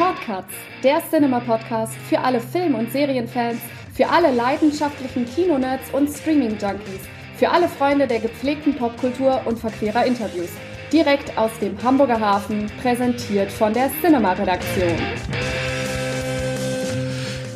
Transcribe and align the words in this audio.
Shortcuts, 0.00 0.54
der 0.82 1.02
Cinema-Podcast 1.10 1.92
für 2.08 2.18
alle 2.18 2.40
Film- 2.40 2.74
und 2.74 2.90
Serienfans, 2.90 3.60
für 3.92 4.08
alle 4.08 4.32
leidenschaftlichen 4.34 5.26
Kinonerds 5.26 5.90
und 5.92 6.08
Streaming-Junkies, 6.08 7.02
für 7.36 7.50
alle 7.50 7.68
Freunde 7.68 8.06
der 8.06 8.20
gepflegten 8.20 8.74
Popkultur 8.74 9.42
und 9.44 9.58
verquerer 9.58 10.06
Interviews. 10.06 10.48
Direkt 10.90 11.36
aus 11.36 11.50
dem 11.60 11.76
Hamburger 11.82 12.18
Hafen, 12.18 12.70
präsentiert 12.80 13.52
von 13.52 13.74
der 13.74 13.90
Cinema-Redaktion. 14.00 14.96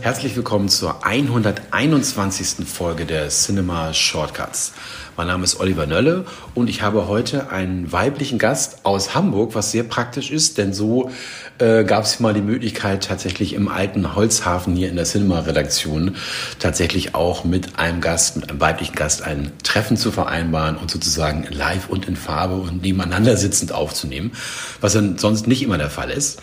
Herzlich 0.05 0.37
willkommen 0.37 0.69
zur 0.69 1.03
121. 1.03 2.69
Folge 2.69 3.07
der 3.07 3.31
Cinema 3.31 3.95
Shortcuts. 3.95 4.75
Mein 5.17 5.29
Name 5.29 5.45
ist 5.45 5.61
Oliver 5.61 5.87
Nölle 5.87 6.27
und 6.55 6.69
ich 6.69 6.83
habe 6.83 7.09
heute 7.09 7.51
einen 7.51 7.91
weiblichen 7.91 8.39
Gast 8.39 8.85
aus 8.85 9.15
Hamburg, 9.15 9.55
was 9.55 9.71
sehr 9.71 9.85
praktisch 9.85 10.31
ist, 10.31 10.59
denn 10.59 10.75
so 10.75 11.11
äh, 11.59 11.85
gab 11.85 12.05
es 12.05 12.21
mal 12.21 12.35
die 12.35 12.41
Möglichkeit, 12.41 13.05
tatsächlich 13.05 13.53
im 13.53 13.69
alten 13.69 14.15
Holzhafen 14.15 14.75
hier 14.75 14.89
in 14.89 14.97
der 14.97 15.05
Cinema-Redaktion 15.05 16.17
tatsächlich 16.59 17.15
auch 17.15 17.45
mit 17.45 17.79
einem 17.79 18.01
Gast, 18.01 18.37
mit 18.37 18.51
einem 18.51 18.61
weiblichen 18.61 18.95
Gast 18.95 19.23
ein 19.23 19.53
Treffen 19.63 19.97
zu 19.97 20.11
vereinbaren 20.11 20.77
und 20.77 20.91
sozusagen 20.91 21.47
live 21.51 21.89
und 21.89 22.07
in 22.07 22.17
Farbe 22.17 22.57
und 22.57 22.83
nebeneinander 22.83 23.37
sitzend 23.37 23.73
aufzunehmen, 23.73 24.33
was 24.81 24.95
dann 24.95 25.19
sonst 25.19 25.47
nicht 25.47 25.63
immer 25.63 25.79
der 25.79 25.91
Fall 25.91 26.11
ist. 26.11 26.43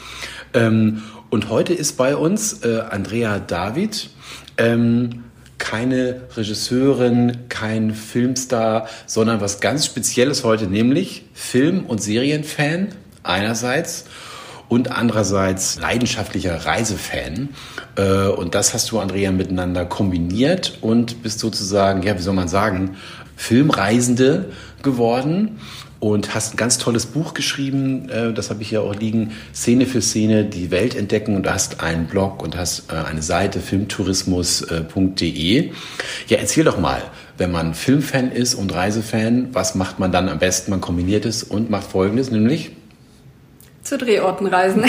Ähm, 0.54 1.04
und 1.30 1.50
heute 1.50 1.74
ist 1.74 1.98
bei 1.98 2.16
uns 2.16 2.64
äh, 2.64 2.82
Andrea 2.90 3.40
David. 3.40 4.10
Ähm, 4.58 5.24
keine 5.58 6.22
Regisseurin, 6.36 7.48
kein 7.48 7.94
Filmstar, 7.94 8.88
sondern 9.05 9.41
was 9.41 9.60
ganz 9.60 9.86
Spezielles 9.86 10.44
heute, 10.44 10.66
nämlich 10.66 11.26
Film- 11.34 11.86
und 11.86 12.02
Serienfan 12.02 12.88
einerseits 13.22 14.05
und 14.72 14.90
andererseits 14.90 15.78
leidenschaftlicher 15.82 16.66
Reisefan. 16.66 17.50
Äh, 17.98 18.28
und 18.28 18.55
das 18.55 18.74
hast 18.74 18.90
du, 18.90 19.00
Andrea, 19.00 19.34
miteinander 19.34 19.84
kombiniert 19.84 20.78
und 20.80 21.24
bist 21.24 21.40
sozusagen, 21.40 22.04
ja, 22.04 22.18
wie 22.18 22.22
soll 22.22 22.36
man 22.36 22.48
sagen, 22.48 22.96
Filmreisende 23.36 24.46
geworden 24.82 25.60
und 26.00 26.34
hast 26.34 26.54
ein 26.54 26.58
ganz 26.58 26.78
tolles 26.78 27.05
Buch 27.05 27.34
geschrieben, 27.34 28.08
äh, 28.08 28.32
das 28.32 28.50
habe 28.50 28.62
ich 28.62 28.70
hier 28.70 28.84
auch 28.84 28.96
liegen, 28.96 29.34
Szene 29.54 29.86
für 29.86 30.02
Szene, 30.02 30.46
die 30.46 30.72
Welt 30.72 30.96
entdecken 30.96 31.35
und 31.35 31.52
hast 31.52 31.84
einen 31.84 32.06
Blog 32.06 32.41
und 32.41 32.56
hast 32.56 32.94
äh, 32.94 32.96
eine 32.96 33.22
Seite 33.22 33.60
filmtourismus.de. 33.60 35.72
Ja, 36.30 36.38
erzähl 36.38 36.63
doch 36.63 36.80
mal, 36.80 37.02
wenn 37.38 37.52
man 37.52 37.74
Filmfan 37.74 38.32
ist 38.32 38.56
und 38.56 38.74
Reisefan, 38.74 39.50
was 39.52 39.76
macht 39.76 40.00
man 40.00 40.13
dann 40.13 40.30
am 40.30 40.40
besten? 40.40 40.72
Man 40.72 40.80
kombiniert 40.80 41.26
es 41.26 41.44
und 41.44 41.70
macht 41.70 41.88
Folgendes, 41.88 42.32
nämlich 42.32 42.72
zu 43.84 43.98
Drehorten 43.98 44.48
reisen. 44.48 44.85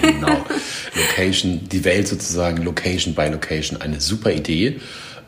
genau. 0.00 0.44
Location, 0.94 1.68
die 1.68 1.84
Welt 1.84 2.08
sozusagen, 2.08 2.62
Location 2.62 3.14
by 3.14 3.28
Location, 3.28 3.80
eine 3.80 4.00
super 4.00 4.32
Idee. 4.32 4.80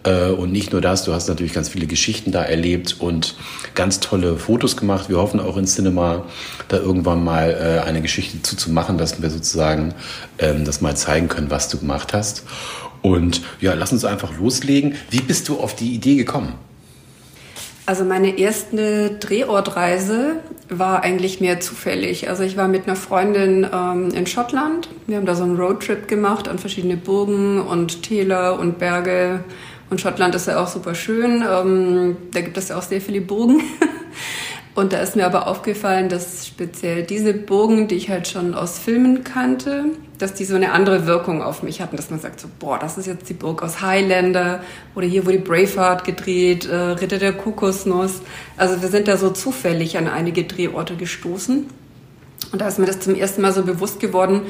Äh, 0.05 0.31
und 0.31 0.53
nicht 0.53 0.73
nur 0.73 0.81
das, 0.81 1.05
du 1.05 1.13
hast 1.13 1.29
natürlich 1.29 1.53
ganz 1.53 1.69
viele 1.69 1.87
Geschichten 1.87 2.31
da 2.33 2.43
erlebt 2.43 2.97
und 2.99 3.35
ganz 3.75 4.01
tolle 4.01 4.37
Fotos 4.37 4.77
gemacht. 4.77 5.09
Wir 5.09 5.19
hoffen 5.19 5.41
auch 5.41 5.57
in 5.57 5.67
Cinema 5.67 6.25
da 6.69 6.77
irgendwann 6.77 7.25
mal 7.25 7.51
äh, 7.51 7.87
eine 7.87 8.01
Geschichte 8.01 8.41
zuzumachen, 8.43 8.99
dass 8.99 9.21
wir 9.21 9.31
sozusagen 9.31 9.95
ähm, 10.39 10.65
das 10.65 10.81
mal 10.81 10.97
zeigen 10.97 11.29
können, 11.29 11.51
was 11.51 11.69
du 11.69 11.79
gemacht 11.79 12.13
hast. 12.13 12.45
Und 13.03 13.43
ja, 13.61 13.75
lass 13.75 13.93
uns 13.93 14.05
einfach 14.05 14.37
loslegen. 14.39 14.95
Wie 15.11 15.21
bist 15.21 15.49
du 15.49 15.61
auf 15.61 15.77
die 15.77 15.93
Idee 15.95 16.17
gekommen? 16.17 16.55
Also 17.87 18.05
meine 18.05 18.37
erste 18.37 19.13
Drehortreise 19.21 20.41
war 20.69 21.05
eigentlich 21.05 21.41
mehr 21.41 21.61
zufällig. 21.61 22.29
Also 22.29 22.43
ich 22.43 22.57
war 22.57 22.67
mit 22.67 22.89
einer 22.89 22.97
Freundin 22.97 23.65
ähm, 23.73 24.11
in 24.11 24.27
Schottland. 24.27 24.89
Wir 25.07 25.19
haben 25.19 25.27
da 25.27 25.37
so 25.37 25.45
einen 25.45 25.57
Roadtrip 25.57 26.09
gemacht 26.09 26.49
an 26.49 26.59
verschiedene 26.59 26.97
Burgen 26.97 27.61
und 27.61 28.03
Täler 28.03 28.59
und 28.59 28.81
Berge 28.81 29.45
und 29.89 30.01
Schottland 30.01 30.35
ist 30.35 30.49
ja 30.49 30.61
auch 30.61 30.67
super 30.67 30.97
schön. 30.97 31.45
Ähm, 31.49 32.17
da 32.33 32.41
gibt 32.41 32.57
es 32.57 32.69
ja 32.69 32.77
auch 32.77 32.83
sehr 32.83 33.01
viele 33.01 33.21
Burgen. 33.21 33.61
Und 34.77 34.93
da 34.93 34.99
ist 34.99 35.17
mir 35.17 35.25
aber 35.25 35.47
aufgefallen, 35.47 36.11
dass 36.11 36.47
speziell 36.47 37.03
diese 37.03 37.33
Burgen, 37.33 37.89
die 37.89 37.95
ich 37.95 38.11
halt 38.11 38.29
schon 38.29 38.55
aus 38.55 38.79
Filmen 38.79 39.25
kannte, 39.25 39.87
dass 40.19 40.35
die 40.35 40.45
so 40.45 40.55
eine 40.55 40.73
andere 40.73 41.07
Wirkung 41.07 41.43
auf 41.43 41.63
mich 41.63 41.81
hatten, 41.81 41.97
dass 41.97 42.11
man 42.11 42.21
sagt 42.21 42.41
so, 42.41 42.49
boah, 42.59 42.79
das 42.79 42.99
ist 42.99 43.07
jetzt 43.07 43.27
die 43.31 43.35
Burg 43.35 43.63
aus 43.63 43.81
Highlander 43.81 44.61
oder 44.95 45.07
hier 45.07 45.25
wurde 45.25 45.39
Braveheart 45.39 46.05
gedreht, 46.05 46.67
äh, 46.67 46.75
Ritter 46.75 47.17
der 47.17 47.33
Kokosnuss. 47.33 48.21
Also 48.59 48.83
wir 48.83 48.91
sind 48.91 49.09
da 49.09 49.17
so 49.17 49.31
zufällig 49.31 49.97
an 49.97 50.09
einige 50.09 50.45
Drehorte 50.45 50.95
gestoßen. 50.95 51.65
Und 52.53 52.61
da 52.61 52.69
ist 52.69 52.79
mir 52.79 52.85
das 52.85 53.01
zum 53.01 53.15
ersten 53.15 53.41
Mal 53.41 53.55
so 53.55 53.63
bewusst 53.63 53.99
geworden, 53.99 54.43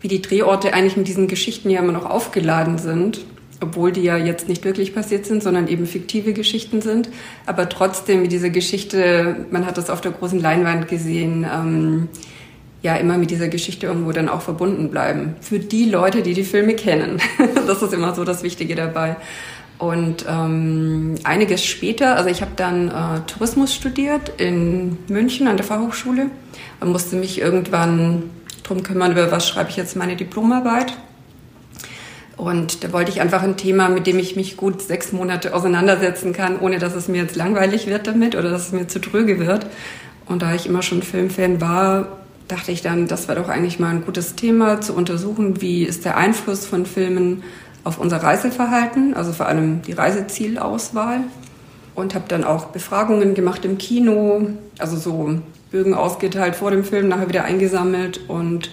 wie 0.00 0.08
die 0.08 0.22
Drehorte 0.22 0.72
eigentlich 0.72 0.96
mit 0.96 1.06
diesen 1.06 1.28
Geschichten 1.28 1.68
ja 1.68 1.80
immer 1.80 1.92
noch 1.92 2.08
aufgeladen 2.08 2.78
sind 2.78 3.26
obwohl 3.60 3.92
die 3.92 4.02
ja 4.02 4.16
jetzt 4.16 4.48
nicht 4.48 4.64
wirklich 4.64 4.94
passiert 4.94 5.26
sind, 5.26 5.42
sondern 5.42 5.68
eben 5.68 5.86
fiktive 5.86 6.32
Geschichten 6.32 6.82
sind. 6.82 7.08
Aber 7.46 7.68
trotzdem, 7.68 8.22
wie 8.22 8.28
diese 8.28 8.50
Geschichte, 8.50 9.46
man 9.50 9.66
hat 9.66 9.78
das 9.78 9.90
auf 9.90 10.00
der 10.00 10.12
großen 10.12 10.40
Leinwand 10.40 10.88
gesehen, 10.88 11.46
ähm, 11.50 12.08
ja, 12.82 12.94
immer 12.96 13.18
mit 13.18 13.30
dieser 13.30 13.48
Geschichte 13.48 13.86
irgendwo 13.86 14.12
dann 14.12 14.28
auch 14.28 14.42
verbunden 14.42 14.90
bleiben. 14.90 15.34
Für 15.40 15.58
die 15.58 15.86
Leute, 15.86 16.22
die 16.22 16.34
die 16.34 16.44
Filme 16.44 16.74
kennen. 16.74 17.18
das 17.66 17.82
ist 17.82 17.92
immer 17.92 18.14
so 18.14 18.24
das 18.24 18.42
Wichtige 18.42 18.74
dabei. 18.74 19.16
Und 19.78 20.24
ähm, 20.28 21.16
einiges 21.24 21.64
später, 21.64 22.16
also 22.16 22.30
ich 22.30 22.40
habe 22.40 22.52
dann 22.56 22.88
äh, 22.88 23.20
Tourismus 23.26 23.74
studiert 23.74 24.32
in 24.40 24.96
München 25.08 25.48
an 25.48 25.56
der 25.56 25.66
Fachhochschule 25.66 26.30
und 26.80 26.92
musste 26.92 27.16
mich 27.16 27.40
irgendwann 27.40 28.30
drum 28.62 28.82
kümmern, 28.82 29.12
über 29.12 29.30
was 29.30 29.48
schreibe 29.48 29.70
ich 29.70 29.76
jetzt 29.76 29.96
meine 29.96 30.16
Diplomarbeit. 30.16 30.96
Und 32.36 32.84
da 32.84 32.92
wollte 32.92 33.10
ich 33.10 33.20
einfach 33.20 33.42
ein 33.42 33.56
Thema, 33.56 33.88
mit 33.88 34.06
dem 34.06 34.18
ich 34.18 34.36
mich 34.36 34.56
gut 34.56 34.82
sechs 34.82 35.12
Monate 35.12 35.54
auseinandersetzen 35.54 36.32
kann, 36.32 36.58
ohne 36.60 36.78
dass 36.78 36.94
es 36.94 37.08
mir 37.08 37.22
jetzt 37.22 37.36
langweilig 37.36 37.86
wird 37.86 38.06
damit 38.06 38.34
oder 38.34 38.50
dass 38.50 38.66
es 38.66 38.72
mir 38.72 38.88
zu 38.88 38.98
tröge 39.00 39.38
wird. 39.38 39.66
Und 40.26 40.42
da 40.42 40.54
ich 40.54 40.66
immer 40.66 40.82
schon 40.82 41.02
Filmfan 41.02 41.60
war, 41.60 42.08
dachte 42.48 42.72
ich 42.72 42.82
dann, 42.82 43.08
das 43.08 43.28
wäre 43.28 43.40
doch 43.40 43.48
eigentlich 43.48 43.78
mal 43.78 43.90
ein 43.90 44.04
gutes 44.04 44.34
Thema 44.34 44.80
zu 44.80 44.94
untersuchen, 44.94 45.60
wie 45.62 45.84
ist 45.84 46.04
der 46.04 46.16
Einfluss 46.16 46.66
von 46.66 46.84
Filmen 46.84 47.42
auf 47.84 47.98
unser 47.98 48.22
Reiseverhalten, 48.22 49.14
also 49.14 49.32
vor 49.32 49.46
allem 49.46 49.82
die 49.82 49.92
Reisezielauswahl. 49.92 51.20
Und 51.94 52.14
habe 52.14 52.26
dann 52.28 52.44
auch 52.44 52.66
Befragungen 52.66 53.32
gemacht 53.32 53.64
im 53.64 53.78
Kino, 53.78 54.48
also 54.78 54.98
so 54.98 55.38
Bögen 55.70 55.94
ausgeteilt 55.94 56.54
vor 56.54 56.70
dem 56.70 56.84
Film, 56.84 57.08
nachher 57.08 57.30
wieder 57.30 57.44
eingesammelt 57.44 58.20
und 58.28 58.70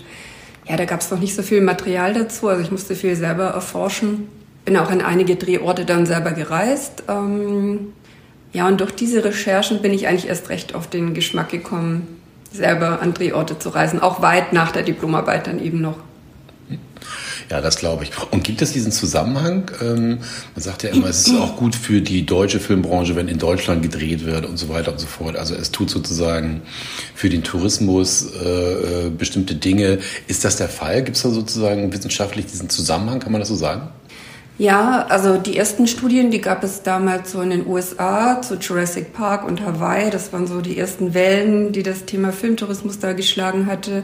ja, 0.65 0.77
da 0.77 0.85
gab 0.85 1.01
es 1.01 1.11
noch 1.11 1.19
nicht 1.19 1.35
so 1.35 1.43
viel 1.43 1.61
Material 1.61 2.13
dazu, 2.13 2.47
also 2.47 2.61
ich 2.61 2.71
musste 2.71 2.95
viel 2.95 3.15
selber 3.15 3.45
erforschen. 3.45 4.27
Bin 4.65 4.77
auch 4.77 4.89
an 4.89 5.01
einige 5.01 5.35
Drehorte 5.35 5.83
dann 5.83 6.05
selber 6.05 6.31
gereist. 6.31 7.03
Ähm, 7.09 7.93
ja, 8.53 8.67
und 8.67 8.79
durch 8.79 8.91
diese 8.91 9.25
Recherchen 9.25 9.81
bin 9.81 9.93
ich 9.93 10.07
eigentlich 10.07 10.27
erst 10.27 10.49
recht 10.49 10.75
auf 10.75 10.87
den 10.87 11.13
Geschmack 11.13 11.49
gekommen, 11.49 12.21
selber 12.51 13.01
an 13.01 13.13
Drehorte 13.13 13.59
zu 13.59 13.69
reisen, 13.69 13.99
auch 13.99 14.21
weit 14.21 14.53
nach 14.53 14.71
der 14.71 14.83
Diplomarbeit 14.83 15.47
dann 15.47 15.61
eben 15.61 15.81
noch. 15.81 15.97
Ja, 17.49 17.61
das 17.61 17.77
glaube 17.77 18.03
ich. 18.03 18.11
Und 18.31 18.43
gibt 18.43 18.61
es 18.61 18.73
diesen 18.73 18.91
Zusammenhang? 18.91 19.71
Ähm, 19.81 20.19
man 20.55 20.63
sagt 20.63 20.83
ja 20.83 20.89
immer, 20.89 21.07
es 21.07 21.27
ist 21.27 21.37
auch 21.37 21.55
gut 21.55 21.75
für 21.75 22.01
die 22.01 22.25
deutsche 22.25 22.59
Filmbranche, 22.59 23.15
wenn 23.15 23.27
in 23.27 23.37
Deutschland 23.37 23.81
gedreht 23.81 24.25
wird 24.25 24.45
und 24.45 24.57
so 24.57 24.69
weiter 24.69 24.91
und 24.91 24.99
so 24.99 25.07
fort. 25.07 25.35
Also 25.35 25.55
es 25.55 25.71
tut 25.71 25.89
sozusagen 25.89 26.61
für 27.15 27.29
den 27.29 27.43
Tourismus 27.43 28.31
äh, 28.33 29.07
äh 29.07 29.09
bestimmte 29.09 29.55
Dinge. 29.55 29.99
Ist 30.27 30.45
das 30.45 30.57
der 30.57 30.69
Fall? 30.69 31.03
Gibt 31.03 31.17
es 31.17 31.23
da 31.23 31.29
sozusagen 31.29 31.91
wissenschaftlich 31.93 32.45
diesen 32.45 32.69
Zusammenhang? 32.69 33.19
Kann 33.19 33.31
man 33.31 33.41
das 33.41 33.49
so 33.49 33.55
sagen? 33.55 33.89
Ja, 34.59 35.07
also 35.09 35.37
die 35.37 35.57
ersten 35.57 35.87
Studien, 35.87 36.29
die 36.29 36.39
gab 36.39 36.63
es 36.63 36.83
damals 36.83 37.31
so 37.31 37.41
in 37.41 37.49
den 37.49 37.65
USA 37.65 38.39
zu 38.41 38.55
Jurassic 38.55 39.11
Park 39.11 39.45
und 39.47 39.61
Hawaii. 39.61 40.11
Das 40.11 40.31
waren 40.31 40.45
so 40.45 40.61
die 40.61 40.77
ersten 40.77 41.15
Wellen, 41.15 41.71
die 41.71 41.81
das 41.81 42.05
Thema 42.05 42.31
Filmtourismus 42.31 42.99
da 42.99 43.13
geschlagen 43.13 43.65
hatte. 43.65 44.03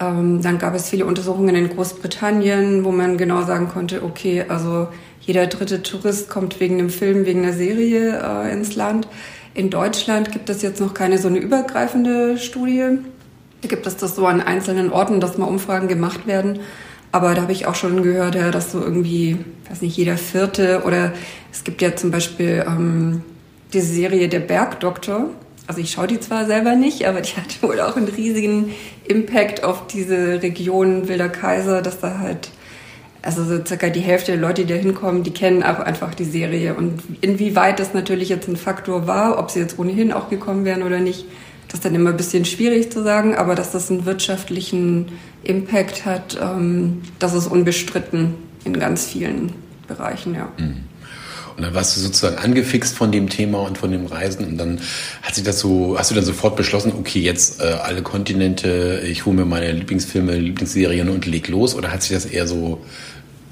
Ähm, 0.00 0.42
dann 0.42 0.58
gab 0.58 0.74
es 0.74 0.88
viele 0.88 1.06
Untersuchungen 1.06 1.54
in 1.54 1.68
Großbritannien, 1.70 2.84
wo 2.84 2.92
man 2.92 3.18
genau 3.18 3.42
sagen 3.42 3.68
konnte, 3.68 4.02
okay, 4.02 4.44
also 4.48 4.88
jeder 5.20 5.46
dritte 5.46 5.82
Tourist 5.82 6.30
kommt 6.30 6.60
wegen 6.60 6.78
einem 6.78 6.90
Film, 6.90 7.26
wegen 7.26 7.42
einer 7.42 7.52
Serie 7.52 8.20
äh, 8.22 8.52
ins 8.52 8.76
Land. 8.76 9.08
In 9.54 9.70
Deutschland 9.70 10.30
gibt 10.30 10.48
es 10.50 10.62
jetzt 10.62 10.80
noch 10.80 10.94
keine 10.94 11.18
so 11.18 11.28
eine 11.28 11.38
übergreifende 11.38 12.38
Studie. 12.38 12.98
Da 13.60 13.68
gibt 13.68 13.86
es 13.86 13.96
das 13.96 14.14
so 14.14 14.26
an 14.26 14.40
einzelnen 14.40 14.92
Orten, 14.92 15.20
dass 15.20 15.36
mal 15.36 15.46
Umfragen 15.46 15.88
gemacht 15.88 16.26
werden. 16.26 16.60
Aber 17.10 17.34
da 17.34 17.42
habe 17.42 17.52
ich 17.52 17.66
auch 17.66 17.74
schon 17.74 18.02
gehört, 18.02 18.34
ja, 18.34 18.50
dass 18.50 18.70
so 18.70 18.80
irgendwie, 18.80 19.38
weiß 19.68 19.82
nicht, 19.82 19.96
jeder 19.96 20.16
vierte 20.16 20.82
oder 20.84 21.12
es 21.50 21.64
gibt 21.64 21.82
ja 21.82 21.96
zum 21.96 22.10
Beispiel 22.10 22.64
ähm, 22.66 23.22
diese 23.72 23.92
Serie 23.92 24.28
Der 24.28 24.40
Bergdoktor 24.40 25.30
also 25.68 25.82
ich 25.82 25.92
schaue 25.92 26.06
die 26.06 26.18
zwar 26.18 26.46
selber 26.46 26.74
nicht, 26.74 27.06
aber 27.06 27.20
die 27.20 27.32
hat 27.36 27.62
wohl 27.62 27.80
auch 27.80 27.96
einen 27.96 28.08
riesigen 28.08 28.72
Impact 29.06 29.62
auf 29.62 29.86
diese 29.86 30.42
Region 30.42 31.06
Wilder 31.08 31.28
Kaiser, 31.28 31.82
dass 31.82 32.00
da 32.00 32.18
halt, 32.18 32.48
also 33.22 33.44
so 33.44 33.64
circa 33.64 33.90
die 33.90 34.00
Hälfte 34.00 34.32
der 34.32 34.40
Leute, 34.40 34.64
die 34.64 34.72
da 34.72 34.80
hinkommen, 34.80 35.22
die 35.22 35.30
kennen 35.30 35.62
auch 35.62 35.78
einfach 35.78 36.14
die 36.14 36.24
Serie. 36.24 36.74
Und 36.74 37.02
inwieweit 37.20 37.78
das 37.78 37.92
natürlich 37.94 38.30
jetzt 38.30 38.48
ein 38.48 38.56
Faktor 38.56 39.06
war, 39.06 39.38
ob 39.38 39.50
sie 39.50 39.60
jetzt 39.60 39.78
ohnehin 39.78 40.12
auch 40.12 40.30
gekommen 40.30 40.64
wären 40.64 40.82
oder 40.82 40.98
nicht, 40.98 41.26
Das 41.68 41.74
ist 41.74 41.84
dann 41.84 41.94
immer 41.94 42.10
ein 42.10 42.16
bisschen 42.16 42.46
schwierig 42.46 42.90
zu 42.90 43.02
sagen, 43.02 43.34
aber 43.34 43.54
dass 43.54 43.72
das 43.72 43.90
einen 43.90 44.06
wirtschaftlichen 44.06 45.12
Impact 45.42 46.06
hat, 46.06 46.38
ähm, 46.40 47.02
das 47.18 47.34
ist 47.34 47.46
unbestritten 47.46 48.36
in 48.64 48.72
ganz 48.78 49.04
vielen 49.04 49.52
Bereichen, 49.86 50.34
ja. 50.34 50.48
Mhm. 50.56 50.84
Und 51.58 51.64
dann 51.64 51.74
warst 51.74 51.96
du 51.96 52.00
sozusagen 52.00 52.38
angefixt 52.38 52.96
von 52.96 53.10
dem 53.10 53.28
Thema 53.28 53.58
und 53.58 53.78
von 53.78 53.90
dem 53.90 54.06
Reisen 54.06 54.46
und 54.46 54.58
dann 54.58 54.78
hat 55.22 55.34
sich 55.34 55.42
das 55.42 55.58
so, 55.58 55.96
hast 55.98 56.12
du 56.12 56.14
dann 56.14 56.24
sofort 56.24 56.54
beschlossen, 56.54 56.92
okay, 56.96 57.18
jetzt 57.18 57.60
äh, 57.60 57.64
alle 57.64 58.02
Kontinente, 58.02 59.02
ich 59.04 59.26
hole 59.26 59.34
mir 59.34 59.44
meine 59.44 59.72
Lieblingsfilme, 59.72 60.36
Lieblingsserien 60.36 61.08
und 61.08 61.26
leg 61.26 61.48
los 61.48 61.74
oder 61.74 61.90
hat 61.90 62.02
sich 62.04 62.12
das 62.12 62.26
eher 62.26 62.46
so 62.46 62.78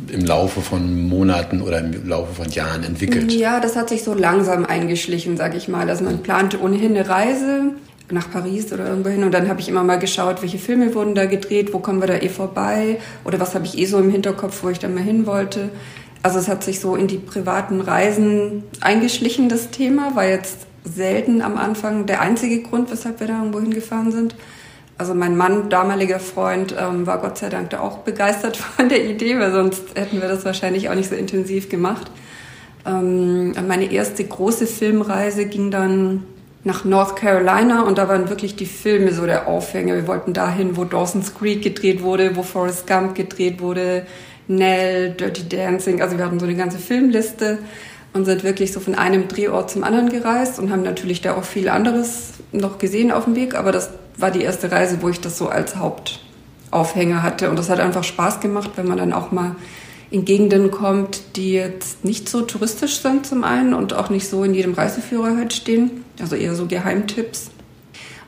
im 0.07 0.25
Laufe 0.25 0.61
von 0.61 1.09
Monaten 1.09 1.63
oder 1.63 1.81
im 1.81 2.09
Laufe 2.09 2.33
von 2.33 2.49
Jahren 2.49 2.85
entwickelt? 2.85 3.33
Ja, 3.33 3.59
das 3.59 3.75
hat 3.75 3.89
sich 3.89 4.05
so 4.05 4.15
langsam 4.15 4.65
eingeschlichen, 4.65 5.37
sag 5.37 5.57
ich 5.57 5.67
mal. 5.67 5.89
Also 5.91 6.05
man 6.05 6.23
plante 6.23 6.61
ohnehin 6.61 6.97
eine 6.97 7.09
Reise 7.09 7.73
nach 8.13 8.31
Paris 8.31 8.73
oder 8.73 8.87
irgendwo 8.87 9.11
hin 9.11 9.25
und 9.25 9.35
dann 9.35 9.49
habe 9.49 9.61
ich 9.61 9.69
immer 9.69 9.83
mal 9.83 9.99
geschaut, 9.99 10.43
welche 10.43 10.59
Filme 10.59 10.95
wurden 10.95 11.17
da 11.17 11.27
gedreht, 11.27 11.73
wo 11.73 11.81
kommen 11.81 12.01
wir 12.01 12.07
da 12.07 12.15
eh 12.15 12.29
vorbei 12.29 13.01
oder 13.25 13.41
was 13.41 13.57
habe 13.57 13.67
ich 13.67 13.77
eh 13.79 13.87
so 13.87 13.99
im 13.99 14.11
Hinterkopf, 14.11 14.63
wo 14.63 14.69
ich 14.69 14.79
da 14.79 14.87
mal 14.87 15.03
hin 15.03 15.27
wollte. 15.27 15.71
Also 16.23 16.39
es 16.39 16.49
hat 16.49 16.65
sich 16.65 16.81
so 16.81 16.97
in 16.97 17.07
die 17.07 17.19
privaten 17.19 17.81
Reisen 17.81 18.65
eingeschlichen, 18.81 19.49
das 19.49 19.71
Thema. 19.71 20.17
War 20.17 20.27
jetzt 20.27 20.67
selten 20.85 21.43
am 21.43 21.57
Anfang 21.57 22.07
der 22.07 22.21
einzige 22.21 22.63
Grund, 22.63 22.91
weshalb 22.91 23.21
wir 23.21 23.27
da 23.27 23.39
irgendwo 23.39 23.61
hingefahren 23.61 24.13
sind. 24.13 24.35
Also 24.99 25.15
mein 25.15 25.37
Mann, 25.37 25.69
damaliger 25.69 26.19
Freund, 26.19 26.75
ähm, 26.79 27.07
war 27.07 27.19
Gott 27.19 27.37
sei 27.39 27.51
Dank 27.51 27.71
da 27.71 27.81
auch 27.81 27.99
begeistert 27.99 28.57
von 28.77 28.89
der 28.89 29.05
Idee, 29.05 29.39
weil 29.39 29.53
sonst 29.53 29.83
hätten 29.95 30.21
wir 30.21 30.29
das 30.29 30.45
wahrscheinlich 30.45 30.89
auch 30.89 30.95
nicht 30.95 31.11
so 31.11 31.17
intensiv 31.17 31.69
gemacht. 31.69 32.11
Ähm, 32.87 33.53
meine 33.67 33.91
erste 33.93 34.25
große 34.25 34.67
Filmreise 34.67 35.47
ging 35.47 35.71
dann 35.71 36.25
nach 36.65 36.85
North 36.85 37.17
Carolina 37.17 37.83
und 37.83 37.99
da 37.99 38.09
waren 38.09 38.29
wirklich 38.29 38.57
die 38.57 38.67
Filme 38.67 39.13
so 39.13 39.27
der 39.27 39.47
Aufhänger. 39.47 39.95
Wir 39.95 40.07
wollten 40.09 40.33
dahin, 40.33 40.77
wo 40.77 40.85
Dawson's 40.85 41.35
Creek 41.35 41.63
gedreht 41.63 42.03
wurde, 42.03 42.35
wo 42.35 42.43
Forrest 42.43 42.87
Gump 42.87 43.15
gedreht 43.15 43.61
wurde, 43.61 44.07
Nell, 44.49 45.11
Dirty 45.11 45.49
Dancing. 45.49 46.03
Also 46.03 46.19
wir 46.19 46.25
hatten 46.25 46.39
so 46.39 46.47
eine 46.47 46.55
ganze 46.55 46.79
Filmliste 46.79 47.59
und 48.13 48.25
sind 48.25 48.45
wirklich 48.45 48.73
so 48.73 48.81
von 48.81 48.95
einem 48.95 49.29
Drehort 49.29 49.71
zum 49.71 49.85
anderen 49.85 50.09
gereist 50.09 50.59
und 50.59 50.71
haben 50.71 50.83
natürlich 50.83 51.21
da 51.21 51.37
auch 51.37 51.45
viel 51.45 51.69
anderes 51.69 52.35
noch 52.53 52.79
gesehen 52.79 53.13
auf 53.13 53.25
dem 53.25 53.37
Weg. 53.37 53.55
Aber 53.55 53.73
das 53.73 53.91
war 54.17 54.31
die 54.31 54.43
erste 54.43 54.71
Reise, 54.71 54.99
wo 55.03 55.09
ich 55.09 55.21
das 55.21 55.37
so 55.39 55.49
als 55.49 55.77
Hauptaufhänger 55.77 57.23
hatte. 57.23 57.51
Und 57.51 57.59
das 57.59 57.69
hat 57.69 57.81
einfach 57.81 58.05
Spaß 58.05 58.41
gemacht, 58.41 58.71
wenn 58.77 58.87
man 58.87 58.99
dann 58.99 59.13
auch 59.13 59.33
mal 59.33 59.57
in 60.11 60.25
Gegenden 60.25 60.71
kommt, 60.71 61.37
die 61.37 61.53
jetzt 61.53 62.05
nicht 62.05 62.29
so 62.29 62.43
touristisch 62.43 63.01
sind 63.01 63.27
zum 63.27 63.45
einen 63.45 63.75
und 63.75 63.93
auch 63.93 64.09
nicht 64.09 64.29
so 64.29 64.45
in 64.45 64.55
jedem 64.55 64.75
Reiseführer 64.75 65.37
halt 65.37 65.53
stehen. 65.53 66.05
Also 66.21 66.37
eher 66.37 66.55
so 66.55 66.67
Geheimtipps. 66.67 67.51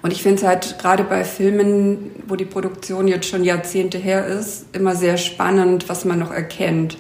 Und 0.03 0.13
ich 0.13 0.23
finde 0.23 0.39
es 0.39 0.47
halt 0.47 0.79
gerade 0.79 1.03
bei 1.05 1.25
Filmen, 1.25 2.11
wo 2.27 2.37
die 2.37 2.45
Produktion 2.45 3.09
jetzt 3.09 3.29
schon 3.29 3.45
Jahrzehnte 3.45 3.99
her 3.99 4.27
ist, 4.27 4.67
immer 4.73 4.95
sehr 4.95 5.17
spannend, 5.17 5.89
was 5.89 6.05
man 6.05 6.19
noch 6.19 6.31
erkennt. 6.31 6.99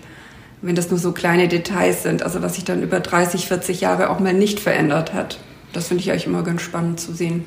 Wenn 0.62 0.74
das 0.74 0.90
nur 0.90 0.98
so 0.98 1.12
kleine 1.12 1.46
Details 1.46 2.02
sind, 2.02 2.22
also 2.22 2.42
was 2.42 2.56
sich 2.56 2.64
dann 2.64 2.82
über 2.82 2.98
30, 2.98 3.46
40 3.46 3.80
Jahre 3.80 4.10
auch 4.10 4.18
mal 4.18 4.34
nicht 4.34 4.58
verändert 4.58 5.14
hat. 5.14 5.38
Das 5.72 5.88
finde 5.88 6.02
ich 6.02 6.10
eigentlich 6.10 6.26
immer 6.26 6.42
ganz 6.42 6.62
spannend 6.62 6.98
zu 6.98 7.12
sehen. 7.12 7.44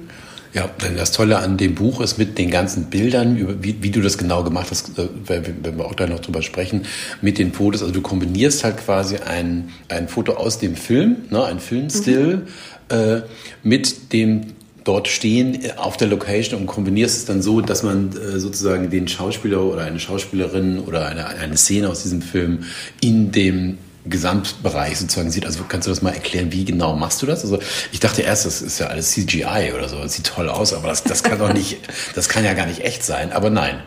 Ja, 0.53 0.69
denn 0.83 0.97
das 0.97 1.11
Tolle 1.11 1.39
an 1.39 1.57
dem 1.57 1.75
Buch 1.75 2.01
ist 2.01 2.17
mit 2.17 2.37
den 2.37 2.51
ganzen 2.51 2.85
Bildern, 2.89 3.63
wie, 3.63 3.81
wie 3.81 3.89
du 3.89 4.01
das 4.01 4.17
genau 4.17 4.43
gemacht 4.43 4.67
hast, 4.69 4.97
äh, 4.99 5.07
wenn 5.25 5.77
wir 5.77 5.85
auch 5.85 5.95
da 5.95 6.07
noch 6.07 6.19
drüber 6.19 6.41
sprechen, 6.41 6.85
mit 7.21 7.37
den 7.37 7.53
Fotos. 7.53 7.81
Also 7.81 7.93
du 7.93 8.01
kombinierst 8.01 8.63
halt 8.65 8.77
quasi 8.77 9.17
ein, 9.17 9.69
ein 9.87 10.09
Foto 10.09 10.33
aus 10.33 10.59
dem 10.59 10.75
Film, 10.75 11.17
ne, 11.29 11.45
ein 11.45 11.59
Filmstill, 11.59 12.47
mhm. 12.89 12.95
äh, 12.95 13.21
mit 13.63 14.11
dem 14.11 14.47
dort 14.83 15.07
stehen 15.07 15.63
äh, 15.63 15.73
auf 15.77 15.97
der 15.97 16.07
Location 16.07 16.61
und 16.61 16.67
kombinierst 16.67 17.17
es 17.17 17.25
dann 17.25 17.41
so, 17.41 17.61
dass 17.61 17.83
man 17.83 18.15
äh, 18.15 18.39
sozusagen 18.39 18.89
den 18.89 19.07
Schauspieler 19.07 19.61
oder 19.61 19.83
eine 19.83 19.99
Schauspielerin 19.99 20.79
oder 20.79 21.07
eine, 21.07 21.27
eine 21.27 21.57
Szene 21.57 21.89
aus 21.89 22.03
diesem 22.03 22.21
Film 22.21 22.65
in 23.01 23.31
dem 23.31 23.77
Gesamtbereich 24.05 24.97
sozusagen 24.97 25.29
sieht. 25.29 25.45
Also 25.45 25.63
kannst 25.67 25.87
du 25.87 25.91
das 25.91 26.01
mal 26.01 26.13
erklären, 26.13 26.51
wie 26.51 26.65
genau 26.65 26.95
machst 26.95 27.21
du 27.21 27.25
das? 27.25 27.43
Also 27.43 27.59
ich 27.91 27.99
dachte 27.99 28.23
erst, 28.23 28.45
das 28.45 28.61
ist 28.61 28.79
ja 28.79 28.87
alles 28.87 29.11
CGI 29.11 29.73
oder 29.75 29.87
so, 29.87 29.97
das 29.97 30.13
sieht 30.13 30.25
toll 30.25 30.49
aus, 30.49 30.73
aber 30.73 30.87
das, 30.87 31.03
das 31.03 31.21
kann 31.21 31.37
doch 31.37 31.53
nicht, 31.53 31.77
das 32.15 32.27
kann 32.27 32.43
ja 32.43 32.53
gar 32.53 32.65
nicht 32.65 32.83
echt 32.83 33.03
sein, 33.03 33.31
aber 33.31 33.49
nein. 33.49 33.81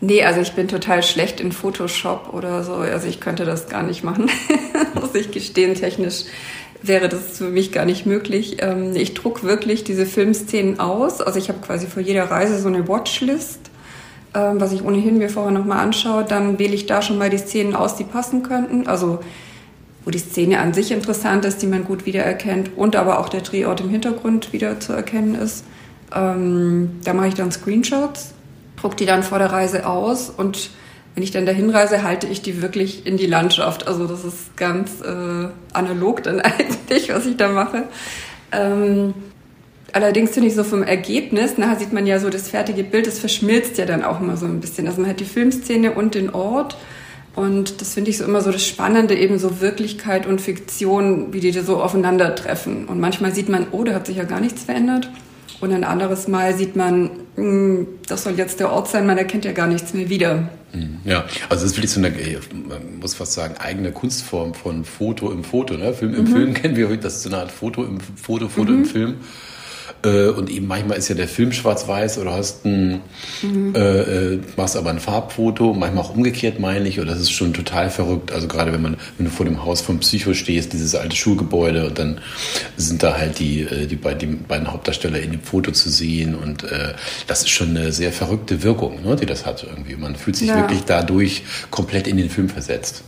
Nee, 0.00 0.22
also 0.22 0.40
ich 0.40 0.52
bin 0.52 0.68
total 0.68 1.02
schlecht 1.02 1.40
in 1.40 1.52
Photoshop 1.52 2.34
oder 2.34 2.62
so. 2.62 2.74
Also 2.74 3.06
ich 3.06 3.20
könnte 3.20 3.44
das 3.44 3.68
gar 3.68 3.82
nicht 3.82 4.04
machen, 4.04 4.30
muss 4.94 5.14
ich 5.14 5.30
gestehen, 5.30 5.74
technisch 5.74 6.24
wäre 6.86 7.08
das 7.08 7.38
für 7.38 7.48
mich 7.48 7.72
gar 7.72 7.84
nicht 7.84 8.06
möglich. 8.06 8.58
Ähm, 8.60 8.94
ich 8.94 9.14
druck 9.14 9.42
wirklich 9.42 9.84
diese 9.84 10.06
Filmszenen 10.06 10.80
aus. 10.80 11.20
Also 11.20 11.38
ich 11.38 11.48
habe 11.48 11.60
quasi 11.60 11.86
vor 11.86 12.02
jeder 12.02 12.30
Reise 12.30 12.58
so 12.58 12.68
eine 12.68 12.86
Watchlist, 12.88 13.60
ähm, 14.34 14.60
was 14.60 14.72
ich 14.72 14.84
ohnehin 14.84 15.18
mir 15.18 15.28
vorher 15.28 15.52
nochmal 15.52 15.78
anschaue. 15.78 16.24
Dann 16.24 16.58
wähle 16.58 16.74
ich 16.74 16.86
da 16.86 17.02
schon 17.02 17.18
mal 17.18 17.30
die 17.30 17.38
Szenen 17.38 17.74
aus, 17.74 17.96
die 17.96 18.04
passen 18.04 18.42
könnten. 18.42 18.86
Also 18.86 19.20
wo 20.04 20.10
die 20.10 20.18
Szene 20.18 20.58
an 20.58 20.74
sich 20.74 20.92
interessant 20.92 21.44
ist, 21.44 21.62
die 21.62 21.66
man 21.66 21.84
gut 21.84 22.04
wiedererkennt 22.04 22.72
und 22.76 22.94
aber 22.94 23.18
auch 23.18 23.28
der 23.28 23.40
Drehort 23.40 23.80
im 23.80 23.88
Hintergrund 23.88 24.52
wieder 24.52 24.78
zu 24.78 24.92
erkennen 24.92 25.34
ist. 25.34 25.64
Ähm, 26.14 27.00
da 27.04 27.14
mache 27.14 27.28
ich 27.28 27.34
dann 27.34 27.50
Screenshots, 27.50 28.34
druck 28.76 28.96
die 28.96 29.06
dann 29.06 29.22
vor 29.22 29.38
der 29.38 29.50
Reise 29.50 29.86
aus 29.86 30.30
und 30.30 30.70
wenn 31.14 31.22
ich 31.22 31.30
dann 31.30 31.46
dahin 31.46 31.70
reise, 31.70 32.02
halte 32.02 32.26
ich 32.26 32.42
die 32.42 32.60
wirklich 32.60 33.06
in 33.06 33.16
die 33.16 33.26
Landschaft. 33.26 33.86
Also 33.86 34.06
das 34.06 34.24
ist 34.24 34.56
ganz 34.56 35.00
äh, 35.00 35.48
analog 35.72 36.22
dann 36.24 36.40
eigentlich, 36.40 37.08
was 37.10 37.26
ich 37.26 37.36
da 37.36 37.48
mache. 37.48 37.84
Ähm, 38.50 39.14
allerdings 39.92 40.32
finde 40.32 40.48
ich 40.48 40.54
so 40.54 40.64
vom 40.64 40.82
Ergebnis, 40.82 41.56
nachher 41.56 41.78
sieht 41.78 41.92
man 41.92 42.06
ja 42.06 42.18
so 42.18 42.30
das 42.30 42.48
fertige 42.48 42.82
Bild, 42.82 43.06
das 43.06 43.20
verschmilzt 43.20 43.78
ja 43.78 43.86
dann 43.86 44.02
auch 44.02 44.20
immer 44.20 44.36
so 44.36 44.46
ein 44.46 44.60
bisschen. 44.60 44.88
Also 44.88 45.00
man 45.00 45.10
hat 45.10 45.20
die 45.20 45.24
Filmszene 45.24 45.92
und 45.92 46.14
den 46.14 46.30
Ort. 46.30 46.76
Und 47.36 47.80
das 47.80 47.94
finde 47.94 48.10
ich 48.10 48.18
so 48.18 48.24
immer 48.24 48.40
so 48.40 48.52
das 48.52 48.64
Spannende, 48.64 49.16
eben 49.16 49.38
so 49.40 49.60
Wirklichkeit 49.60 50.26
und 50.26 50.40
Fiktion, 50.40 51.32
wie 51.32 51.40
die 51.40 51.50
da 51.50 51.62
so 51.62 51.82
aufeinandertreffen. 51.82 52.86
Und 52.86 53.00
manchmal 53.00 53.34
sieht 53.34 53.48
man, 53.48 53.66
oh, 53.72 53.82
da 53.82 53.94
hat 53.94 54.06
sich 54.06 54.16
ja 54.16 54.24
gar 54.24 54.40
nichts 54.40 54.64
verändert. 54.64 55.10
Und 55.60 55.72
ein 55.72 55.84
anderes 55.84 56.28
Mal 56.28 56.56
sieht 56.56 56.76
man, 56.76 57.10
hm, 57.36 57.86
das 58.06 58.24
soll 58.24 58.34
jetzt 58.34 58.60
der 58.60 58.72
Ort 58.72 58.88
sein, 58.88 59.06
man 59.06 59.18
erkennt 59.18 59.44
ja 59.44 59.52
gar 59.52 59.66
nichts 59.66 59.94
mehr 59.94 60.08
wieder. 60.08 60.48
Mhm. 60.72 60.98
Ja, 61.04 61.24
also 61.48 61.62
das 61.62 61.72
ist 61.72 61.76
wirklich 61.76 61.92
so 61.92 62.00
eine, 62.00 62.10
man 62.68 62.98
muss 63.00 63.14
fast 63.14 63.32
sagen, 63.32 63.56
eigene 63.58 63.92
Kunstform 63.92 64.54
von 64.54 64.84
Foto 64.84 65.30
im 65.30 65.44
Foto. 65.44 65.74
Ne? 65.74 65.94
Film 65.94 66.14
im 66.14 66.24
mhm. 66.24 66.28
Film 66.28 66.54
kennen 66.54 66.76
wir, 66.76 66.96
das 66.96 67.16
ist 67.16 67.22
so 67.22 67.28
eine 67.30 67.38
Art 67.38 67.52
Foto 67.52 67.84
im 67.84 68.00
Foto, 68.00 68.48
Foto 68.48 68.72
mhm. 68.72 68.78
im 68.78 68.84
Film. 68.84 69.14
Äh, 70.04 70.28
und 70.28 70.50
eben 70.50 70.66
manchmal 70.66 70.98
ist 70.98 71.08
ja 71.08 71.14
der 71.14 71.28
Film 71.28 71.52
schwarz-weiß 71.52 72.18
oder 72.18 72.32
hast 72.34 72.64
ein, 72.64 73.00
mhm. 73.42 73.74
äh, 73.74 73.78
äh 73.78 74.40
machst 74.56 74.76
aber 74.76 74.90
ein 74.90 75.00
Farbfoto, 75.00 75.72
manchmal 75.72 76.04
auch 76.04 76.14
umgekehrt, 76.14 76.60
meine 76.60 76.88
ich, 76.88 77.00
und 77.00 77.06
das 77.06 77.20
ist 77.20 77.30
schon 77.30 77.52
total 77.52 77.90
verrückt. 77.90 78.32
Also 78.32 78.48
gerade 78.48 78.72
wenn 78.72 78.82
man, 78.82 78.96
wenn 79.18 79.26
du 79.26 79.32
vor 79.32 79.46
dem 79.46 79.64
Haus 79.64 79.80
vom 79.80 80.00
Psycho 80.00 80.34
stehst, 80.34 80.72
dieses 80.72 80.94
alte 80.94 81.16
Schulgebäude 81.16 81.86
und 81.86 81.98
dann 81.98 82.20
sind 82.76 83.02
da 83.02 83.16
halt 83.16 83.38
die, 83.38 83.62
äh, 83.62 83.86
die, 83.86 83.96
beiden, 83.96 84.18
die 84.18 84.26
beiden 84.26 84.70
Hauptdarsteller 84.72 85.20
in 85.20 85.32
dem 85.32 85.42
Foto 85.42 85.72
zu 85.72 85.90
sehen 85.90 86.34
und 86.34 86.64
äh, 86.64 86.94
das 87.26 87.42
ist 87.42 87.50
schon 87.50 87.70
eine 87.70 87.92
sehr 87.92 88.12
verrückte 88.12 88.62
Wirkung, 88.62 89.02
ne, 89.02 89.16
die 89.16 89.26
das 89.26 89.46
hat 89.46 89.64
irgendwie. 89.64 89.96
Man 89.96 90.16
fühlt 90.16 90.36
sich 90.36 90.48
ja. 90.48 90.56
wirklich 90.56 90.82
dadurch 90.84 91.42
komplett 91.70 92.06
in 92.06 92.16
den 92.16 92.30
Film 92.30 92.48
versetzt. 92.48 93.04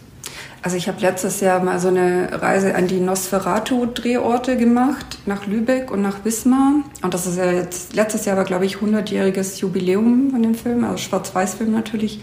Also 0.67 0.77
ich 0.77 0.89
habe 0.89 1.01
letztes 1.01 1.39
Jahr 1.39 1.63
mal 1.63 1.79
so 1.79 1.87
eine 1.87 2.43
Reise 2.43 2.75
an 2.75 2.89
die 2.89 2.99
Nosferatu-Drehorte 2.99 4.57
gemacht, 4.57 5.19
nach 5.25 5.47
Lübeck 5.47 5.93
und 5.93 6.03
nach 6.03 6.25
Wismar. 6.25 6.83
Und 7.03 7.15
das 7.15 7.25
ist 7.25 7.39
ja 7.39 7.53
jetzt, 7.53 7.95
letztes 7.95 8.25
Jahr 8.25 8.37
war, 8.37 8.43
glaube 8.43 8.67
ich, 8.67 8.79
100-jähriges 8.79 9.61
Jubiläum 9.61 10.33
von 10.33 10.43
dem 10.43 10.57
Film, 10.57 10.83
also 10.83 10.97
Schwarz-Weiß-Film 10.97 11.71
natürlich. 11.71 12.21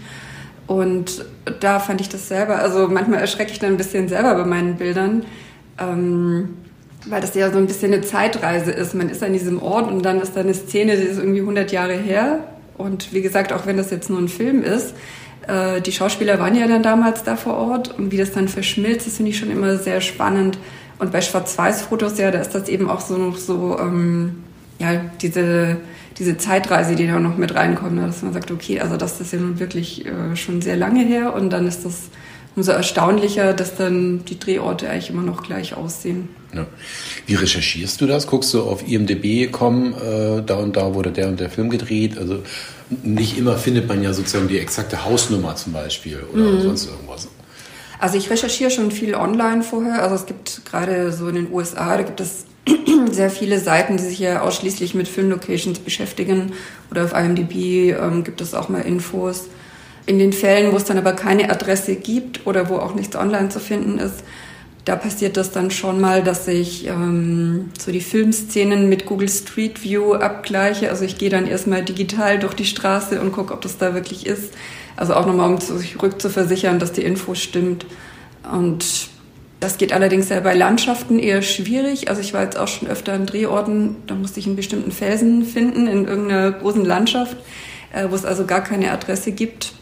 Und 0.66 1.24
da 1.60 1.80
fand 1.80 2.02
ich 2.02 2.10
das 2.10 2.28
selber, 2.28 2.58
also 2.58 2.86
manchmal 2.88 3.20
erschrecke 3.20 3.50
ich 3.50 3.60
dann 3.60 3.70
ein 3.70 3.76
bisschen 3.78 4.08
selber 4.08 4.34
bei 4.34 4.44
meinen 4.44 4.76
Bildern, 4.76 5.24
ähm, 5.78 6.50
weil 7.06 7.22
das 7.22 7.34
ja 7.34 7.50
so 7.50 7.56
ein 7.56 7.66
bisschen 7.66 7.94
eine 7.94 8.02
Zeitreise 8.02 8.72
ist. 8.72 8.94
Man 8.94 9.08
ist 9.08 9.22
an 9.22 9.32
diesem 9.32 9.62
Ort 9.62 9.90
und 9.90 10.02
dann 10.02 10.20
ist 10.20 10.36
da 10.36 10.40
eine 10.40 10.52
Szene, 10.52 10.98
die 10.98 11.04
ist 11.04 11.18
irgendwie 11.18 11.40
100 11.40 11.72
Jahre 11.72 11.94
her. 11.94 12.40
Und 12.76 13.14
wie 13.14 13.22
gesagt, 13.22 13.54
auch 13.54 13.64
wenn 13.64 13.78
das 13.78 13.90
jetzt 13.90 14.10
nur 14.10 14.18
ein 14.18 14.28
Film 14.28 14.62
ist, 14.62 14.94
äh, 15.48 15.80
die 15.80 15.92
Schauspieler 15.92 16.38
waren 16.38 16.56
ja 16.56 16.66
dann 16.66 16.82
damals 16.82 17.22
da 17.22 17.36
vor 17.36 17.54
Ort 17.54 17.98
und 17.98 18.12
wie 18.12 18.16
das 18.16 18.32
dann 18.32 18.48
verschmilzt, 18.48 19.06
das 19.06 19.16
finde 19.16 19.30
ich 19.30 19.38
schon 19.38 19.50
immer 19.50 19.78
sehr 19.78 20.00
spannend. 20.00 20.58
Und 20.98 21.12
bei 21.12 21.20
Schwarz-Weiß-Fotos, 21.20 22.18
ja, 22.18 22.30
da 22.30 22.40
ist 22.40 22.54
das 22.54 22.68
eben 22.68 22.88
auch 22.88 23.00
so 23.00 23.16
noch 23.16 23.36
so, 23.36 23.78
ähm, 23.78 24.44
ja, 24.78 25.00
diese, 25.20 25.78
diese 26.18 26.36
Zeitreise, 26.36 26.94
die 26.94 27.06
da 27.06 27.18
noch 27.18 27.36
mit 27.36 27.54
reinkommt, 27.54 27.94
ne? 27.94 28.06
dass 28.06 28.22
man 28.22 28.32
sagt, 28.32 28.50
okay, 28.50 28.80
also 28.80 28.96
das 28.96 29.20
ist 29.20 29.32
ja 29.32 29.38
nun 29.38 29.58
wirklich 29.58 30.06
äh, 30.06 30.36
schon 30.36 30.62
sehr 30.62 30.76
lange 30.76 31.04
her 31.04 31.34
und 31.34 31.50
dann 31.50 31.66
ist 31.66 31.84
das 31.84 32.10
umso 32.56 32.72
erstaunlicher, 32.72 33.52
dass 33.52 33.76
dann 33.76 34.24
die 34.24 34.38
Drehorte 34.38 34.88
eigentlich 34.88 35.10
immer 35.10 35.22
noch 35.22 35.42
gleich 35.42 35.74
aussehen. 35.74 36.28
Ja. 36.54 36.66
Wie 37.26 37.34
recherchierst 37.34 38.00
du 38.00 38.06
das? 38.06 38.28
Guckst 38.28 38.54
du 38.54 38.62
auf 38.62 38.86
IMDb, 38.86 39.50
komm, 39.50 39.94
äh, 39.94 40.40
da 40.42 40.56
und 40.56 40.76
da 40.76 40.94
wurde 40.94 41.10
der 41.10 41.28
und 41.28 41.40
der 41.40 41.50
Film 41.50 41.68
gedreht? 41.68 42.16
Also 42.16 42.42
nicht 42.90 43.38
immer 43.38 43.56
findet 43.56 43.88
man 43.88 44.02
ja 44.02 44.12
sozusagen 44.12 44.48
die 44.48 44.58
exakte 44.58 45.04
Hausnummer 45.04 45.56
zum 45.56 45.72
Beispiel 45.72 46.22
oder 46.32 46.42
mhm. 46.42 46.62
sonst 46.62 46.86
irgendwas. 46.86 47.28
Also 47.98 48.18
ich 48.18 48.28
recherchiere 48.30 48.70
schon 48.70 48.90
viel 48.90 49.14
online 49.14 49.62
vorher. 49.62 50.02
Also 50.02 50.16
es 50.16 50.26
gibt 50.26 50.62
gerade 50.64 51.12
so 51.12 51.28
in 51.28 51.36
den 51.36 51.52
USA, 51.52 51.96
da 51.96 52.02
gibt 52.02 52.20
es 52.20 52.44
sehr 53.10 53.30
viele 53.30 53.58
Seiten, 53.58 53.96
die 53.96 54.02
sich 54.02 54.18
ja 54.18 54.42
ausschließlich 54.42 54.94
mit 54.94 55.08
Filmlocations 55.08 55.78
beschäftigen. 55.78 56.52
Oder 56.90 57.04
auf 57.04 57.14
IMDb 57.14 57.96
ähm, 57.98 58.24
gibt 58.24 58.40
es 58.40 58.54
auch 58.54 58.68
mal 58.68 58.80
Infos. 58.80 59.44
In 60.06 60.18
den 60.18 60.34
Fällen, 60.34 60.72
wo 60.72 60.76
es 60.76 60.84
dann 60.84 60.98
aber 60.98 61.14
keine 61.14 61.50
Adresse 61.50 61.94
gibt 61.96 62.46
oder 62.46 62.68
wo 62.68 62.76
auch 62.76 62.94
nichts 62.94 63.16
online 63.16 63.48
zu 63.48 63.58
finden 63.58 63.98
ist, 63.98 64.22
da 64.84 64.96
passiert 64.96 65.36
das 65.36 65.50
dann 65.50 65.70
schon 65.70 66.00
mal, 66.00 66.22
dass 66.22 66.46
ich 66.46 66.86
ähm, 66.86 67.70
so 67.78 67.90
die 67.90 68.02
Filmszenen 68.02 68.88
mit 68.88 69.06
Google 69.06 69.30
Street 69.30 69.82
View 69.82 70.14
abgleiche. 70.14 70.90
Also 70.90 71.04
ich 71.04 71.16
gehe 71.16 71.30
dann 71.30 71.46
erstmal 71.46 71.82
digital 71.82 72.38
durch 72.38 72.54
die 72.54 72.66
Straße 72.66 73.20
und 73.20 73.32
gucke, 73.32 73.54
ob 73.54 73.62
das 73.62 73.78
da 73.78 73.94
wirklich 73.94 74.26
ist. 74.26 74.52
Also 74.96 75.14
auch 75.14 75.26
nochmal, 75.26 75.50
um 75.50 75.58
sich 75.58 76.00
rückzuversichern, 76.00 76.78
dass 76.78 76.92
die 76.92 77.02
Info 77.02 77.34
stimmt. 77.34 77.86
Und 78.52 79.08
das 79.58 79.78
geht 79.78 79.94
allerdings 79.94 80.28
ja 80.28 80.40
bei 80.40 80.52
Landschaften 80.52 81.18
eher 81.18 81.40
schwierig. 81.40 82.08
Also 82.10 82.20
ich 82.20 82.34
war 82.34 82.42
jetzt 82.42 82.58
auch 82.58 82.68
schon 82.68 82.88
öfter 82.88 83.14
in 83.14 83.24
Drehorten, 83.24 83.96
da 84.06 84.14
musste 84.14 84.38
ich 84.38 84.46
einen 84.46 84.56
bestimmten 84.56 84.92
Felsen 84.92 85.46
finden 85.46 85.86
in 85.86 86.06
irgendeiner 86.06 86.52
großen 86.52 86.84
Landschaft, 86.84 87.38
äh, 87.94 88.06
wo 88.10 88.14
es 88.14 88.26
also 88.26 88.44
gar 88.44 88.62
keine 88.62 88.92
Adresse 88.92 89.32
gibt. 89.32 89.72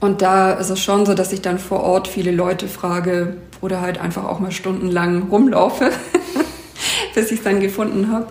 Und 0.00 0.22
da 0.22 0.52
ist 0.52 0.70
es 0.70 0.80
schon 0.80 1.04
so, 1.06 1.14
dass 1.14 1.32
ich 1.32 1.42
dann 1.42 1.58
vor 1.58 1.80
Ort 1.80 2.08
viele 2.08 2.32
Leute 2.32 2.66
frage 2.68 3.36
oder 3.60 3.82
halt 3.82 4.00
einfach 4.00 4.24
auch 4.24 4.40
mal 4.40 4.50
stundenlang 4.50 5.24
rumlaufe, 5.24 5.90
bis 7.14 7.30
ich 7.30 7.38
es 7.38 7.44
dann 7.44 7.60
gefunden 7.60 8.10
habe. 8.10 8.26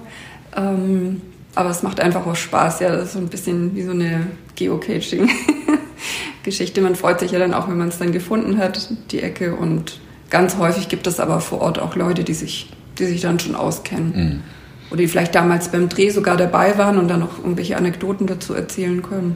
Ähm, 0.58 1.22
aber 1.54 1.70
es 1.70 1.84
macht 1.84 2.00
einfach 2.00 2.26
auch 2.26 2.36
Spaß, 2.36 2.80
ja. 2.80 2.90
Das 2.90 3.04
ist 3.06 3.14
so 3.14 3.20
ein 3.20 3.28
bisschen 3.28 3.76
wie 3.76 3.84
so 3.84 3.92
eine 3.92 4.26
Geocaching-Geschichte. 4.56 6.82
Man 6.82 6.96
freut 6.96 7.20
sich 7.20 7.30
ja 7.32 7.40
dann 7.40 7.54
auch, 7.54 7.68
wenn 7.68 7.78
man 7.78 7.90
es 7.90 8.00
dann 8.00 8.12
gefunden 8.12 8.58
hat, 8.58 8.90
die 9.12 9.22
Ecke. 9.22 9.56
Und 9.56 10.00
ganz 10.32 10.58
häufig 10.58 10.90
gibt 10.90 11.06
es 11.06 11.20
aber 11.20 11.40
vor 11.40 11.62
Ort 11.62 11.78
auch 11.78 11.96
Leute, 11.96 12.24
die 12.24 12.34
sich, 12.34 12.72
die 12.98 13.06
sich 13.06 13.22
dann 13.22 13.40
schon 13.40 13.54
auskennen. 13.56 14.14
Mhm 14.16 14.42
oder 14.90 14.98
die 15.02 15.08
vielleicht 15.08 15.36
damals 15.36 15.70
beim 15.70 15.90
Dreh 15.90 16.10
sogar 16.10 16.38
dabei 16.38 16.78
waren 16.78 16.98
und 16.98 17.08
dann 17.08 17.20
noch 17.20 17.38
irgendwelche 17.38 17.78
Anekdoten 17.78 18.28
dazu 18.28 18.54
erzählen 18.54 19.02
können. 19.02 19.36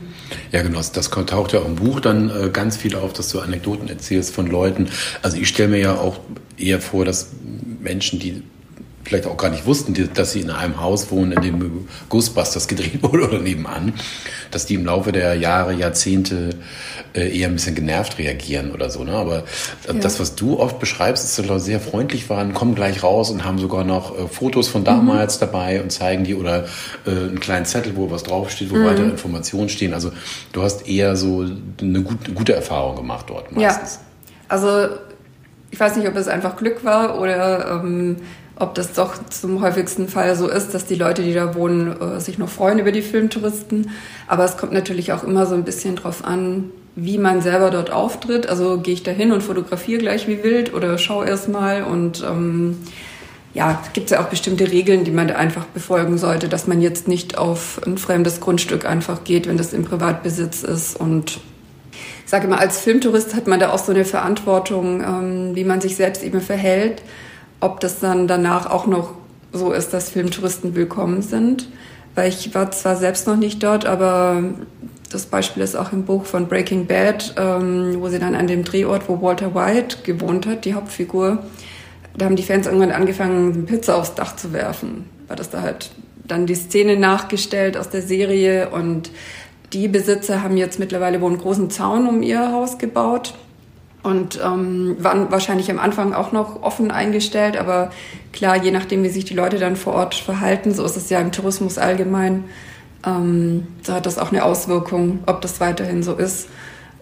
Ja, 0.52 0.62
genau. 0.62 0.80
Das 0.80 1.10
taucht 1.10 1.54
ja 1.54 1.60
auch 1.60 1.66
im 1.66 1.76
Buch 1.76 2.00
dann 2.00 2.30
äh, 2.30 2.50
ganz 2.50 2.78
viel 2.78 2.96
auf, 2.96 3.14
dass 3.14 3.30
du 3.30 3.40
Anekdoten 3.40 3.88
erzählst 3.88 4.34
von 4.34 4.48
Leuten. 4.48 4.90
Also 5.22 5.38
ich 5.38 5.48
stelle 5.48 5.70
mir 5.70 5.80
ja 5.80 5.96
auch 5.96 6.20
eher 6.58 6.82
vor, 6.82 7.06
dass 7.06 7.32
Menschen, 7.82 8.20
die 8.20 8.44
vielleicht 9.04 9.28
auch 9.28 9.38
gar 9.38 9.50
nicht 9.50 9.66
wussten, 9.66 10.10
dass 10.14 10.32
sie 10.32 10.42
in 10.42 10.50
einem 10.50 10.80
Haus 10.80 11.12
wohnen, 11.12 11.34
in 11.34 11.42
dem 11.42 11.88
Ghostbusters 12.10 12.68
gedreht 12.68 13.02
wurde 13.04 13.28
oder 13.28 13.40
nebenan, 13.40 13.94
dass 14.52 14.66
die 14.66 14.76
im 14.76 14.86
Laufe 14.86 15.12
der 15.12 15.36
Jahre, 15.36 15.74
Jahrzehnte 15.74 16.52
äh, 17.14 17.38
eher 17.38 17.48
ein 17.48 17.54
bisschen 17.54 17.76
genervt 17.76 18.18
reagieren 18.18 18.72
oder 18.72 18.90
so. 18.90 19.04
Ne? 19.04 19.12
Aber 19.12 19.44
ja. 19.88 19.94
das, 19.94 20.20
was 20.20 20.36
du 20.36 20.60
oft 20.60 20.80
beschreibst, 20.80 21.24
ist, 21.24 21.38
dass 21.38 21.46
Leute 21.46 21.60
sehr 21.60 21.80
freundlich 21.80 22.30
waren, 22.30 22.54
kommen 22.54 22.76
gleich 22.76 23.04
raus 23.04 23.30
und 23.30 23.44
haben 23.44 23.60
sogar 23.60 23.84
noch 23.84 24.18
äh, 24.18 24.28
Fotos 24.28 24.68
von 24.68 24.84
damals 24.84 25.36
mhm. 25.36 25.40
dabei 25.42 25.82
und 25.82 25.92
zeigen 25.92 26.24
die 26.24 26.36
oder 26.36 26.66
äh, 27.06 27.10
einen 27.10 27.40
kleinen 27.40 27.66
Zettel, 27.66 27.96
wo 27.96 28.10
was 28.10 28.24
draufsteht, 28.24 28.72
wo 28.72 28.76
mhm. 28.76 28.86
weitere 28.86 29.06
Informationen 29.06 29.70
stehen. 29.70 29.94
Also 29.94 30.12
du 30.54 30.64
hast 30.64 30.88
eher 30.88 31.16
so 31.16 31.46
eine 31.82 32.02
gut, 32.02 32.34
gute 32.34 32.54
Erfahrung 32.54 32.96
gemacht 32.96 33.26
dort 33.30 33.52
meistens. 33.52 33.96
Ja. 33.96 34.02
Also 34.48 34.88
ich 35.72 35.80
weiß 35.80 35.96
nicht, 35.98 36.08
ob 36.08 36.16
es 36.16 36.28
einfach 36.28 36.56
Glück 36.56 36.84
war 36.84 37.20
oder 37.20 37.82
ähm, 37.84 38.18
ob 38.56 38.76
das 38.76 38.94
doch 38.94 39.16
zum 39.30 39.62
häufigsten 39.62 40.08
Fall 40.08 40.36
so 40.36 40.48
ist, 40.48 40.74
dass 40.74 40.86
die 40.86 40.96
Leute, 40.96 41.24
die 41.24 41.34
da 41.34 41.56
wohnen, 41.56 42.00
äh, 42.00 42.20
sich 42.20 42.38
noch 42.38 42.50
freuen 42.50 42.80
über 42.80 42.92
die 42.92 43.02
Filmtouristen. 43.02 43.90
Aber 44.28 44.46
es 44.46 44.58
kommt 44.58 44.74
natürlich 44.74 45.12
auch 45.12 45.24
immer 45.24 45.46
so 45.46 45.56
ein 45.56 45.64
bisschen 45.64 45.96
drauf 45.96 46.24
an, 46.24 46.70
wie 46.96 47.18
man 47.18 47.42
selber 47.42 47.72
dort 47.72 47.92
auftritt. 47.92 48.48
Also 48.48 48.78
gehe 48.80 48.94
ich 48.94 49.04
da 49.04 49.12
hin 49.12 49.32
und 49.32 49.42
fotografiere 49.42 50.00
gleich 50.00 50.28
wie 50.28 50.44
wild 50.44 50.74
oder 50.74 50.98
schaue 50.98 51.28
erst 51.28 51.50
mal 51.50 51.84
und 51.84 52.24
ähm, 52.24 52.78
ja, 53.56 53.82
gibt 53.94 54.06
es 54.06 54.12
ja 54.12 54.24
auch 54.24 54.30
bestimmte 54.30 54.72
Regeln, 54.72 55.04
die 55.04 55.12
man 55.12 55.28
da 55.28 55.36
einfach 55.36 55.66
befolgen 55.66 56.18
sollte, 56.18 56.50
dass 56.50 56.66
man 56.66 56.82
jetzt 56.82 57.08
nicht 57.08 57.38
auf 57.38 57.80
ein 57.86 58.00
fremdes 58.00 58.40
Grundstück 58.40 58.86
einfach 58.86 59.24
geht, 59.24 59.48
wenn 59.48 59.58
das 59.58 59.74
im 59.74 59.86
Privatbesitz 59.86 60.64
ist. 60.64 61.00
Und 61.00 61.40
ich 62.26 62.30
sage 62.30 62.48
immer, 62.48 62.60
als 62.60 62.80
Filmtourist 62.80 63.36
hat 63.36 63.48
man 63.48 63.60
da 63.60 63.72
auch 63.72 63.78
so 63.78 63.92
eine 63.92 64.06
Verantwortung, 64.06 65.02
ähm, 65.02 65.56
wie 65.56 65.64
man 65.64 65.82
sich 65.82 65.96
selbst 65.96 66.24
eben 66.24 66.42
verhält 66.42 67.04
ob 67.64 67.80
das 67.80 68.00
dann 68.00 68.28
danach 68.28 68.70
auch 68.70 68.88
noch 68.88 69.14
so 69.54 69.72
ist, 69.72 69.94
dass 69.94 70.10
Filmtouristen 70.10 70.76
willkommen 70.76 71.22
sind. 71.22 71.70
Weil 72.16 72.30
ich 72.30 72.54
war 72.54 72.70
zwar 72.72 72.96
selbst 72.96 73.26
noch 73.26 73.38
nicht 73.38 73.64
dort, 73.64 73.86
aber 73.86 74.44
das 75.12 75.26
Beispiel 75.26 75.64
ist 75.64 75.76
auch 75.76 75.94
im 75.94 76.04
Buch 76.04 76.26
von 76.26 76.48
Breaking 76.48 76.86
Bad, 76.86 77.36
ähm, 77.38 77.96
wo 78.00 78.10
sie 78.10 78.20
dann 78.20 78.36
an 78.36 78.48
dem 78.48 78.64
Drehort, 78.64 79.08
wo 79.08 79.22
Walter 79.22 79.56
White 79.56 79.98
gewohnt 80.04 80.46
hat, 80.46 80.66
die 80.66 80.74
Hauptfigur, 80.74 81.40
da 82.18 82.26
haben 82.26 82.36
die 82.36 82.44
Fans 82.44 82.68
irgendwann 82.68 82.92
angefangen, 82.92 83.54
eine 83.54 83.64
Pizza 83.64 83.96
aufs 83.98 84.14
Dach 84.14 84.36
zu 84.36 84.54
werfen, 84.54 85.06
weil 85.28 85.38
das 85.38 85.50
da 85.50 85.62
halt 85.62 85.92
dann 86.28 86.46
die 86.46 86.56
Szene 86.56 86.98
nachgestellt 86.98 87.78
aus 87.78 87.90
der 87.90 88.02
Serie 88.02 88.70
und 88.70 89.10
die 89.74 89.88
Besitzer 89.88 90.44
haben 90.44 90.58
jetzt 90.58 90.80
mittlerweile 90.80 91.20
wohl 91.22 91.32
einen 91.32 91.42
großen 91.42 91.70
Zaun 91.70 92.08
um 92.08 92.22
ihr 92.22 92.52
Haus 92.52 92.78
gebaut 92.78 93.34
und 94.04 94.40
ähm, 94.44 94.98
waren 95.00 95.32
wahrscheinlich 95.32 95.72
am 95.72 95.80
Anfang 95.80 96.14
auch 96.14 96.32
noch 96.34 96.62
offen 96.62 96.92
eingestellt, 96.92 97.58
aber 97.58 97.92
klar, 98.34 98.62
je 98.62 98.72
nachdem, 98.72 99.04
wie 99.04 99.10
sich 99.10 99.26
die 99.26 99.34
Leute 99.34 99.58
dann 99.58 99.78
vor 99.78 99.94
Ort 99.94 100.14
verhalten, 100.14 100.74
so 100.74 100.84
ist 100.84 100.98
es 100.98 101.10
ja 101.10 101.20
im 101.20 101.32
Tourismus 101.32 101.78
allgemein, 101.78 102.44
ähm, 103.06 103.66
so 103.82 103.94
hat 103.94 104.06
das 104.06 104.20
auch 104.20 104.32
eine 104.32 104.44
Auswirkung, 104.44 105.20
ob 105.26 105.42
das 105.42 105.62
weiterhin 105.62 106.04
so 106.04 106.16
ist. 106.16 106.50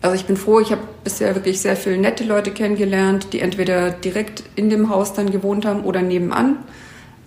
Also 0.02 0.16
ich 0.16 0.26
bin 0.26 0.38
froh, 0.38 0.60
ich 0.60 0.72
habe 0.72 0.82
bisher 1.04 1.36
wirklich 1.36 1.62
sehr 1.62 1.76
viele 1.76 1.98
nette 1.98 2.24
Leute 2.24 2.52
kennengelernt, 2.52 3.34
die 3.34 3.40
entweder 3.40 3.92
direkt 3.92 4.44
in 4.56 4.70
dem 4.70 4.90
Haus 4.90 5.14
dann 5.14 5.32
gewohnt 5.32 5.66
haben 5.66 5.84
oder 5.84 6.02
nebenan 6.02 6.58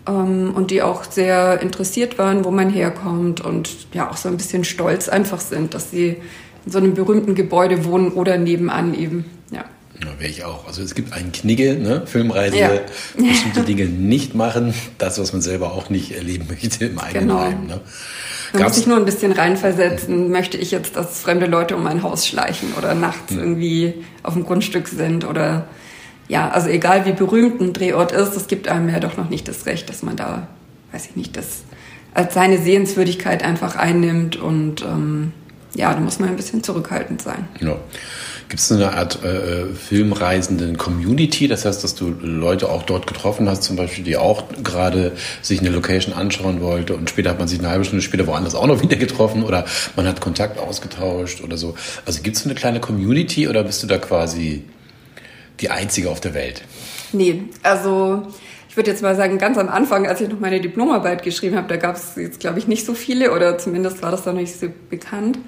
ähm, 0.09 0.53
und 0.55 0.71
die 0.71 0.83
auch 0.83 1.05
sehr 1.05 1.61
interessiert 1.61 2.19
waren, 2.19 2.45
wo 2.45 2.51
man 2.51 2.71
herkommt 2.71 3.41
und 3.41 3.93
ja 3.93 4.11
auch 4.11 4.17
so 4.17 4.29
ein 4.29 4.37
bisschen 4.37 4.65
stolz 4.65 5.09
einfach 5.09 5.41
sind, 5.41 5.75
dass 5.75 5.91
sie 5.91 6.17
in 6.67 6.73
so 6.73 6.79
einem 6.79 6.95
berühmten 6.95 7.35
Gebäude 7.35 7.85
wohnen 7.85 8.13
oder 8.13 8.39
nebenan 8.39 8.95
eben. 8.95 9.25
Ja. 9.51 9.65
Ja, 10.03 10.09
wäre 10.19 10.31
ich 10.31 10.45
auch. 10.45 10.67
Also 10.67 10.83
es 10.83 10.95
gibt 10.95 11.13
einen 11.13 11.33
Knigge, 11.33 11.77
ne? 11.77 12.03
Filmreise, 12.07 12.59
ja. 12.59 12.71
bestimmte 13.17 13.63
Dinge 13.63 13.85
nicht 13.85 14.35
machen, 14.35 14.75
das, 14.99 15.19
was 15.19 15.33
man 15.33 15.43
selber 15.43 15.73
auch 15.73 15.89
nicht 15.89 16.17
erleben 16.17 16.47
möchte 16.49 16.87
im 16.87 16.99
eigenen 16.99 17.29
genau. 17.29 17.41
Heim. 17.41 17.67
Ne? 17.67 17.81
Man 18.53 18.63
Gab's 18.63 18.73
muss 18.73 18.77
sich 18.77 18.87
nur 18.87 18.97
ein 18.97 19.05
bisschen 19.05 19.33
reinversetzen, 19.33 20.31
möchte 20.31 20.57
ich 20.57 20.71
jetzt, 20.71 20.97
dass 20.97 21.21
fremde 21.21 21.47
Leute 21.47 21.77
um 21.77 21.83
mein 21.83 22.03
Haus 22.03 22.27
schleichen 22.27 22.75
oder 22.79 22.95
nachts 22.95 23.33
hm. 23.33 23.39
irgendwie 23.39 23.95
auf 24.23 24.35
dem 24.35 24.45
Grundstück 24.45 24.89
sind 24.89 25.25
oder 25.25 25.69
ja, 26.29 26.49
also 26.51 26.69
egal 26.69 27.05
wie 27.05 27.13
berühmt 27.13 27.61
ein 27.61 27.73
Drehort 27.73 28.13
ist, 28.13 28.35
es 28.37 28.47
gibt 28.47 28.69
einem 28.69 28.89
ja 28.89 29.01
doch 29.01 29.17
noch 29.17 29.29
nicht 29.29 29.47
das 29.47 29.67
Recht, 29.67 29.89
dass 29.89 30.03
man 30.03 30.17
da, 30.17 30.49
weiß 30.93 31.07
ich 31.07 31.17
nicht, 31.17 31.37
das 31.37 31.65
als 32.15 32.35
seine 32.35 32.59
Sehenswürdigkeit 32.59 33.43
einfach 33.43 33.77
einnimmt 33.77 34.37
und 34.37 34.83
ähm, 34.83 35.33
ja, 35.75 35.93
da 35.93 36.01
muss 36.01 36.19
man 36.19 36.31
ein 36.31 36.37
bisschen 36.37 36.63
zurückhaltend 36.63 37.23
sein. 37.23 37.49
Ja. 37.61 37.77
Gibt 38.49 38.61
es 38.61 38.71
eine 38.71 38.93
Art 38.93 39.25
äh, 39.25 39.67
filmreisenden 39.75 40.77
Community? 40.77 41.49
Das 41.49 41.65
heißt, 41.65 41.83
dass 41.83 41.95
du 41.95 42.11
Leute 42.21 42.69
auch 42.69 42.83
dort 42.83 43.07
getroffen 43.07 43.49
hast, 43.49 43.63
zum 43.63 43.77
Beispiel, 43.77 44.05
die 44.05 44.17
auch 44.17 44.45
gerade 44.63 45.13
sich 45.41 45.61
eine 45.61 45.71
Location 45.71 46.15
anschauen 46.15 46.61
wollte 46.61 46.95
und 46.95 47.09
später 47.09 47.31
hat 47.31 47.39
man 47.39 47.49
sich 47.49 47.59
eine 47.59 47.71
halbe 47.71 47.85
Stunde 47.85 48.03
später 48.03 48.27
woanders 48.27 48.55
auch 48.55 48.67
noch 48.67 48.83
wieder 48.83 48.97
getroffen 48.97 49.43
oder 49.43 49.65
man 49.97 50.07
hat 50.07 50.21
Kontakt 50.21 50.59
ausgetauscht 50.59 51.43
oder 51.43 51.57
so. 51.57 51.75
Also 52.05 52.23
gibt 52.23 52.37
es 52.37 52.45
eine 52.45 52.55
kleine 52.55 52.81
Community 52.81 53.49
oder 53.49 53.65
bist 53.65 53.83
du 53.83 53.87
da 53.87 53.99
quasi 53.99 54.65
die 55.61 55.71
Einzige 55.71 56.11
auf 56.11 56.21
der 56.21 56.35
Welt? 56.35 56.63
Nee, 57.13 57.45
also 57.63 58.27
ich 58.75 58.77
würde 58.77 58.91
jetzt 58.91 59.05
mal 59.05 59.15
sagen, 59.15 59.39
ganz 59.39 59.57
am 59.57 59.69
Anfang, 59.69 60.09
als 60.09 60.21
ich 60.21 60.29
noch 60.29 60.41
meine 60.41 60.61
Diplomarbeit 60.61 61.23
geschrieben 61.23 61.55
habe, 61.55 61.69
da 61.69 61.77
gab 61.77 61.95
es 61.95 62.17
jetzt, 62.17 62.41
glaube 62.41 62.59
ich, 62.59 62.67
nicht 62.67 62.85
so 62.85 62.93
viele 62.93 63.31
oder 63.31 63.57
zumindest 63.57 64.03
war 64.03 64.11
das 64.11 64.27
noch 64.27 64.33
nicht 64.33 64.59
so 64.59 64.67
bekannt. 64.91 65.39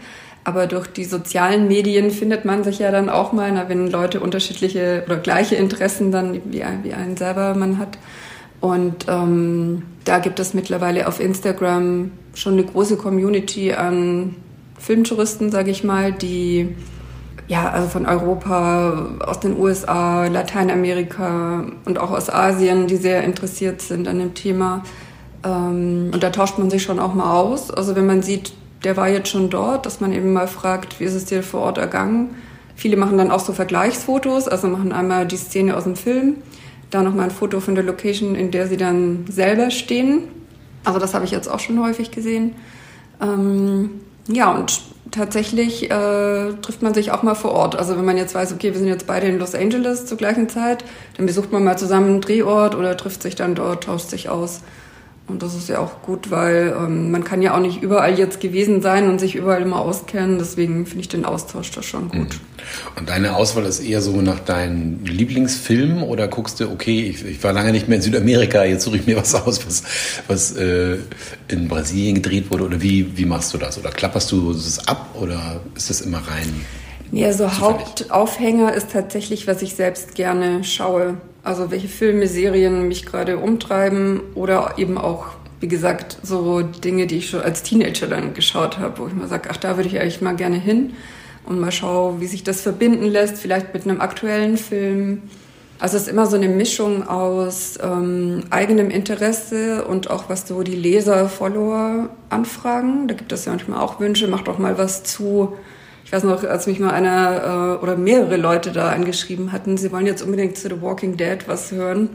Aber 0.45 0.69
durch 0.69 0.87
die 0.87 1.03
sozialen 1.03 1.67
Medien 1.67 2.13
findet 2.13 2.45
man 2.45 2.63
sich 2.63 2.79
ja 2.79 2.93
dann 2.93 3.09
auch 3.09 3.33
mal, 3.33 3.51
na, 3.51 3.69
wenn 3.69 3.91
Leute 3.91 4.21
unterschiedliche 4.21 5.03
oder 5.07 5.17
gleiche 5.17 5.57
Interessen 5.57 6.13
dann 6.13 6.35
wie, 6.35 6.63
wie 6.85 6.93
einen 6.93 7.17
selber 7.17 7.57
man 7.57 7.81
hat. 7.81 7.99
Und 8.61 9.07
ähm, 9.09 9.83
da 10.05 10.21
gibt 10.21 10.39
es 10.39 10.55
mittlerweile 10.55 11.09
auf 11.09 11.19
Instagram 11.19 12.13
schon 12.33 12.53
eine 12.53 12.63
große 12.63 12.97
Community 12.97 13.73
an 13.73 14.37
Filmtouristen, 14.79 15.51
sage 15.51 15.73
ich 15.73 15.83
mal, 15.83 16.13
die 16.13 16.77
ja, 17.49 17.71
also 17.71 17.89
von 17.89 18.07
Europa, 18.07 19.17
aus 19.25 19.41
den 19.41 19.59
USA, 19.59 20.27
Lateinamerika 20.27 21.65
und 21.85 21.99
auch 21.99 22.11
aus 22.11 22.29
Asien, 22.29 22.87
die 22.87 22.97
sehr 22.97 23.23
interessiert 23.23 23.81
sind 23.81 24.09
an 24.09 24.19
dem 24.19 24.35
Thema. 24.35 24.83
Ähm, 25.45 26.11
und 26.13 26.23
da 26.23 26.31
tauscht 26.31 26.59
man 26.59 26.71
sich 26.71 26.83
schon 26.83 26.99
auch 26.99 27.15
mal 27.15 27.33
aus. 27.33 27.71
Also 27.71 27.95
wenn 27.95 28.07
man 28.07 28.23
sieht, 28.23 28.53
der 28.85 28.97
war 28.97 29.09
jetzt 29.09 29.29
schon 29.29 29.49
dort, 29.49 29.87
dass 29.87 30.01
man 30.01 30.13
eben 30.13 30.33
mal 30.33 30.49
fragt, 30.49 30.99
wie 30.99 31.05
ist 31.05 31.15
es 31.15 31.25
dir 31.25 31.43
vor 31.43 31.61
Ort 31.61 31.79
ergangen. 31.79 32.35
Viele 32.75 32.97
machen 32.97 33.17
dann 33.17 33.31
auch 33.31 33.41
so 33.41 33.53
Vergleichsfotos, 33.53 34.49
also 34.49 34.69
machen 34.69 34.93
einmal 34.93 35.27
die 35.27 35.37
Szene 35.37 35.77
aus 35.77 35.85
dem 35.85 35.97
Film, 35.97 36.37
da 36.91 37.03
nochmal 37.03 37.27
ein 37.27 37.31
Foto 37.31 37.61
von 37.61 37.75
der 37.75 37.85
Location, 37.85 38.35
in 38.35 38.51
der 38.51 38.67
sie 38.67 38.77
dann 38.77 39.25
selber 39.31 39.71
stehen. 39.71 40.25
Also 40.85 40.99
das 40.99 41.15
habe 41.15 41.25
ich 41.25 41.31
jetzt 41.31 41.49
auch 41.49 41.61
schon 41.61 41.83
häufig 41.83 42.11
gesehen. 42.11 42.55
Ähm, 43.21 44.01
ja, 44.29 44.53
und 44.53 44.83
tatsächlich 45.17 45.91
äh, 45.91 46.53
trifft 46.63 46.83
man 46.83 46.95
sich 46.95 47.11
auch 47.11 47.23
mal 47.23 47.35
vor 47.35 47.53
Ort. 47.53 47.77
Also 47.77 47.97
wenn 47.97 48.05
man 48.05 48.17
jetzt 48.17 48.35
weiß, 48.35 48.53
okay, 48.53 48.73
wir 48.73 48.79
sind 48.79 48.89
jetzt 48.89 49.07
beide 49.07 49.27
in 49.27 49.39
Los 49.39 49.55
Angeles 49.55 50.07
zur 50.07 50.19
gleichen 50.19 50.49
Zeit, 50.49 50.85
dann 51.17 51.27
besucht 51.27 51.53
man 51.53 51.65
mal 51.65 51.77
zusammen 51.77 52.09
einen 52.09 52.21
Drehort 52.21 52.75
oder 52.75 52.97
trifft 52.97 53.23
sich 53.23 53.35
dann 53.35 53.55
dort, 53.55 53.85
tauscht 53.85 54.11
sich 54.11 54.29
aus. 54.29 54.61
Und 55.29 55.43
das 55.43 55.57
ist 55.57 55.69
ja 55.69 55.81
auch 55.81 56.03
gut, 56.03 56.31
weil 56.31 56.73
ähm, 56.79 57.11
man 57.11 57.25
kann 57.25 57.43
ja 57.43 57.57
auch 57.57 57.61
nicht 57.61 57.83
überall 57.83 58.17
jetzt 58.17 58.39
gewesen 58.39 58.81
sein 58.81 59.09
und 59.09 59.19
sich 59.19 59.35
überall 59.35 59.61
immer 59.61 59.81
auskennen. 59.81 60.39
Deswegen 60.39 60.87
finde 60.87 61.01
ich 61.01 61.09
den 61.09 61.25
Austausch 61.25 61.73
da 61.73 61.83
schon 61.83 62.09
gut. 62.11 62.19
Mhm. 62.19 62.29
Und 62.97 63.09
deine 63.09 63.35
Auswahl 63.35 63.65
ist 63.65 63.81
eher 63.81 64.01
so 64.03 64.21
nach 64.23 64.39
deinen 64.39 65.05
Lieblingsfilmen 65.05 66.05
oder 66.05 66.29
guckst 66.29 66.61
du, 66.61 66.71
okay, 66.71 67.09
ich, 67.09 67.25
ich 67.25 67.43
war 67.43 67.53
lange 67.53 67.73
nicht 67.73 67.89
mehr 67.89 67.97
in 67.97 68.03
Südamerika, 68.03 68.63
jetzt 68.65 68.85
suche 68.85 68.99
ich 68.99 69.07
mir 69.07 69.17
was 69.17 69.35
aus, 69.35 69.67
was, 69.67 69.83
was 70.29 70.53
äh, 70.53 70.99
in 71.49 71.67
Brasilien 71.67 72.17
gedreht 72.17 72.51
wurde? 72.53 72.65
Oder 72.65 72.81
wie, 72.81 73.19
wie 73.19 73.25
machst 73.25 73.53
du 73.53 73.59
das? 73.59 73.79
Oder 73.79 73.91
klapperst 73.91 74.31
du 74.31 74.53
das 74.53 74.87
ab 74.87 75.09
oder 75.21 75.61
ist 75.75 75.91
das 75.91 76.03
immer 76.03 76.19
rein? 76.19 76.65
Ja, 77.11 77.33
so? 77.33 77.51
Hauptaufhänger 77.51 78.75
ist 78.75 78.93
tatsächlich, 78.93 79.47
was 79.47 79.63
ich 79.63 79.75
selbst 79.75 80.15
gerne 80.15 80.63
schaue. 80.63 81.17
Also 81.47 81.71
welche 81.71 81.87
Filme, 81.87 82.27
Serien 82.27 82.89
mich 82.89 83.07
gerade 83.07 83.39
umtreiben 83.39 84.21
oder 84.35 84.75
eben 84.79 84.99
auch, 84.99 85.27
wie 85.61 85.69
gesagt, 85.69 86.19
so 86.25 86.63
Dinge, 86.63 87.07
die 87.07 87.19
ich 87.19 87.31
schon 87.31 87.41
als 87.41 87.63
Teenager 87.63 88.09
dann 88.09 88.35
geschaut 88.35 88.79
habe, 88.79 88.99
wo 88.99 89.07
ich 89.07 89.15
mal 89.15 89.29
sage, 89.29 89.49
ach, 89.53 89.57
da 89.57 89.77
würde 89.77 89.89
ich 89.89 90.01
eigentlich 90.01 90.21
mal 90.21 90.35
gerne 90.35 90.57
hin 90.57 90.95
und 91.45 91.61
mal 91.61 91.71
schaue, 91.71 92.21
wie 92.21 92.27
sich 92.27 92.43
das 92.43 92.63
verbinden 92.63 93.05
lässt, 93.05 93.39
vielleicht 93.39 93.73
mit 93.73 93.85
einem 93.85 94.01
aktuellen 94.01 94.57
Film. 94.57 95.23
Also 95.79 95.97
es 95.97 96.03
ist 96.03 96.09
immer 96.09 96.27
so 96.27 96.35
eine 96.35 96.49
Mischung 96.49 97.07
aus 97.07 97.79
ähm, 97.81 98.43
eigenem 98.51 98.91
Interesse 98.91 99.85
und 99.85 100.11
auch 100.11 100.29
was 100.29 100.49
so 100.49 100.65
die 100.65 100.75
Leser, 100.75 101.29
Follower 101.29 102.09
anfragen. 102.29 103.07
Da 103.07 103.15
gibt 103.15 103.31
es 103.31 103.45
ja 103.45 103.53
manchmal 103.53 103.79
auch 103.79 104.01
Wünsche, 104.01 104.27
mach 104.27 104.43
doch 104.43 104.59
mal 104.59 104.79
was 104.79 105.05
zu 105.05 105.57
ich 106.07 106.13
weiß 106.13 106.23
noch, 106.23 106.45
als 106.45 106.69
mich 106.69 106.79
mal 106.79 106.93
einer 106.93 107.79
äh, 107.81 107.83
oder 107.83 107.97
mehrere 107.97 108.37
Leute 108.37 108.71
da 108.71 108.91
angeschrieben 108.91 109.51
hatten, 109.51 109.77
sie 109.77 109.91
wollen 109.91 110.07
jetzt 110.07 110.23
unbedingt 110.23 110.57
zu 110.57 110.69
The 110.69 110.81
Walking 110.81 111.17
Dead 111.17 111.39
was 111.49 111.73
hören. 111.73 112.11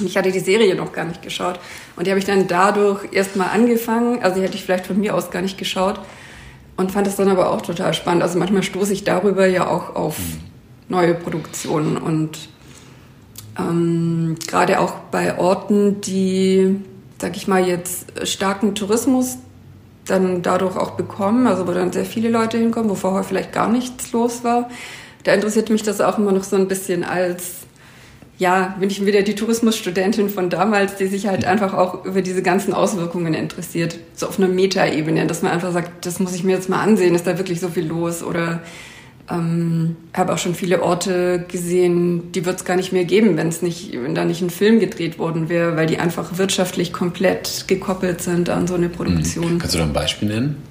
Ich 0.00 0.16
hatte 0.16 0.32
die 0.32 0.40
Serie 0.40 0.74
noch 0.74 0.92
gar 0.92 1.04
nicht 1.04 1.22
geschaut. 1.22 1.60
Und 1.94 2.06
die 2.06 2.10
habe 2.10 2.18
ich 2.18 2.24
dann 2.24 2.48
dadurch 2.48 3.12
erst 3.12 3.36
mal 3.36 3.46
angefangen. 3.46 4.24
Also 4.24 4.36
die 4.36 4.42
hätte 4.42 4.56
ich 4.56 4.64
vielleicht 4.64 4.86
von 4.86 4.98
mir 4.98 5.14
aus 5.14 5.30
gar 5.30 5.40
nicht 5.40 5.56
geschaut. 5.56 6.00
Und 6.76 6.90
fand 6.90 7.06
es 7.06 7.14
dann 7.14 7.28
aber 7.28 7.52
auch 7.52 7.62
total 7.62 7.94
spannend. 7.94 8.24
Also 8.24 8.40
manchmal 8.40 8.64
stoße 8.64 8.92
ich 8.92 9.04
darüber 9.04 9.46
ja 9.46 9.68
auch 9.68 9.94
auf 9.94 10.18
mhm. 10.18 10.40
neue 10.88 11.14
Produktionen. 11.14 11.96
Und 11.96 12.48
ähm, 13.56 14.34
gerade 14.48 14.80
auch 14.80 14.94
bei 15.12 15.38
Orten, 15.38 16.00
die, 16.00 16.74
sag 17.20 17.36
ich 17.36 17.46
mal, 17.46 17.64
jetzt 17.64 18.26
starken 18.26 18.74
Tourismus 18.74 19.38
dann 20.08 20.42
dadurch 20.42 20.76
auch 20.76 20.92
bekommen, 20.92 21.46
also 21.46 21.66
wo 21.66 21.72
dann 21.72 21.92
sehr 21.92 22.04
viele 22.04 22.28
Leute 22.28 22.58
hinkommen, 22.58 22.90
wo 22.90 22.94
vorher 22.94 23.24
vielleicht 23.24 23.52
gar 23.52 23.68
nichts 23.68 24.12
los 24.12 24.44
war. 24.44 24.68
Da 25.24 25.34
interessiert 25.34 25.70
mich 25.70 25.82
das 25.82 26.00
auch 26.00 26.18
immer 26.18 26.32
noch 26.32 26.44
so 26.44 26.56
ein 26.56 26.68
bisschen 26.68 27.04
als, 27.04 27.66
ja, 28.38 28.76
bin 28.80 28.88
ich 28.88 29.04
wieder 29.04 29.22
die 29.22 29.34
Tourismusstudentin 29.34 30.30
von 30.30 30.48
damals, 30.50 30.96
die 30.96 31.06
sich 31.06 31.26
halt 31.26 31.44
einfach 31.44 31.74
auch 31.74 32.04
über 32.04 32.22
diese 32.22 32.42
ganzen 32.42 32.72
Auswirkungen 32.72 33.34
interessiert. 33.34 33.98
So 34.14 34.26
auf 34.28 34.38
einer 34.38 34.48
Metaebene, 34.48 35.26
dass 35.26 35.42
man 35.42 35.52
einfach 35.52 35.72
sagt, 35.72 36.06
das 36.06 36.20
muss 36.20 36.34
ich 36.34 36.44
mir 36.44 36.52
jetzt 36.52 36.68
mal 36.68 36.80
ansehen, 36.80 37.14
ist 37.14 37.26
da 37.26 37.36
wirklich 37.36 37.60
so 37.60 37.68
viel 37.68 37.86
los 37.86 38.22
oder 38.22 38.62
ähm, 39.30 39.96
habe 40.14 40.32
auch 40.32 40.38
schon 40.38 40.54
viele 40.54 40.82
Orte 40.82 41.44
gesehen, 41.48 42.32
die 42.32 42.44
wird 42.44 42.56
es 42.56 42.64
gar 42.64 42.76
nicht 42.76 42.92
mehr 42.92 43.04
geben, 43.04 43.36
wenn 43.36 43.48
es 43.48 43.62
nicht, 43.62 43.92
wenn 43.92 44.14
da 44.14 44.24
nicht 44.24 44.40
ein 44.40 44.50
Film 44.50 44.80
gedreht 44.80 45.18
worden 45.18 45.48
wäre, 45.48 45.76
weil 45.76 45.86
die 45.86 45.98
einfach 45.98 46.38
wirtschaftlich 46.38 46.92
komplett 46.92 47.64
gekoppelt 47.68 48.22
sind 48.22 48.48
an 48.48 48.66
so 48.66 48.74
eine 48.74 48.88
Produktion. 48.88 49.54
Mhm. 49.54 49.58
Kannst 49.58 49.74
du 49.74 49.78
da 49.78 49.84
ein 49.84 49.92
Beispiel 49.92 50.28
nennen? 50.28 50.62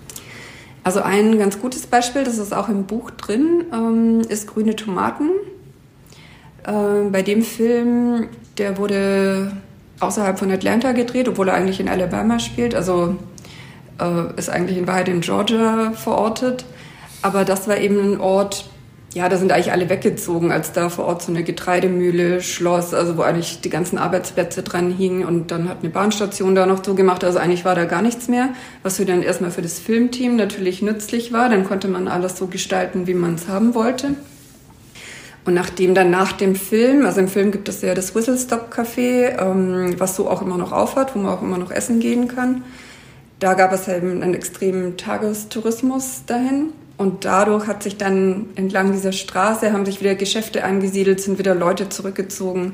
Also 0.83 1.01
ein 1.01 1.37
ganz 1.37 1.59
gutes 1.59 1.85
Beispiel, 1.85 2.23
das 2.23 2.37
ist 2.37 2.53
auch 2.53 2.69
im 2.69 2.85
Buch 2.85 3.11
drin, 3.11 3.65
ähm, 3.73 4.21
ist 4.27 4.47
Grüne 4.47 4.75
Tomaten. 4.75 5.29
Äh, 6.65 7.09
bei 7.11 7.21
dem 7.21 7.41
Film, 7.41 8.27
der 8.57 8.77
wurde 8.77 9.51
außerhalb 9.99 10.39
von 10.39 10.51
Atlanta 10.51 10.93
gedreht, 10.93 11.27
obwohl 11.27 11.49
er 11.49 11.55
eigentlich 11.55 11.79
in 11.79 11.89
Alabama 11.89 12.39
spielt. 12.39 12.73
Also 12.73 13.17
äh, 13.99 14.37
ist 14.37 14.49
eigentlich 14.49 14.77
in 14.77 14.87
Wahrheit 14.87 15.09
in 15.09 15.21
Georgia 15.21 15.91
verortet. 15.91 16.65
Aber 17.21 17.45
das 17.45 17.67
war 17.67 17.77
eben 17.77 18.00
ein 18.00 18.19
Ort, 18.19 18.69
ja, 19.13 19.29
da 19.29 19.38
sind 19.38 19.51
eigentlich 19.51 19.71
alle 19.71 19.89
weggezogen, 19.89 20.51
als 20.51 20.74
da 20.74 20.89
vor 20.89 21.05
Ort 21.05 21.24
so 21.24 21.31
eine 21.31 21.43
Getreidemühle 21.43 22.41
schloss, 22.41 22.93
also 22.93 23.17
wo 23.17 23.21
eigentlich 23.21 23.62
die 23.62 23.69
ganzen 23.69 23.97
Arbeitsplätze 23.97 24.63
dran 24.63 24.91
hingen 24.91 25.25
und 25.25 25.49
dann 25.49 25.67
hat 25.69 25.77
eine 25.82 25.89
Bahnstation 25.89 26.53
da 26.56 26.65
noch 26.65 26.82
zugemacht. 26.82 27.23
Also 27.23 27.39
eigentlich 27.39 27.65
war 27.65 27.73
da 27.73 27.86
gar 27.86 28.01
nichts 28.01 28.27
mehr, 28.27 28.49
was 28.84 28.97
für 28.97 29.06
dann 29.06 29.23
erstmal 29.23 29.51
für 29.51 29.62
das 29.62 29.80
Filmteam 29.80 30.36
natürlich 30.36 30.82
nützlich 30.82 31.34
war. 31.34 31.49
Dann 31.49 31.63
konnte 31.63 31.88
man 31.88 32.08
alles 32.08 32.38
so 32.38 32.47
gestalten, 32.47 33.08
wie 33.08 33.13
man 33.13 33.36
es 33.36 33.47
haben 33.47 33.73
wollte. 33.73 34.15
Und 35.45 35.53
nachdem 35.53 35.95
dann 35.95 36.10
nach 36.10 36.34
dem 36.34 36.56
Film, 36.56 37.06
also 37.06 37.21
im 37.21 37.30
Film 37.30 37.51
gibt 37.51 37.69
es 37.69 37.82
ja 37.82 37.95
das 37.95 38.13
Whistle 38.13 38.38
Stop 38.38 38.69
Café, 38.71 39.39
ähm, 39.39 39.95
was 39.97 40.17
so 40.17 40.30
auch 40.30 40.41
immer 40.41 40.58
noch 40.58 40.73
aufhat, 40.73 41.15
wo 41.15 41.19
man 41.19 41.32
auch 41.32 41.41
immer 41.41 41.58
noch 41.58 41.71
essen 41.71 42.01
gehen 42.01 42.27
kann. 42.27 42.65
Da 43.39 43.53
gab 43.53 43.71
es 43.71 43.88
eben 43.88 44.21
einen 44.21 44.34
extremen 44.34 44.97
Tagestourismus 44.97 46.23
dahin. 46.25 46.73
Und 46.97 47.25
dadurch 47.25 47.67
hat 47.67 47.83
sich 47.83 47.97
dann 47.97 48.47
entlang 48.55 48.91
dieser 48.91 49.12
Straße 49.12 49.71
haben 49.71 49.86
sich 49.86 50.01
wieder 50.01 50.15
Geschäfte 50.15 50.63
angesiedelt, 50.63 51.21
sind 51.21 51.38
wieder 51.38 51.53
Leute 51.53 51.89
zurückgezogen. 51.89 52.73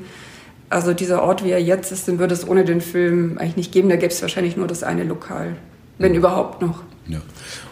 Also 0.70 0.94
dieser 0.94 1.22
Ort, 1.22 1.44
wie 1.44 1.50
er 1.50 1.60
jetzt 1.60 1.92
ist, 1.92 2.08
den 2.08 2.18
würde 2.18 2.32
es 2.32 2.48
ohne 2.48 2.64
den 2.64 2.80
Film 2.80 3.36
eigentlich 3.36 3.56
nicht 3.56 3.72
geben. 3.72 3.90
Da 3.90 3.96
gäbe 3.96 4.12
es 4.12 4.22
wahrscheinlich 4.22 4.56
nur 4.56 4.66
das 4.66 4.82
eine 4.82 5.04
Lokal, 5.04 5.56
wenn 5.98 6.14
überhaupt 6.14 6.62
noch. 6.62 6.82
Ja. 7.06 7.18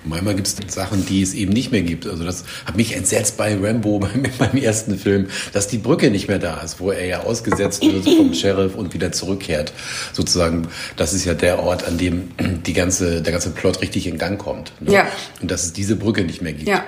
Und 0.04 0.11
manchmal 0.11 0.35
gibt 0.35 0.46
es 0.46 0.56
Sachen, 0.74 1.06
die 1.06 1.22
es 1.22 1.32
eben 1.32 1.52
nicht 1.52 1.72
mehr 1.72 1.82
gibt. 1.82 2.06
Also 2.06 2.24
das 2.24 2.44
hat 2.66 2.76
mich 2.76 2.94
entsetzt 2.94 3.37
bei 3.37 3.56
Rambo, 3.56 3.98
beim, 4.00 4.24
beim 4.38 4.56
ersten 4.56 4.98
Film, 4.98 5.28
dass 5.52 5.68
die 5.68 5.78
Brücke 5.78 6.11
nicht 6.11 6.28
mehr 6.28 6.38
da 6.38 6.61
ist, 6.61 6.80
wo 6.80 6.90
er 6.90 7.06
ja 7.06 7.22
ausgesetzt 7.22 7.82
wird 7.82 8.04
vom 8.04 8.35
Sheriff 8.35 8.74
und 8.74 8.92
wieder 8.92 9.12
zurückkehrt. 9.12 9.72
Sozusagen, 10.12 10.68
das 10.96 11.14
ist 11.14 11.24
ja 11.24 11.35
der 11.35 11.61
Ort, 11.61 11.87
an 11.87 11.98
dem 11.98 12.30
die 12.66 12.72
ganze, 12.72 13.22
der 13.22 13.32
ganze 13.32 13.50
Plot 13.50 13.80
richtig 13.80 14.06
in 14.06 14.18
Gang 14.18 14.38
kommt. 14.38 14.72
Ne? 14.80 14.92
Ja. 14.92 15.06
Und 15.40 15.50
dass 15.50 15.64
es 15.64 15.72
diese 15.72 15.96
Brücke 15.96 16.24
nicht 16.24 16.42
mehr 16.42 16.52
gibt. 16.52 16.68
Ja. 16.68 16.85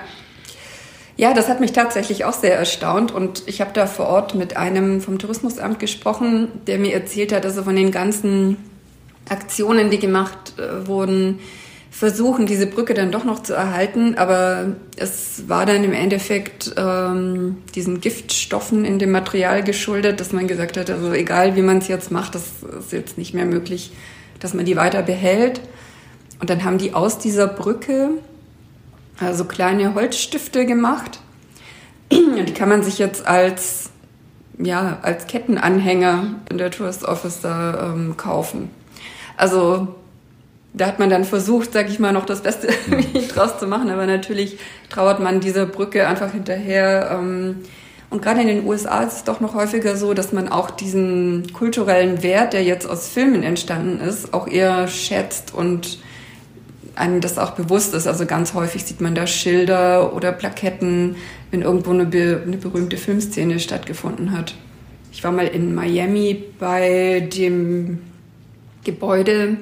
Ja, 1.17 1.33
das 1.33 1.47
hat 1.47 1.61
mich 1.61 1.71
tatsächlich 1.71 2.25
auch 2.25 2.33
sehr 2.33 2.57
erstaunt 2.57 3.13
und 3.13 3.43
ich 3.45 3.61
habe 3.61 3.71
da 3.73 3.87
vor 3.87 4.07
Ort 4.07 4.35
mit 4.35 4.57
einem 4.57 4.99
vom 4.99 5.17
Tourismusamt 5.17 5.79
gesprochen, 5.79 6.49
der 6.67 6.77
mir 6.77 6.93
erzählt 6.93 7.31
hat, 7.31 7.45
dass 7.45 7.55
er 7.55 7.63
von 7.63 7.75
den 7.77 7.91
ganzen 7.91 8.57
Aktionen, 9.29 9.89
die 9.89 9.99
gemacht 9.99 10.53
äh, 10.57 10.87
wurden, 10.87 11.39
versuchen, 11.91 12.45
diese 12.45 12.67
Brücke 12.67 12.93
dann 12.93 13.11
doch 13.11 13.23
noch 13.23 13.41
zu 13.41 13.53
erhalten. 13.53 14.15
Aber 14.15 14.75
es 14.97 15.47
war 15.47 15.65
dann 15.65 15.83
im 15.83 15.93
Endeffekt 15.93 16.73
ähm, 16.77 17.57
diesen 17.73 18.01
Giftstoffen 18.01 18.83
in 18.83 18.99
dem 18.99 19.11
Material 19.11 19.63
geschuldet, 19.63 20.19
dass 20.19 20.33
man 20.33 20.47
gesagt 20.47 20.77
hat, 20.77 20.89
also 20.89 21.13
egal 21.13 21.55
wie 21.55 21.61
man 21.61 21.77
es 21.77 21.87
jetzt 21.87 22.11
macht, 22.11 22.35
das 22.35 22.43
ist 22.79 22.91
jetzt 22.91 23.17
nicht 23.17 23.33
mehr 23.33 23.45
möglich, 23.45 23.93
dass 24.39 24.53
man 24.53 24.65
die 24.65 24.75
weiter 24.75 25.03
behält. 25.03 25.61
Und 26.41 26.49
dann 26.49 26.65
haben 26.65 26.77
die 26.77 26.93
aus 26.93 27.17
dieser 27.17 27.47
Brücke 27.47 28.09
also 29.19 29.45
kleine 29.45 29.93
Holzstifte 29.93 30.65
gemacht. 30.65 31.19
Und 32.11 32.45
die 32.49 32.53
kann 32.53 32.69
man 32.69 32.83
sich 32.83 32.99
jetzt 32.99 33.25
als, 33.25 33.89
ja, 34.57 34.99
als 35.01 35.27
Kettenanhänger 35.27 36.35
in 36.49 36.57
der 36.57 36.71
Tourist 36.71 37.05
Office 37.05 37.39
da 37.41 37.93
ähm, 37.93 38.17
kaufen. 38.17 38.69
Also 39.37 39.87
da 40.73 40.87
hat 40.87 40.99
man 40.99 41.09
dann 41.09 41.23
versucht, 41.23 41.73
sag 41.73 41.89
ich 41.89 41.99
mal, 41.99 42.11
noch 42.11 42.25
das 42.25 42.41
Beste 42.41 42.67
mhm. 42.87 43.27
draus 43.33 43.59
zu 43.59 43.67
machen. 43.67 43.89
Aber 43.89 44.05
natürlich 44.05 44.57
trauert 44.89 45.19
man 45.19 45.39
dieser 45.39 45.65
Brücke 45.65 46.07
einfach 46.07 46.31
hinterher. 46.31 47.11
Ähm, 47.11 47.57
und 48.09 48.21
gerade 48.21 48.41
in 48.41 48.47
den 48.47 48.65
USA 48.65 49.03
ist 49.03 49.13
es 49.13 49.23
doch 49.23 49.39
noch 49.39 49.55
häufiger 49.55 49.95
so, 49.95 50.13
dass 50.13 50.31
man 50.31 50.47
auch 50.49 50.69
diesen 50.71 51.51
kulturellen 51.53 52.23
Wert, 52.23 52.53
der 52.53 52.63
jetzt 52.63 52.87
aus 52.87 53.09
Filmen 53.09 53.43
entstanden 53.43 53.99
ist, 53.99 54.33
auch 54.33 54.47
eher 54.47 54.87
schätzt 54.87 55.53
und 55.53 55.99
einem 56.95 57.19
das 57.19 57.37
auch 57.37 57.51
bewusst 57.51 57.93
ist. 57.93 58.07
Also 58.07 58.25
ganz 58.25 58.53
häufig 58.53 58.85
sieht 58.85 59.01
man 59.01 59.15
da 59.15 59.27
Schilder 59.27 60.13
oder 60.13 60.31
Plaketten, 60.31 61.15
wenn 61.51 61.61
irgendwo 61.61 61.91
eine, 61.91 62.03
eine 62.03 62.57
berühmte 62.57 62.97
Filmszene 62.97 63.59
stattgefunden 63.59 64.31
hat. 64.31 64.55
Ich 65.11 65.23
war 65.23 65.31
mal 65.31 65.47
in 65.47 65.75
Miami 65.75 66.43
bei 66.59 67.27
dem 67.33 67.99
Gebäude, 68.85 69.57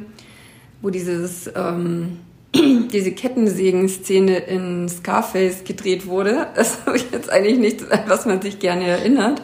wo 0.84 0.92
dieses, 0.92 1.50
ähm, 1.56 2.20
diese 2.54 3.12
Kettensägen-Szene 3.12 4.38
in 4.38 4.88
Scarface 4.88 5.64
gedreht 5.64 6.06
wurde. 6.06 6.48
Das 6.56 6.78
ich 6.94 7.10
jetzt 7.12 7.32
eigentlich 7.32 7.58
nichts, 7.58 7.90
an 7.90 8.02
was 8.08 8.28
man 8.28 8.42
sich 8.42 8.60
gerne 8.60 8.86
erinnert. 8.86 9.42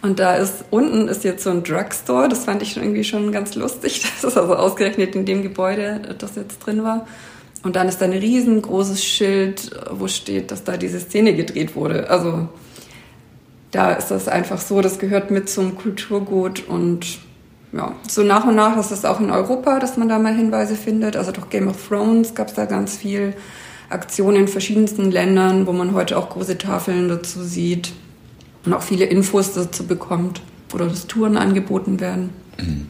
Und 0.00 0.20
da 0.20 0.36
ist 0.36 0.64
unten 0.70 1.08
ist 1.08 1.24
jetzt 1.24 1.44
so 1.44 1.50
ein 1.50 1.64
Drugstore. 1.64 2.28
Das 2.28 2.44
fand 2.44 2.62
ich 2.62 2.72
schon 2.72 2.84
irgendwie 2.84 3.04
schon 3.04 3.32
ganz 3.32 3.54
lustig. 3.54 4.02
Das 4.22 4.32
ist 4.32 4.38
also 4.38 4.54
ausgerechnet 4.54 5.14
in 5.14 5.26
dem 5.26 5.42
Gebäude, 5.42 6.16
das 6.18 6.36
jetzt 6.36 6.60
drin 6.60 6.82
war. 6.82 7.06
Und 7.64 7.74
dann 7.76 7.88
ist 7.88 7.98
da 7.98 8.04
ein 8.04 8.12
riesengroßes 8.12 9.04
Schild, 9.04 9.70
wo 9.90 10.06
steht, 10.06 10.52
dass 10.52 10.62
da 10.62 10.76
diese 10.76 11.00
Szene 11.00 11.34
gedreht 11.34 11.74
wurde. 11.74 12.08
Also 12.08 12.48
da 13.72 13.92
ist 13.92 14.08
das 14.08 14.28
einfach 14.28 14.60
so, 14.60 14.80
das 14.80 14.98
gehört 14.98 15.30
mit 15.30 15.48
zum 15.48 15.76
Kulturgut 15.76 16.66
und 16.68 17.18
ja, 17.72 17.94
so 18.08 18.22
nach 18.22 18.44
und 18.46 18.56
nach 18.56 18.78
ist 18.78 18.90
es 18.90 19.04
auch 19.04 19.20
in 19.20 19.30
Europa, 19.30 19.78
dass 19.78 19.96
man 19.96 20.08
da 20.08 20.18
mal 20.18 20.34
Hinweise 20.34 20.74
findet. 20.74 21.16
Also 21.16 21.32
durch 21.32 21.50
Game 21.50 21.68
of 21.68 21.88
Thrones 21.88 22.34
gab 22.34 22.48
es 22.48 22.54
da 22.54 22.64
ganz 22.64 22.96
viel 22.96 23.34
Aktionen 23.90 24.36
in 24.36 24.48
verschiedensten 24.48 25.10
Ländern, 25.10 25.66
wo 25.66 25.72
man 25.72 25.92
heute 25.92 26.16
auch 26.18 26.30
große 26.30 26.58
Tafeln 26.58 27.08
dazu 27.08 27.42
sieht 27.42 27.92
und 28.64 28.72
auch 28.72 28.82
viele 28.82 29.04
Infos 29.04 29.54
dazu 29.54 29.86
bekommt 29.86 30.42
oder 30.72 30.86
dass 30.86 31.06
Touren 31.06 31.36
angeboten 31.36 32.00
werden. 32.00 32.30
Mhm. 32.58 32.86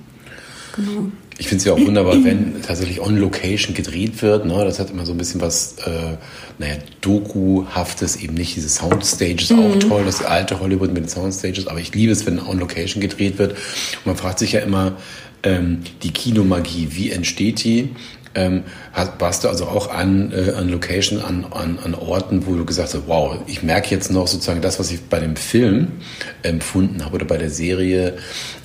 Genau. 0.74 1.12
Ich 1.40 1.46
finde 1.46 1.58
es 1.58 1.64
ja 1.66 1.72
auch 1.72 1.78
wunderbar, 1.80 2.22
wenn 2.24 2.62
tatsächlich 2.62 3.00
on 3.00 3.16
Location 3.16 3.72
gedreht 3.72 4.20
wird. 4.22 4.44
Ne? 4.44 4.64
Das 4.64 4.80
hat 4.80 4.90
immer 4.90 5.06
so 5.06 5.12
ein 5.12 5.18
bisschen 5.18 5.40
was, 5.40 5.76
äh, 5.86 6.16
naja, 6.58 6.74
Doku-haftes, 7.00 8.16
eben 8.16 8.34
nicht 8.34 8.56
diese 8.56 8.68
Soundstages, 8.68 9.50
mhm. 9.50 9.58
auch 9.60 9.76
toll, 9.78 10.04
das 10.04 10.24
alte 10.24 10.58
Hollywood 10.58 10.92
mit 10.92 11.04
den 11.04 11.08
Soundstages, 11.08 11.68
aber 11.68 11.78
ich 11.78 11.94
liebe 11.94 12.10
es, 12.10 12.26
wenn 12.26 12.40
on 12.40 12.58
Location 12.58 13.00
gedreht 13.00 13.38
wird. 13.38 13.52
Und 13.52 14.06
man 14.06 14.16
fragt 14.16 14.40
sich 14.40 14.52
ja 14.52 14.60
immer, 14.60 14.96
ähm, 15.44 15.82
die 16.02 16.10
Kinomagie, 16.10 16.88
wie 16.90 17.10
entsteht 17.10 17.62
die? 17.62 17.90
Ähm, 18.34 18.64
warst 19.18 19.44
du 19.44 19.48
also 19.48 19.66
auch 19.66 19.90
an, 19.90 20.32
äh, 20.32 20.52
an 20.52 20.68
Location, 20.68 21.20
an, 21.20 21.46
an, 21.50 21.78
an 21.82 21.94
Orten, 21.94 22.46
wo 22.46 22.54
du 22.54 22.64
gesagt 22.64 22.94
hast, 22.94 23.02
wow, 23.06 23.38
ich 23.46 23.62
merke 23.62 23.90
jetzt 23.90 24.10
noch 24.10 24.26
sozusagen 24.26 24.60
das, 24.60 24.78
was 24.78 24.90
ich 24.90 25.02
bei 25.08 25.18
dem 25.20 25.36
Film 25.36 25.92
empfunden 26.42 27.04
habe 27.04 27.16
oder 27.16 27.24
bei 27.24 27.38
der 27.38 27.50
Serie, 27.50 28.18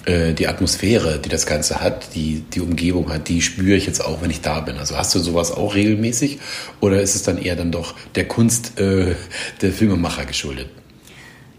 äh, 0.06 0.34
die 0.34 0.48
Atmosphäre, 0.48 1.20
die 1.20 1.30
das 1.30 1.46
Ganze 1.46 1.82
hat, 1.82 2.14
die, 2.16 2.44
die 2.54 2.62
Umgebung 2.62 3.12
hat, 3.12 3.30
die 3.30 3.42
spüre 3.42 3.78
ich 3.78 3.86
jetzt 3.86 4.04
auch, 4.04 4.22
wenn 4.22 4.30
ich 4.30 4.42
da 4.42 4.60
bin. 4.60 4.78
Also 4.78 4.98
hast 4.98 5.16
du 5.16 5.20
sowas 5.20 5.52
auch 5.52 5.76
regelmäßig 5.76 6.40
oder 6.82 7.02
ist 7.02 7.16
es 7.16 7.24
dann 7.24 7.38
eher 7.38 7.56
dann 7.56 7.72
doch 7.72 7.96
der 8.16 8.28
Kunst 8.28 8.80
äh, 8.80 9.16
der 9.62 9.72
Filmemacher 9.72 10.26
geschuldet? 10.26 10.68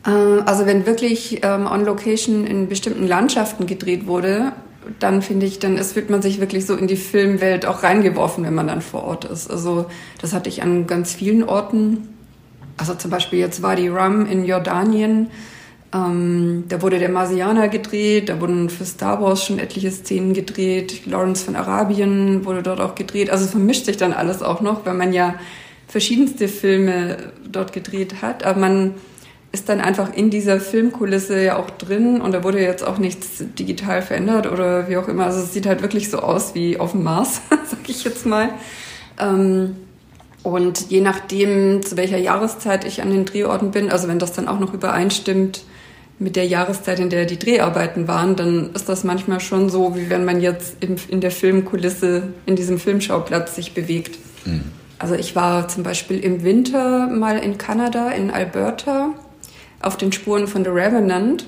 Äh, 0.07 0.11
also 0.11 0.67
wenn 0.67 0.87
wirklich 0.87 1.41
ähm, 1.43 1.67
on 1.67 1.85
Location 1.85 2.47
in 2.47 2.69
bestimmten 2.69 3.07
Landschaften 3.07 3.67
gedreht 3.67 4.07
wurde, 4.07 4.53
dann 4.99 5.23
finde 5.23 5.47
ich, 5.47 5.59
dann 5.59 5.79
wird 5.79 6.11
man 6.11 6.23
sich 6.23 6.41
wirklich 6.41 6.67
so 6.67 6.75
in 6.77 6.87
die 6.87 6.97
Filmwelt 6.97 7.67
auch 7.67 7.83
reingeworfen, 7.83 8.45
wenn 8.45 8.55
man 8.55 8.69
dann 8.69 8.83
vor 8.83 9.05
Ort 9.05 9.25
ist. 9.25 9.51
Also 9.51 9.87
das 10.21 10.33
hatte 10.33 10.49
ich 10.49 10.63
an 10.63 10.87
ganz 10.87 11.15
vielen 11.15 11.45
Orten. 11.45 12.09
Also 12.77 12.95
zum 12.95 13.11
Beispiel 13.11 13.39
jetzt 13.39 13.63
Wadi 13.63 13.89
Rum 13.89 14.27
in 14.27 14.45
Jordanien. 14.45 15.31
Ähm, 15.95 16.65
da 16.69 16.83
wurde 16.83 16.99
der 16.99 17.09
Marsianer 17.09 17.69
gedreht, 17.69 18.29
da 18.29 18.41
wurden 18.41 18.69
für 18.69 18.85
Star 18.85 19.23
Wars 19.23 19.45
schon 19.45 19.59
etliche 19.59 19.91
Szenen 19.91 20.35
gedreht. 20.35 21.07
Lawrence 21.07 21.45
von 21.45 21.55
Arabien 21.55 22.45
wurde 22.45 22.63
dort 22.63 22.81
auch 22.81 22.95
gedreht. 22.95 23.31
Also 23.31 23.45
es 23.45 23.53
vermischt 23.53 23.85
sich 23.85 23.97
dann 23.97 24.13
alles 24.13 24.43
auch 24.43 24.61
noch, 24.61 24.85
weil 24.85 24.95
man 24.95 25.13
ja 25.13 25.37
verschiedenste 25.87 26.49
Filme 26.49 27.33
dort 27.49 27.73
gedreht 27.73 28.23
hat. 28.23 28.45
Aber 28.45 28.59
man 28.59 28.95
ist 29.55 29.69
dann 29.69 29.81
einfach 29.81 30.13
in 30.13 30.31
dieser 30.31 30.61
Filmkulisse 30.61 31.41
ja 31.41 31.57
auch 31.57 31.71
drin 31.71 32.21
und 32.21 32.33
da 32.33 32.43
wurde 32.43 32.61
jetzt 32.61 32.85
auch 32.85 32.99
nichts 32.99 33.45
digital 33.57 34.03
verändert 34.03 34.51
oder 34.51 34.89
wie 34.89 34.97
auch 34.97 35.07
immer. 35.07 35.27
Also 35.27 35.41
es 35.41 35.55
sieht 35.55 35.65
halt 35.65 35.81
wirklich 35.81 36.11
so 36.11 36.19
aus 36.19 36.57
wie 36.57 36.81
auf 36.81 36.91
dem 36.91 37.05
Mars, 37.05 37.41
sag 37.51 37.89
ich 37.89 38.03
jetzt 38.03 38.27
mal. 38.27 38.49
Ähm, 39.19 39.77
und 40.43 40.91
je 40.91 41.01
nachdem, 41.01 41.85
zu 41.85 41.97
welcher 41.97 42.19
Jahreszeit 42.19 42.85
ich 42.85 43.01
an 43.01 43.11
den 43.11 43.25
Drehorten 43.25 43.71
bin, 43.71 43.91
also 43.91 44.09
wenn 44.09 44.19
das 44.19 44.33
dann 44.33 44.49
auch 44.49 44.59
noch 44.59 44.75
übereinstimmt 44.75 45.63
mit 46.19 46.35
der 46.35 46.47
Jahreszeit, 46.47 46.99
in 46.99 47.09
der 47.09 47.25
die 47.25 47.39
Dreharbeiten 47.39 48.09
waren, 48.09 48.35
dann 48.35 48.71
ist 48.75 48.89
das 48.89 49.05
manchmal 49.05 49.39
schon 49.39 49.71
so, 49.71 49.95
wie 49.95 50.11
wenn 50.11 50.25
man 50.25 50.41
jetzt 50.41 50.79
in 50.83 51.21
der 51.21 51.31
Filmkulisse, 51.31 52.25
in 52.45 52.57
diesem 52.57 52.79
Filmschauplatz 52.79 53.55
sich 53.55 53.73
bewegt. 53.73 54.19
Mhm. 54.45 54.65
Also 54.99 55.15
ich 55.15 55.37
war 55.37 55.69
zum 55.69 55.85
Beispiel 55.85 56.19
im 56.19 56.43
Winter 56.43 57.07
mal 57.07 57.39
in 57.39 57.57
Kanada, 57.57 58.11
in 58.11 58.33
Alberta 58.33 59.15
auf 59.85 59.97
den 59.97 60.13
Spuren 60.13 60.47
von 60.47 60.65
The 60.65 60.71
Revenant. 60.71 61.47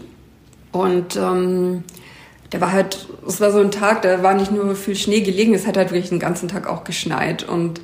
Und 0.73 1.17
ähm, 1.17 1.85
der 2.53 2.61
war 2.61 2.73
halt, 2.73 3.09
es 3.27 3.41
war 3.41 3.51
so 3.51 3.61
ein 3.61 3.71
Tag, 3.71 4.03
da 4.03 4.23
war 4.23 4.35
nicht 4.35 4.53
nur 4.53 4.77
viel 4.77 4.97
Schnee 4.97 5.21
gelegen, 5.21 5.55
es 5.55 5.67
hat 5.67 5.77
halt 5.77 5.91
wirklich 5.91 6.11
den 6.11 6.19
ganzen 6.19 6.49
Tag 6.49 6.69
auch 6.69 6.85
geschneit. 6.85 7.43
Und 7.43 7.81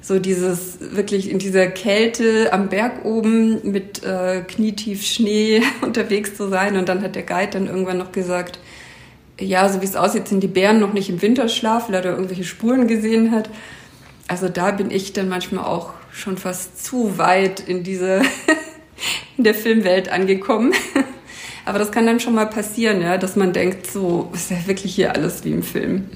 so 0.00 0.18
dieses 0.18 0.78
wirklich 0.80 1.30
in 1.30 1.38
dieser 1.38 1.66
Kälte 1.66 2.52
am 2.52 2.68
Berg 2.68 3.04
oben 3.04 3.70
mit 3.70 4.04
äh, 4.04 4.42
knietief 4.42 5.02
Schnee 5.04 5.62
unterwegs 5.80 6.36
zu 6.36 6.48
sein. 6.48 6.76
Und 6.76 6.88
dann 6.88 7.02
hat 7.02 7.14
der 7.14 7.22
Guide 7.22 7.52
dann 7.52 7.66
irgendwann 7.66 7.98
noch 7.98 8.12
gesagt, 8.12 8.58
ja, 9.40 9.68
so 9.68 9.80
wie 9.80 9.86
es 9.86 9.96
aussieht, 9.96 10.28
sind 10.28 10.42
die 10.42 10.48
Bären 10.48 10.78
noch 10.78 10.92
nicht 10.92 11.08
im 11.08 11.20
Winterschlaf, 11.20 11.88
weil 11.88 11.96
er 11.96 12.02
da 12.02 12.10
irgendwelche 12.10 12.44
Spuren 12.44 12.86
gesehen 12.86 13.32
hat. 13.32 13.50
Also 14.28 14.48
da 14.48 14.70
bin 14.70 14.90
ich 14.90 15.12
dann 15.12 15.28
manchmal 15.28 15.64
auch 15.64 15.92
schon 16.12 16.36
fast 16.36 16.84
zu 16.84 17.18
weit 17.18 17.60
in 17.60 17.82
diese 17.82 18.22
in 19.36 19.44
der 19.44 19.54
Filmwelt 19.54 20.08
angekommen. 20.08 20.72
Aber 21.66 21.78
das 21.78 21.90
kann 21.92 22.06
dann 22.06 22.20
schon 22.20 22.34
mal 22.34 22.46
passieren, 22.46 23.00
ja, 23.00 23.16
dass 23.16 23.36
man 23.36 23.54
denkt, 23.54 23.90
so 23.90 24.30
ist 24.34 24.50
ja 24.50 24.66
wirklich 24.66 24.94
hier 24.94 25.14
alles 25.14 25.44
wie 25.44 25.52
im 25.52 25.62
Film. 25.62 26.08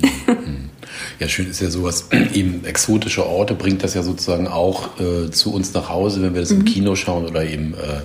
Ja, 1.19 1.29
schön 1.29 1.49
ist 1.49 1.61
ja 1.61 1.71
sowas, 1.71 2.09
eben 2.35 2.65
exotische 2.65 3.27
Orte 3.27 3.55
bringt 3.55 3.83
das 3.83 3.95
ja 3.95 4.03
sozusagen 4.03 4.47
auch 4.47 5.01
äh, 5.01 5.31
zu 5.31 5.53
uns 5.53 5.73
nach 5.73 5.89
Hause, 5.89 6.23
wenn 6.23 6.35
wir 6.35 6.43
das 6.43 6.51
mhm. 6.51 6.61
im 6.61 6.65
Kino 6.67 6.95
schauen 6.97 7.25
oder 7.27 7.45
eben 7.45 7.75
äh, 7.75 8.03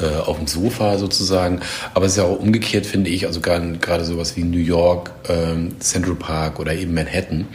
äh, 0.00 0.18
auf 0.20 0.38
dem 0.38 0.46
Sofa 0.46 0.98
sozusagen. 0.98 1.60
Aber 1.94 2.06
es 2.06 2.12
ist 2.12 2.18
ja 2.18 2.24
auch 2.24 2.38
umgekehrt, 2.38 2.86
finde 2.86 3.10
ich, 3.10 3.26
also 3.26 3.40
gerade 3.40 4.04
sowas 4.04 4.36
wie 4.36 4.42
New 4.42 4.58
York, 4.58 5.12
ähm, 5.28 5.80
Central 5.80 6.14
Park 6.14 6.58
oder 6.58 6.74
eben 6.74 6.94
Manhattan 6.94 7.46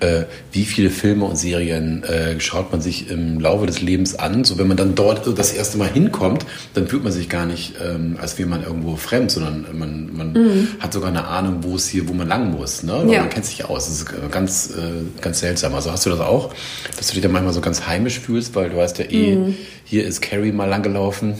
äh, 0.00 0.24
wie 0.52 0.64
viele 0.64 0.90
Filme 0.90 1.24
und 1.24 1.36
Serien 1.36 2.02
äh, 2.04 2.38
schaut 2.40 2.70
man 2.72 2.80
sich 2.80 3.10
im 3.10 3.40
Laufe 3.40 3.66
des 3.66 3.80
Lebens 3.80 4.14
an. 4.14 4.44
So 4.44 4.58
wenn 4.58 4.68
man 4.68 4.76
dann 4.76 4.94
dort 4.94 5.26
das 5.38 5.52
erste 5.52 5.78
Mal 5.78 5.88
hinkommt, 5.88 6.46
dann 6.74 6.86
fühlt 6.86 7.02
man 7.02 7.12
sich 7.12 7.28
gar 7.28 7.46
nicht, 7.46 7.74
ähm, 7.84 8.16
als 8.20 8.38
wäre 8.38 8.48
man 8.48 8.62
irgendwo 8.62 8.96
fremd, 8.96 9.30
sondern 9.30 9.66
man, 9.72 10.10
man 10.16 10.32
mhm. 10.32 10.68
hat 10.78 10.92
sogar 10.92 11.08
eine 11.08 11.26
Ahnung, 11.26 11.58
wo 11.62 11.76
es 11.76 11.88
hier, 11.88 12.08
wo 12.08 12.12
man 12.12 12.28
lang 12.28 12.50
muss. 12.50 12.82
Ne? 12.82 13.04
Ja. 13.08 13.20
Man 13.20 13.30
kennt 13.30 13.46
sich 13.46 13.64
aus. 13.64 13.86
Das 13.86 14.00
ist 14.00 14.12
äh, 14.12 14.28
ganz, 14.30 14.70
äh, 14.70 15.20
ganz 15.20 15.40
seltsam. 15.40 15.74
Also 15.74 15.90
hast 15.90 16.06
du 16.06 16.10
das 16.10 16.20
auch, 16.20 16.54
dass 16.96 17.08
du 17.08 17.14
dich 17.14 17.22
dann 17.22 17.32
manchmal 17.32 17.54
so 17.54 17.60
ganz 17.60 17.86
heimisch 17.86 18.20
fühlst, 18.20 18.54
weil 18.54 18.70
du 18.70 18.76
weißt 18.76 18.98
ja 18.98 19.04
eh, 19.10 19.36
mhm. 19.36 19.56
hier 19.84 20.06
ist 20.06 20.22
Carrie 20.22 20.52
mal 20.52 20.68
langgelaufen. 20.68 21.34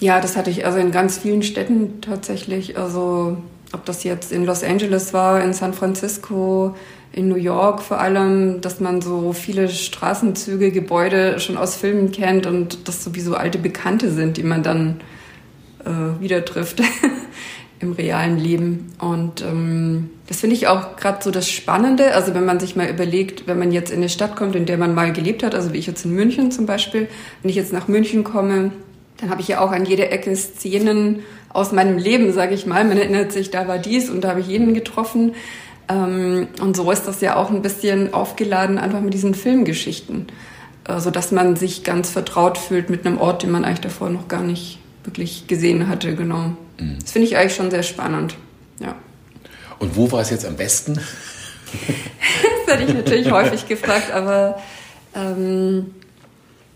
Ja, 0.00 0.20
das 0.20 0.36
hatte 0.36 0.50
ich 0.50 0.66
also 0.66 0.78
in 0.78 0.90
ganz 0.90 1.18
vielen 1.18 1.42
Städten 1.42 2.00
tatsächlich. 2.00 2.76
Also 2.76 3.38
ob 3.72 3.84
das 3.84 4.04
jetzt 4.04 4.32
in 4.32 4.44
Los 4.44 4.62
Angeles 4.62 5.12
war, 5.12 5.42
in 5.42 5.52
San 5.52 5.74
Francisco, 5.74 6.74
in 7.12 7.28
New 7.28 7.36
York 7.36 7.80
vor 7.80 8.00
allem, 8.00 8.60
dass 8.60 8.80
man 8.80 9.00
so 9.00 9.32
viele 9.32 9.68
Straßenzüge, 9.68 10.72
Gebäude 10.72 11.38
schon 11.38 11.56
aus 11.56 11.76
Filmen 11.76 12.10
kennt 12.10 12.46
und 12.46 12.88
das 12.88 13.04
sowieso 13.04 13.36
alte 13.36 13.58
Bekannte 13.58 14.10
sind, 14.10 14.36
die 14.36 14.42
man 14.42 14.62
dann 14.62 15.00
äh, 15.84 16.20
wieder 16.20 16.44
trifft 16.44 16.82
im 17.80 17.92
realen 17.92 18.38
Leben. 18.38 18.92
Und 18.98 19.42
ähm, 19.42 20.10
das 20.26 20.40
finde 20.40 20.56
ich 20.56 20.66
auch 20.66 20.96
gerade 20.96 21.22
so 21.22 21.30
das 21.30 21.48
Spannende. 21.48 22.14
Also 22.14 22.34
wenn 22.34 22.44
man 22.44 22.58
sich 22.58 22.74
mal 22.74 22.88
überlegt, 22.88 23.46
wenn 23.46 23.58
man 23.58 23.70
jetzt 23.70 23.90
in 23.90 23.98
eine 23.98 24.08
Stadt 24.08 24.34
kommt, 24.34 24.56
in 24.56 24.66
der 24.66 24.78
man 24.78 24.94
mal 24.94 25.12
gelebt 25.12 25.44
hat, 25.44 25.54
also 25.54 25.72
wie 25.72 25.78
ich 25.78 25.86
jetzt 25.86 26.04
in 26.04 26.12
München 26.12 26.50
zum 26.50 26.66
Beispiel, 26.66 27.08
wenn 27.42 27.48
ich 27.48 27.56
jetzt 27.56 27.72
nach 27.72 27.86
München 27.86 28.24
komme, 28.24 28.72
dann 29.18 29.30
habe 29.30 29.40
ich 29.40 29.48
ja 29.48 29.60
auch 29.60 29.70
an 29.70 29.84
jeder 29.84 30.10
Ecke 30.10 30.34
Szenen 30.34 31.20
aus 31.48 31.72
meinem 31.72 31.98
Leben, 31.98 32.32
sage 32.32 32.54
ich 32.54 32.66
mal. 32.66 32.84
Man 32.84 32.98
erinnert 32.98 33.32
sich, 33.32 33.50
da 33.50 33.68
war 33.68 33.78
dies 33.78 34.10
und 34.10 34.22
da 34.22 34.30
habe 34.30 34.40
ich 34.40 34.48
jeden 34.48 34.74
getroffen. 34.74 35.34
Ähm, 35.88 36.48
und 36.60 36.76
so 36.76 36.90
ist 36.90 37.06
das 37.06 37.20
ja 37.20 37.36
auch 37.36 37.50
ein 37.50 37.62
bisschen 37.62 38.12
aufgeladen 38.12 38.78
einfach 38.78 39.00
mit 39.00 39.14
diesen 39.14 39.34
Filmgeschichten, 39.34 40.26
äh, 40.88 40.98
so 40.98 41.10
dass 41.10 41.30
man 41.30 41.56
sich 41.56 41.84
ganz 41.84 42.10
vertraut 42.10 42.58
fühlt 42.58 42.90
mit 42.90 43.06
einem 43.06 43.18
Ort, 43.18 43.42
den 43.42 43.50
man 43.50 43.64
eigentlich 43.64 43.80
davor 43.80 44.10
noch 44.10 44.28
gar 44.28 44.42
nicht 44.42 44.78
wirklich 45.04 45.46
gesehen 45.46 45.88
hatte, 45.88 46.14
genau. 46.14 46.52
Mhm. 46.80 46.98
Das 47.00 47.12
finde 47.12 47.28
ich 47.28 47.36
eigentlich 47.36 47.54
schon 47.54 47.70
sehr 47.70 47.82
spannend, 47.82 48.36
ja. 48.80 48.94
Und 49.78 49.96
wo 49.96 50.10
war 50.10 50.20
es 50.20 50.30
jetzt 50.30 50.46
am 50.46 50.56
besten? 50.56 50.94
das 52.56 52.66
werde 52.66 52.84
ich 52.84 52.94
natürlich 52.94 53.30
häufig 53.30 53.68
gefragt, 53.68 54.10
aber 54.10 54.58
ähm, 55.14 55.94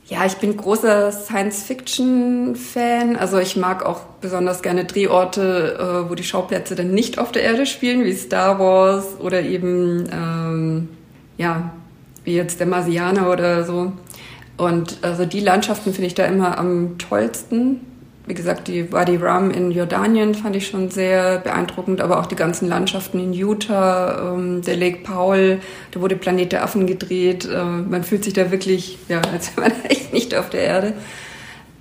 ja, 0.09 0.25
ich 0.25 0.38
bin 0.38 0.57
großer 0.57 1.12
Science-Fiction-Fan. 1.12 3.16
Also 3.16 3.38
ich 3.38 3.57
mag 3.57 3.85
auch 3.85 4.01
besonders 4.23 4.62
gerne 4.62 4.87
Drehorte, 4.87 5.77
äh, 5.79 6.11
wo 6.11 6.14
die 6.14 6.25
Schauplätze 6.25 6.75
dann 6.75 6.92
nicht 6.92 7.18
auf 7.18 7.31
der 7.31 7.42
Erde 7.42 7.66
spielen, 7.66 8.05
wie 8.05 8.14
Star 8.14 8.59
Wars 8.59 9.21
oder 9.21 9.42
eben, 9.42 10.09
ähm, 10.11 10.88
ja, 11.37 11.73
wie 12.25 12.35
jetzt 12.35 12.59
der 12.59 12.66
Marsianer 12.66 13.31
oder 13.31 13.64
so. 13.64 13.92
Und 14.57 14.97
also 15.03 15.27
die 15.27 15.40
Landschaften 15.40 15.92
finde 15.92 16.07
ich 16.07 16.14
da 16.14 16.25
immer 16.25 16.57
am 16.57 16.97
tollsten. 16.97 17.81
Wie 18.29 18.35
gesagt, 18.35 18.69
die 18.69 18.93
Wadi 18.93 19.17
Rum 19.17 19.51
in 19.51 19.71
Jordanien 19.71 20.35
fand 20.35 20.55
ich 20.55 20.67
schon 20.67 20.91
sehr 20.91 21.38
beeindruckend, 21.38 22.03
aber 22.03 22.21
auch 22.21 22.27
die 22.27 22.37
ganzen 22.37 22.69
Landschaften 22.69 23.19
in 23.19 23.33
Utah, 23.33 24.35
ähm, 24.35 24.61
der 24.61 24.77
Lake 24.77 24.99
Powell, 25.03 25.61
da 25.93 26.01
wurde 26.03 26.14
Planet 26.14 26.53
der 26.53 26.62
Affen 26.62 26.87
gedreht. 26.87 27.49
Äh, 27.51 27.64
man 27.64 28.05
fühlt 28.05 28.25
sich 28.25 28.35
da 28.35 28.51
wirklich, 28.51 28.99
ja, 29.09 29.23
als 29.33 29.57
wäre 29.57 29.71
man 29.71 29.85
echt 29.88 30.12
nicht 30.12 30.35
auf 30.35 30.51
der 30.51 30.61
Erde. 30.61 30.93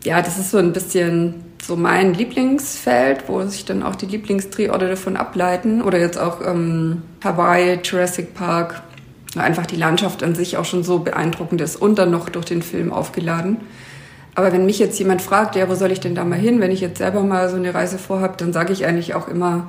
Ja, 0.06 0.22
das 0.22 0.40
ist 0.40 0.52
so 0.52 0.58
ein 0.58 0.72
bisschen 0.72 1.44
so 1.62 1.76
mein 1.76 2.14
Lieblingsfeld, 2.14 3.26
wo 3.28 3.42
sich 3.42 3.66
dann 3.66 3.84
auch 3.84 3.96
die 3.96 4.06
Lieblingsdrehorte 4.06 4.88
davon 4.88 5.18
ableiten. 5.18 5.82
Oder 5.82 6.00
jetzt 6.00 6.18
auch 6.18 6.40
ähm, 6.40 7.02
Hawaii, 7.22 7.80
Jurassic 7.84 8.36
Park. 8.36 8.84
Einfach 9.36 9.66
die 9.66 9.76
Landschaft 9.76 10.24
an 10.24 10.34
sich 10.34 10.56
auch 10.56 10.64
schon 10.64 10.84
so 10.84 11.00
beeindruckend 11.00 11.60
ist 11.60 11.76
und 11.76 12.00
dann 12.00 12.10
noch 12.10 12.30
durch 12.30 12.46
den 12.46 12.62
Film 12.62 12.94
aufgeladen. 12.94 13.58
Aber 14.38 14.54
wenn 14.54 14.68
mich 14.68 14.78
jetzt 14.78 15.00
jemand 15.00 15.24
fragt, 15.24 15.56
ja, 15.56 15.68
wo 15.68 15.74
soll 15.74 15.92
ich 15.92 16.00
denn 16.00 16.14
da 16.14 16.24
mal 16.24 16.38
hin, 16.38 16.62
wenn 16.62 16.70
ich 16.70 16.80
jetzt 16.80 17.00
selber 17.00 17.24
mal 17.24 17.50
so 17.50 17.56
eine 17.56 17.74
Reise 17.74 17.98
vorhabe, 17.98 18.36
dann 18.38 18.54
sage 18.54 18.72
ich 18.72 18.86
eigentlich 18.86 19.16
auch 19.16 19.28
immer, 19.28 19.66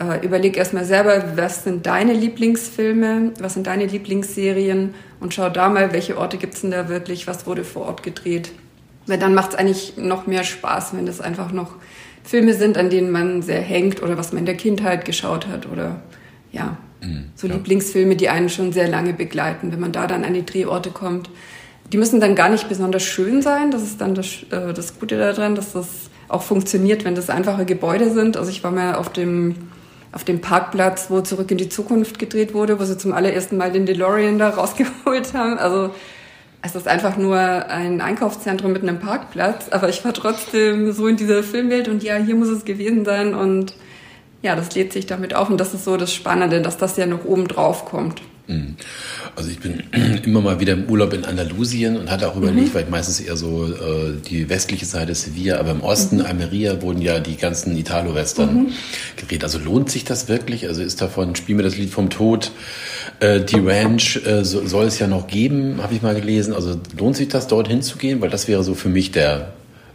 äh, 0.00 0.26
überleg 0.26 0.56
erstmal 0.56 0.84
selber, 0.84 1.36
was 1.36 1.62
sind 1.62 1.86
deine 1.86 2.14
Lieblingsfilme, 2.14 3.34
was 3.38 3.54
sind 3.54 3.68
deine 3.68 3.86
Lieblingsserien 3.86 4.94
und 5.20 5.34
schau 5.34 5.48
da 5.50 5.68
mal, 5.68 5.92
welche 5.92 6.18
Orte 6.18 6.36
gibt's 6.36 6.62
denn 6.62 6.72
da 6.72 6.88
wirklich, 6.88 7.28
was 7.28 7.46
wurde 7.46 7.62
vor 7.62 7.86
Ort 7.86 8.02
gedreht. 8.02 8.50
Weil 9.06 9.20
dann 9.20 9.34
macht's 9.34 9.54
eigentlich 9.54 9.96
noch 9.96 10.26
mehr 10.26 10.42
Spaß, 10.42 10.96
wenn 10.96 11.06
das 11.06 11.20
einfach 11.20 11.52
noch 11.52 11.76
Filme 12.24 12.54
sind, 12.54 12.76
an 12.76 12.90
denen 12.90 13.12
man 13.12 13.42
sehr 13.42 13.60
hängt 13.60 14.02
oder 14.02 14.18
was 14.18 14.32
man 14.32 14.40
in 14.40 14.46
der 14.46 14.56
Kindheit 14.56 15.04
geschaut 15.04 15.46
hat 15.46 15.70
oder 15.70 16.02
ja, 16.50 16.76
Mhm, 17.00 17.26
so 17.34 17.46
ja. 17.46 17.54
Lieblingsfilme, 17.54 18.16
die 18.16 18.28
einen 18.28 18.48
schon 18.48 18.72
sehr 18.72 18.88
lange 18.88 19.12
begleiten, 19.12 19.72
wenn 19.72 19.80
man 19.80 19.92
da 19.92 20.06
dann 20.06 20.24
an 20.24 20.34
die 20.34 20.44
Drehorte 20.44 20.90
kommt. 20.90 21.30
Die 21.92 21.98
müssen 21.98 22.20
dann 22.20 22.34
gar 22.34 22.48
nicht 22.48 22.68
besonders 22.68 23.02
schön 23.02 23.42
sein. 23.42 23.70
Das 23.70 23.82
ist 23.82 24.00
dann 24.00 24.14
das, 24.14 24.26
äh, 24.50 24.72
das 24.74 24.98
Gute 24.98 25.18
daran, 25.18 25.54
dass 25.54 25.72
das 25.72 25.86
auch 26.28 26.42
funktioniert, 26.42 27.04
wenn 27.04 27.14
das 27.14 27.30
einfache 27.30 27.64
Gebäude 27.64 28.10
sind. 28.10 28.36
Also 28.36 28.50
ich 28.50 28.62
war 28.62 28.70
mal 28.70 28.94
auf 28.94 29.10
dem, 29.10 29.54
auf 30.12 30.24
dem 30.24 30.40
Parkplatz, 30.40 31.06
wo 31.08 31.20
Zurück 31.22 31.50
in 31.50 31.58
die 31.58 31.68
Zukunft 31.68 32.18
gedreht 32.18 32.54
wurde, 32.54 32.78
wo 32.78 32.84
sie 32.84 32.98
zum 32.98 33.12
allerersten 33.12 33.56
Mal 33.56 33.72
den 33.72 33.86
DeLorean 33.86 34.38
da 34.38 34.50
rausgeholt 34.50 35.32
haben. 35.34 35.58
Also 35.58 35.90
es 36.60 36.74
ist 36.74 36.88
einfach 36.88 37.16
nur 37.16 37.38
ein 37.38 38.00
Einkaufszentrum 38.00 38.72
mit 38.72 38.82
einem 38.82 38.98
Parkplatz, 38.98 39.68
aber 39.70 39.88
ich 39.88 40.04
war 40.04 40.12
trotzdem 40.12 40.92
so 40.92 41.06
in 41.06 41.16
dieser 41.16 41.42
Filmwelt 41.42 41.88
und 41.88 42.02
ja, 42.02 42.16
hier 42.16 42.34
muss 42.34 42.48
es 42.48 42.64
gewesen 42.64 43.04
sein 43.04 43.34
und 43.34 43.74
ja, 44.42 44.54
das 44.54 44.74
lädt 44.74 44.92
sich 44.92 45.06
damit 45.06 45.34
auf 45.34 45.50
und 45.50 45.58
das 45.58 45.74
ist 45.74 45.84
so 45.84 45.96
das 45.96 46.12
Spannende, 46.12 46.60
dass 46.60 46.76
das 46.76 46.96
ja 46.96 47.06
noch 47.06 47.24
oben 47.24 47.48
drauf 47.48 47.84
kommt. 47.84 48.22
Mhm. 48.48 48.76
Also 49.38 49.50
ich 49.50 49.60
bin 49.60 49.84
immer 50.24 50.40
mal 50.40 50.58
wieder 50.58 50.72
im 50.72 50.90
Urlaub 50.90 51.12
in 51.12 51.24
Andalusien 51.24 51.96
und 51.96 52.10
hatte 52.10 52.28
auch 52.28 52.34
überlegt, 52.34 52.70
mhm. 52.70 52.74
weil 52.74 52.82
ich 52.82 52.90
meistens 52.90 53.20
eher 53.20 53.36
so 53.36 53.66
äh, 53.66 54.14
die 54.28 54.48
westliche 54.48 54.84
Seite 54.84 55.14
Sevilla, 55.14 55.60
aber 55.60 55.70
im 55.70 55.80
Osten, 55.80 56.16
mhm. 56.16 56.26
Almeria, 56.26 56.82
wurden 56.82 57.00
ja 57.00 57.20
die 57.20 57.36
ganzen 57.36 57.76
Italo-Western 57.76 58.54
mhm. 58.54 58.72
gedreht. 59.16 59.44
Also 59.44 59.60
lohnt 59.60 59.90
sich 59.90 60.02
das 60.02 60.26
wirklich? 60.26 60.66
Also 60.66 60.82
ist 60.82 61.00
davon, 61.00 61.36
spiel 61.36 61.54
mir 61.54 61.62
das 61.62 61.76
Lied 61.76 61.90
vom 61.90 62.10
Tod, 62.10 62.50
äh, 63.20 63.40
die 63.40 63.60
Ranch 63.60 64.20
äh, 64.26 64.44
so, 64.44 64.66
soll 64.66 64.86
es 64.86 64.98
ja 64.98 65.06
noch 65.06 65.28
geben, 65.28 65.80
habe 65.84 65.94
ich 65.94 66.02
mal 66.02 66.16
gelesen. 66.16 66.52
Also 66.52 66.74
lohnt 66.98 67.16
sich 67.16 67.28
das, 67.28 67.46
dorthin 67.46 67.80
zu 67.80 67.96
gehen? 67.96 68.20
Weil 68.20 68.30
das 68.30 68.48
wäre 68.48 68.64
so 68.64 68.74
für 68.74 68.88
mich 68.88 69.12
der, 69.12 69.52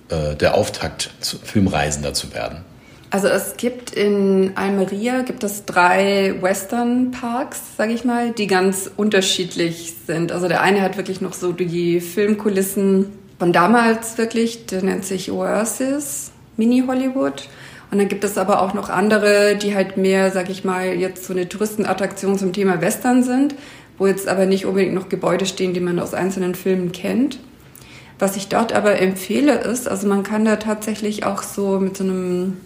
äh, 0.08 0.36
der 0.36 0.56
Auftakt, 0.56 1.10
zu, 1.20 1.38
Filmreisender 1.44 2.14
zu 2.14 2.34
werden. 2.34 2.60
Also 3.14 3.28
es 3.28 3.58
gibt 3.58 3.92
in 3.92 4.54
Almeria 4.56 5.22
gibt 5.22 5.44
es 5.44 5.66
drei 5.66 6.34
Western 6.42 7.12
Parks, 7.12 7.62
sage 7.78 7.94
ich 7.94 8.04
mal, 8.04 8.32
die 8.32 8.48
ganz 8.48 8.90
unterschiedlich 8.98 9.94
sind. 10.08 10.32
Also 10.32 10.48
der 10.48 10.62
eine 10.62 10.82
hat 10.82 10.98
wirklich 10.98 11.22
noch 11.22 11.34
so 11.34 11.52
die 11.52 12.02
Filmkulissen 12.02 13.12
von 13.38 13.54
damals 13.54 14.18
wirklich, 14.18 14.66
der 14.66 14.82
nennt 14.82 15.06
sich 15.06 15.32
Oasis, 15.32 16.32
Mini 16.58 16.86
Hollywood. 16.88 17.48
Und 17.92 18.00
dann 18.00 18.08
gibt 18.08 18.24
es 18.24 18.36
aber 18.40 18.64
auch 18.64 18.74
noch 18.74 18.90
andere, 18.90 19.58
die 19.58 19.76
halt 19.76 19.96
mehr, 19.96 20.32
sag 20.32 20.50
ich 20.50 20.64
mal, 20.64 20.96
jetzt 20.96 21.26
so 21.26 21.34
eine 21.34 21.48
Touristenattraktion 21.48 22.40
zum 22.40 22.52
Thema 22.52 22.82
Western 22.82 23.22
sind, 23.22 23.54
wo 24.00 24.08
jetzt 24.08 24.28
aber 24.28 24.48
nicht 24.48 24.66
unbedingt 24.66 24.96
noch 24.96 25.08
Gebäude 25.08 25.46
stehen, 25.46 25.76
die 25.76 25.82
man 25.82 26.00
aus 26.00 26.16
einzelnen 26.16 26.56
Filmen 26.56 26.92
kennt. 26.92 27.38
Was 28.18 28.36
ich 28.38 28.48
dort 28.48 28.74
aber 28.74 29.00
empfehle 29.00 29.60
ist, 29.60 29.88
also 29.88 30.08
man 30.08 30.24
kann 30.24 30.46
da 30.46 30.56
tatsächlich 30.56 31.28
auch 31.28 31.44
so 31.44 31.80
mit 31.80 31.96
so 31.96 32.06
einem 32.06 32.58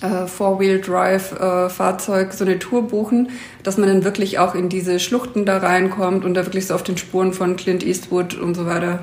äh, 0.00 0.26
Four-Wheel-Drive-Fahrzeug 0.26 2.28
äh, 2.28 2.32
so 2.32 2.44
eine 2.44 2.58
Tour 2.58 2.88
buchen, 2.88 3.30
dass 3.62 3.78
man 3.78 3.88
dann 3.88 4.04
wirklich 4.04 4.38
auch 4.38 4.54
in 4.54 4.68
diese 4.68 5.00
Schluchten 5.00 5.46
da 5.46 5.56
reinkommt 5.58 6.24
und 6.24 6.34
da 6.34 6.44
wirklich 6.44 6.66
so 6.66 6.74
auf 6.74 6.82
den 6.82 6.98
Spuren 6.98 7.32
von 7.32 7.56
Clint 7.56 7.84
Eastwood 7.84 8.34
und 8.34 8.54
so 8.54 8.66
weiter 8.66 9.00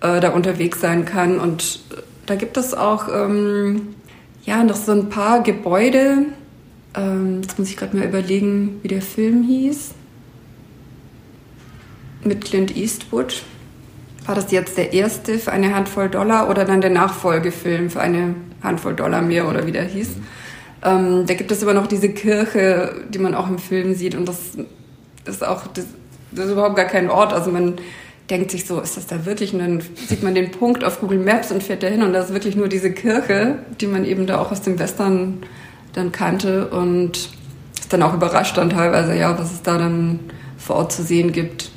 äh, 0.00 0.20
da 0.20 0.30
unterwegs 0.30 0.80
sein 0.80 1.04
kann. 1.04 1.38
Und 1.38 1.80
da 2.26 2.34
gibt 2.34 2.56
es 2.56 2.74
auch 2.74 3.08
ähm, 3.08 3.94
ja 4.44 4.64
noch 4.64 4.76
so 4.76 4.92
ein 4.92 5.08
paar 5.08 5.42
Gebäude. 5.42 6.26
Ähm, 6.94 7.40
jetzt 7.42 7.58
muss 7.58 7.68
ich 7.68 7.76
gerade 7.76 7.96
mal 7.96 8.06
überlegen, 8.06 8.80
wie 8.82 8.88
der 8.88 9.02
Film 9.02 9.42
hieß. 9.42 9.92
Mit 12.24 12.44
Clint 12.44 12.76
Eastwood. 12.76 13.42
War 14.26 14.34
das 14.34 14.52
jetzt 14.52 14.78
der 14.78 14.92
erste 14.92 15.38
für 15.38 15.52
eine 15.52 15.74
Handvoll 15.74 16.08
Dollar 16.08 16.48
oder 16.48 16.64
dann 16.64 16.80
der 16.80 16.90
Nachfolgefilm 16.90 17.90
für 17.90 18.00
eine 18.00 18.34
Handvoll 18.62 18.94
Dollar 18.94 19.22
mehr 19.22 19.48
oder 19.48 19.66
wie 19.66 19.72
der 19.72 19.84
hieß. 19.84 20.16
Mhm. 20.16 20.22
Ähm, 20.84 21.26
da 21.26 21.34
gibt 21.34 21.50
es 21.52 21.62
aber 21.62 21.74
noch 21.74 21.86
diese 21.86 22.08
Kirche, 22.08 22.92
die 23.08 23.18
man 23.18 23.34
auch 23.34 23.48
im 23.48 23.58
Film 23.58 23.94
sieht 23.94 24.14
und 24.14 24.28
das, 24.28 24.38
ist 25.24 25.46
auch, 25.46 25.66
das, 25.68 25.86
das, 26.32 26.46
ist 26.46 26.52
überhaupt 26.52 26.76
gar 26.76 26.86
kein 26.86 27.08
Ort. 27.08 27.32
Also 27.32 27.50
man 27.50 27.74
denkt 28.30 28.50
sich 28.50 28.66
so, 28.66 28.80
ist 28.80 28.96
das 28.96 29.06
da 29.06 29.24
wirklich? 29.24 29.52
Und 29.52 29.60
dann 29.60 29.82
sieht 30.08 30.22
man 30.22 30.34
den 30.34 30.50
Punkt 30.50 30.82
auf 30.84 31.00
Google 31.00 31.18
Maps 31.18 31.52
und 31.52 31.62
fährt 31.62 31.82
dahin 31.82 32.02
und 32.02 32.12
da 32.12 32.22
ist 32.22 32.32
wirklich 32.32 32.56
nur 32.56 32.68
diese 32.68 32.90
Kirche, 32.92 33.58
die 33.80 33.86
man 33.86 34.04
eben 34.04 34.26
da 34.26 34.40
auch 34.40 34.50
aus 34.50 34.62
dem 34.62 34.78
Western 34.78 35.42
dann 35.92 36.10
kannte 36.10 36.68
und 36.68 37.28
ist 37.78 37.92
dann 37.92 38.02
auch 38.02 38.14
überrascht 38.14 38.56
dann 38.56 38.70
teilweise, 38.70 39.14
ja, 39.14 39.38
was 39.38 39.52
es 39.52 39.62
da 39.62 39.78
dann 39.78 40.20
vor 40.56 40.76
Ort 40.76 40.92
zu 40.92 41.02
sehen 41.02 41.32
gibt. 41.32 41.70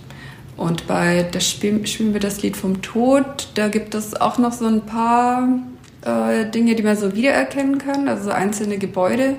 Und 0.58 0.88
bei 0.88 1.26
das 1.32 1.50
spielen, 1.50 1.86
spielen 1.86 2.14
wir 2.14 2.22
das 2.22 2.42
Lied 2.42 2.56
vom 2.56 2.82
Tod, 2.82 3.50
da 3.56 3.68
gibt 3.68 3.94
es 3.94 4.20
auch 4.20 4.38
noch 4.38 4.54
so 4.54 4.66
ein 4.66 4.86
paar 4.86 5.50
äh, 6.06 6.50
Dinge, 6.50 6.76
die 6.76 6.84
man 6.84 6.96
so 6.96 7.14
wiedererkennen 7.14 7.78
kann, 7.78 8.08
also 8.08 8.26
so 8.26 8.32
einzelne 8.32 8.78
Gebäude. 8.78 9.36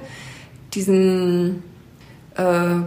Diesen 0.74 1.62
äh, 2.37 2.42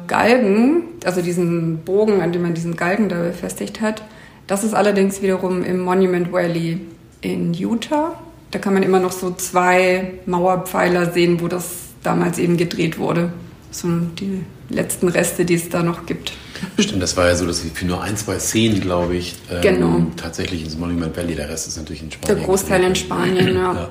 Galgen, 0.08 0.84
also 1.06 1.22
diesen 1.22 1.80
Bogen, 1.80 2.22
an 2.22 2.32
dem 2.32 2.44
man 2.44 2.54
diesen 2.54 2.76
Galgen 2.76 3.10
da 3.10 3.20
befestigt 3.22 3.82
hat, 3.82 4.04
das 4.46 4.64
ist 4.64 4.74
allerdings 4.74 5.22
wiederum 5.22 5.64
im 5.64 5.80
Monument 5.80 6.32
Valley 6.32 6.82
in 7.22 7.54
Utah. 7.54 8.20
Da 8.52 8.60
kann 8.60 8.74
man 8.74 8.84
immer 8.84 9.00
noch 9.00 9.12
so 9.12 9.32
zwei 9.32 10.14
Mauerpfeiler 10.26 11.12
sehen, 11.12 11.40
wo 11.42 11.48
das 11.48 11.90
damals 12.04 12.40
eben 12.40 12.58
gedreht 12.58 12.98
wurde. 12.98 13.32
So 13.72 13.88
die 13.88 14.44
letzten 14.70 15.08
Reste, 15.10 15.46
die 15.46 15.54
es 15.54 15.70
da 15.70 15.84
noch 15.84 16.06
gibt. 16.06 16.34
Stimmt, 16.80 17.02
das 17.02 17.16
war 17.16 17.28
ja 17.28 17.36
so, 17.36 17.46
dass 17.46 17.62
für 17.62 17.86
nur 17.86 18.02
ein, 18.02 18.18
zwei 18.18 18.40
Szenen, 18.40 18.82
glaube 18.82 19.16
ich, 19.16 19.36
ähm, 19.52 19.62
genau. 19.62 20.06
tatsächlich 20.18 20.64
ins 20.64 20.78
Monument 20.78 21.16
Valley, 21.16 21.36
der 21.36 21.50
Rest 21.50 21.68
ist 21.68 21.78
natürlich 21.78 22.02
in 22.02 22.12
Spanien. 22.12 22.38
Der 22.38 22.46
Großteil 22.46 22.84
in 22.84 22.96
Spanien, 22.96 23.56
ja. 23.56 23.74
ja. 23.74 23.90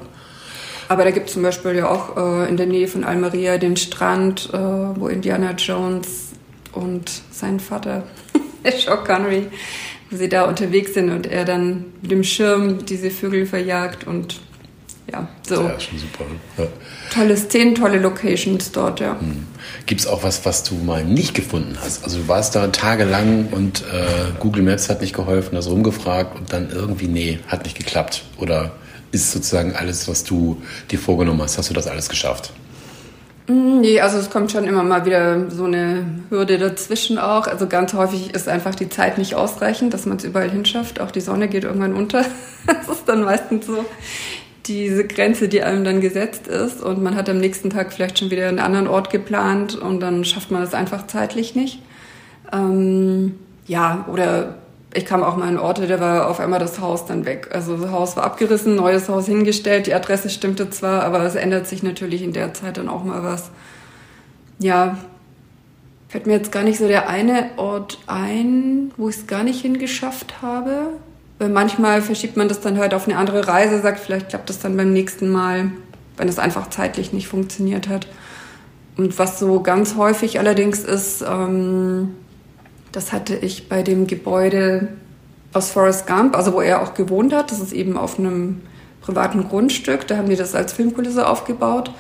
Aber 0.88 1.04
da 1.04 1.10
gibt 1.10 1.28
es 1.28 1.34
zum 1.34 1.42
Beispiel 1.42 1.74
ja 1.76 1.88
auch 1.88 2.16
äh, 2.16 2.48
in 2.48 2.56
der 2.56 2.66
Nähe 2.66 2.88
von 2.88 3.04
Almeria 3.04 3.58
den 3.58 3.76
Strand, 3.76 4.48
äh, 4.52 4.56
wo 4.56 5.08
Indiana 5.08 5.52
Jones 5.52 6.30
und 6.72 7.10
sein 7.30 7.60
Vater, 7.60 8.04
Sean 8.64 9.04
Connery, 9.04 9.46
wo 10.10 10.16
sie 10.16 10.28
da 10.28 10.46
unterwegs 10.46 10.94
sind 10.94 11.10
und 11.10 11.26
er 11.26 11.44
dann 11.44 11.86
mit 12.00 12.10
dem 12.10 12.24
Schirm 12.24 12.86
diese 12.86 13.10
Vögel 13.10 13.46
verjagt 13.46 14.06
und 14.06 14.40
ja, 15.10 15.26
so. 15.46 15.62
Ja, 15.62 15.80
schon 15.80 15.98
super. 15.98 16.24
Ja. 16.58 16.66
Tolle 17.12 17.36
Szenen, 17.36 17.74
tolle 17.74 17.98
Locations 17.98 18.70
dort, 18.72 19.00
ja. 19.00 19.18
Hm. 19.18 19.46
Gibt 19.86 20.00
es 20.00 20.06
auch 20.06 20.22
was, 20.22 20.44
was 20.44 20.64
du 20.64 20.74
mal 20.74 21.04
nicht 21.04 21.34
gefunden 21.34 21.76
hast? 21.82 22.04
Also 22.04 22.18
du 22.18 22.28
warst 22.28 22.54
da 22.54 22.68
tagelang 22.68 23.48
und 23.50 23.80
äh, 23.82 24.38
Google 24.38 24.62
Maps 24.62 24.88
hat 24.88 25.00
nicht 25.00 25.14
geholfen, 25.14 25.56
hast 25.56 25.68
rumgefragt 25.68 26.38
und 26.38 26.52
dann 26.52 26.70
irgendwie, 26.70 27.08
nee, 27.08 27.38
hat 27.48 27.64
nicht 27.64 27.76
geklappt. 27.76 28.24
Oder 28.38 28.72
ist 29.10 29.32
sozusagen 29.32 29.74
alles, 29.74 30.08
was 30.08 30.24
du 30.24 30.60
dir 30.90 30.98
vorgenommen 30.98 31.40
hast, 31.42 31.56
hast 31.56 31.70
du 31.70 31.74
das 31.74 31.86
alles 31.86 32.08
geschafft? 32.08 32.52
Hm, 33.48 33.80
nee, 33.80 33.98
also 33.98 34.18
es 34.18 34.28
kommt 34.28 34.52
schon 34.52 34.64
immer 34.64 34.82
mal 34.82 35.06
wieder 35.06 35.50
so 35.50 35.64
eine 35.64 36.04
Hürde 36.28 36.58
dazwischen 36.58 37.18
auch. 37.18 37.46
Also 37.46 37.66
ganz 37.66 37.94
häufig 37.94 38.34
ist 38.34 38.46
einfach 38.46 38.74
die 38.74 38.90
Zeit 38.90 39.16
nicht 39.16 39.34
ausreichend, 39.34 39.94
dass 39.94 40.04
man 40.04 40.18
es 40.18 40.24
überall 40.24 40.50
hinschafft. 40.50 41.00
Auch 41.00 41.10
die 41.10 41.22
Sonne 41.22 41.48
geht 41.48 41.64
irgendwann 41.64 41.94
unter. 41.94 42.24
Das 42.66 42.86
ist 42.88 43.08
dann 43.08 43.22
meistens 43.22 43.64
so 43.64 43.82
diese 44.68 45.06
Grenze, 45.06 45.48
die 45.48 45.62
einem 45.62 45.84
dann 45.84 46.00
gesetzt 46.00 46.46
ist 46.46 46.82
und 46.82 47.02
man 47.02 47.16
hat 47.16 47.28
am 47.28 47.38
nächsten 47.38 47.70
Tag 47.70 47.92
vielleicht 47.92 48.18
schon 48.18 48.30
wieder 48.30 48.48
einen 48.48 48.58
anderen 48.58 48.86
Ort 48.86 49.10
geplant 49.10 49.74
und 49.74 50.00
dann 50.00 50.24
schafft 50.24 50.50
man 50.50 50.60
das 50.60 50.74
einfach 50.74 51.06
zeitlich 51.06 51.54
nicht. 51.54 51.82
Ähm, 52.52 53.38
ja, 53.66 54.06
oder 54.12 54.56
ich 54.94 55.04
kam 55.04 55.22
auch 55.22 55.36
mal 55.36 55.48
in 55.48 55.58
Orte, 55.58 55.86
da 55.86 56.00
war 56.00 56.28
auf 56.28 56.40
einmal 56.40 56.60
das 56.60 56.80
Haus 56.80 57.06
dann 57.06 57.24
weg. 57.24 57.48
Also 57.52 57.76
das 57.76 57.90
Haus 57.90 58.16
war 58.16 58.24
abgerissen, 58.24 58.74
neues 58.74 59.08
Haus 59.08 59.26
hingestellt, 59.26 59.86
die 59.86 59.94
Adresse 59.94 60.30
stimmte 60.30 60.70
zwar, 60.70 61.02
aber 61.02 61.22
es 61.24 61.34
ändert 61.34 61.66
sich 61.66 61.82
natürlich 61.82 62.22
in 62.22 62.32
der 62.32 62.54
Zeit 62.54 62.76
dann 62.76 62.88
auch 62.88 63.04
mal 63.04 63.22
was. 63.22 63.50
Ja, 64.58 64.98
fällt 66.08 66.26
mir 66.26 66.34
jetzt 66.34 66.52
gar 66.52 66.62
nicht 66.62 66.78
so 66.78 66.88
der 66.88 67.08
eine 67.08 67.50
Ort 67.56 67.98
ein, 68.06 68.92
wo 68.96 69.08
ich 69.08 69.16
es 69.16 69.26
gar 69.26 69.44
nicht 69.44 69.60
hingeschafft 69.60 70.40
habe. 70.42 70.94
Manchmal 71.38 72.02
verschiebt 72.02 72.36
man 72.36 72.48
das 72.48 72.60
dann 72.60 72.78
halt 72.78 72.94
auf 72.94 73.06
eine 73.06 73.16
andere 73.16 73.46
Reise, 73.46 73.80
sagt, 73.80 74.00
vielleicht 74.00 74.30
klappt 74.30 74.48
das 74.48 74.58
dann 74.58 74.76
beim 74.76 74.92
nächsten 74.92 75.28
Mal, 75.28 75.70
wenn 76.16 76.28
es 76.28 76.40
einfach 76.40 76.68
zeitlich 76.68 77.12
nicht 77.12 77.28
funktioniert 77.28 77.88
hat. 77.88 78.08
Und 78.96 79.16
was 79.20 79.38
so 79.38 79.60
ganz 79.60 79.94
häufig 79.94 80.40
allerdings 80.40 80.80
ist, 80.80 81.22
ähm, 81.22 82.16
das 82.90 83.12
hatte 83.12 83.36
ich 83.36 83.68
bei 83.68 83.84
dem 83.84 84.08
Gebäude 84.08 84.88
aus 85.52 85.70
Forrest 85.70 86.08
Gump, 86.08 86.36
also 86.36 86.52
wo 86.52 86.60
er 86.60 86.82
auch 86.82 86.94
gewohnt 86.94 87.32
hat. 87.32 87.52
Das 87.52 87.60
ist 87.60 87.72
eben 87.72 87.96
auf 87.96 88.18
einem 88.18 88.60
privaten 89.00 89.48
Grundstück. 89.48 90.06
Da 90.08 90.16
haben 90.16 90.28
die 90.28 90.36
das 90.36 90.56
als 90.56 90.72
Filmkulisse 90.72 91.28
aufgebaut. 91.28 91.92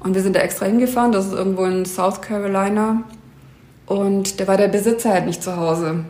Und 0.00 0.14
wir 0.14 0.22
sind 0.22 0.34
da 0.34 0.40
extra 0.40 0.66
hingefahren. 0.66 1.12
Das 1.12 1.26
ist 1.26 1.32
irgendwo 1.32 1.64
in 1.64 1.86
South 1.86 2.20
Carolina. 2.20 3.04
Und 3.86 4.40
da 4.40 4.48
war 4.48 4.56
der 4.56 4.68
Besitzer 4.68 5.10
halt 5.10 5.26
nicht 5.26 5.42
zu 5.42 5.56
Hause. 5.56 6.04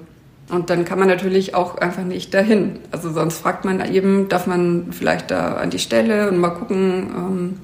Und 0.51 0.71
dann 0.71 0.85
kann 0.85 0.99
man 0.99 1.09
natürlich 1.09 1.55
auch 1.55 1.79
einfach 1.79 2.03
nicht 2.03 2.35
dahin. 2.35 2.81
Also 2.91 3.13
sonst 3.13 3.39
fragt 3.39 3.65
man 3.65 3.93
eben, 3.93 4.29
darf 4.29 4.47
man 4.47 4.89
vielleicht 4.91 5.31
da 5.31 5.55
an 5.55 5.71
die 5.71 5.79
Stelle 5.79 6.29
und 6.29 6.39
mal 6.39 6.51
gucken, 6.51 7.11
ähm, 7.17 7.61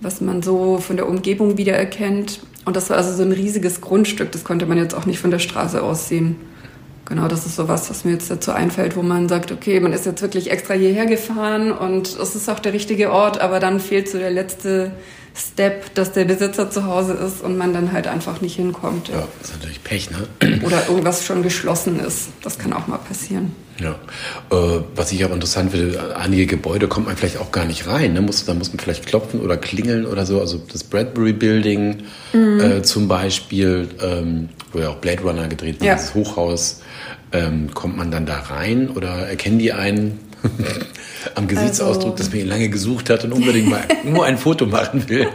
was 0.00 0.20
man 0.20 0.42
so 0.42 0.78
von 0.78 0.96
der 0.96 1.08
Umgebung 1.08 1.58
wiedererkennt. 1.58 2.40
Und 2.64 2.76
das 2.76 2.90
war 2.90 2.96
also 2.96 3.12
so 3.12 3.22
ein 3.22 3.32
riesiges 3.32 3.80
Grundstück, 3.80 4.32
das 4.32 4.44
konnte 4.44 4.66
man 4.66 4.78
jetzt 4.78 4.94
auch 4.94 5.06
nicht 5.06 5.18
von 5.18 5.30
der 5.30 5.38
Straße 5.38 5.82
aus 5.82 6.08
sehen. 6.08 6.36
Genau, 7.06 7.26
das 7.26 7.46
ist 7.46 7.56
so 7.56 7.68
was, 7.68 7.88
was 7.88 8.04
mir 8.04 8.12
jetzt 8.12 8.30
dazu 8.30 8.52
einfällt, 8.52 8.94
wo 8.94 9.02
man 9.02 9.30
sagt, 9.30 9.50
okay, 9.50 9.80
man 9.80 9.94
ist 9.94 10.04
jetzt 10.04 10.20
wirklich 10.20 10.50
extra 10.50 10.74
hierher 10.74 11.06
gefahren 11.06 11.72
und 11.72 12.06
es 12.06 12.34
ist 12.34 12.50
auch 12.50 12.58
der 12.58 12.74
richtige 12.74 13.10
Ort, 13.10 13.40
aber 13.40 13.60
dann 13.60 13.80
fehlt 13.80 14.10
so 14.10 14.18
der 14.18 14.30
letzte 14.30 14.92
Step, 15.38 15.94
dass 15.94 16.12
der 16.12 16.24
Besitzer 16.24 16.70
zu 16.70 16.86
Hause 16.86 17.12
ist 17.12 17.42
und 17.42 17.56
man 17.56 17.72
dann 17.72 17.92
halt 17.92 18.06
einfach 18.06 18.40
nicht 18.40 18.56
hinkommt. 18.56 19.08
Ja, 19.08 19.26
das 19.40 19.50
ist 19.50 19.56
natürlich 19.56 19.84
Pech, 19.84 20.10
ne? 20.10 20.60
Oder 20.64 20.88
irgendwas 20.88 21.24
schon 21.24 21.42
geschlossen 21.42 22.00
ist. 22.00 22.28
Das 22.42 22.58
kann 22.58 22.72
auch 22.72 22.88
mal 22.88 22.98
passieren. 22.98 23.52
Ja. 23.80 23.92
Äh, 24.50 24.80
was 24.96 25.12
ich 25.12 25.24
aber 25.24 25.34
interessant 25.34 25.70
finde, 25.70 26.16
einige 26.16 26.46
Gebäude 26.46 26.88
kommt 26.88 27.06
man 27.06 27.16
vielleicht 27.16 27.38
auch 27.38 27.52
gar 27.52 27.64
nicht 27.64 27.86
rein. 27.86 28.12
Ne? 28.12 28.20
Muss, 28.20 28.44
da 28.44 28.54
muss 28.54 28.70
man 28.70 28.80
vielleicht 28.80 29.06
klopfen 29.06 29.40
oder 29.40 29.56
klingeln 29.56 30.06
oder 30.06 30.26
so. 30.26 30.40
Also 30.40 30.60
das 30.72 30.82
Bradbury 30.82 31.32
Building 31.32 32.02
mhm. 32.32 32.60
äh, 32.60 32.82
zum 32.82 33.06
Beispiel, 33.06 33.88
ähm, 34.02 34.48
wo 34.72 34.80
ja 34.80 34.88
auch 34.88 34.96
Blade 34.96 35.22
Runner 35.22 35.46
gedreht 35.46 35.76
wurde, 35.76 35.86
ja. 35.86 35.94
das 35.94 36.14
Hochhaus. 36.14 36.82
Ähm, 37.30 37.74
kommt 37.74 37.96
man 37.96 38.10
dann 38.10 38.24
da 38.24 38.38
rein 38.38 38.88
oder 38.88 39.28
erkennen 39.28 39.58
die 39.58 39.74
einen? 39.74 40.18
Am 41.34 41.48
Gesichtsausdruck, 41.48 42.12
also, 42.12 42.24
dass 42.24 42.30
man 42.30 42.40
ihn 42.40 42.48
lange 42.48 42.68
gesucht 42.68 43.10
hat 43.10 43.24
und 43.24 43.32
unbedingt 43.32 43.68
mal 43.68 43.84
nur 44.04 44.24
ein 44.24 44.38
Foto 44.38 44.66
machen 44.66 45.08
will. 45.08 45.28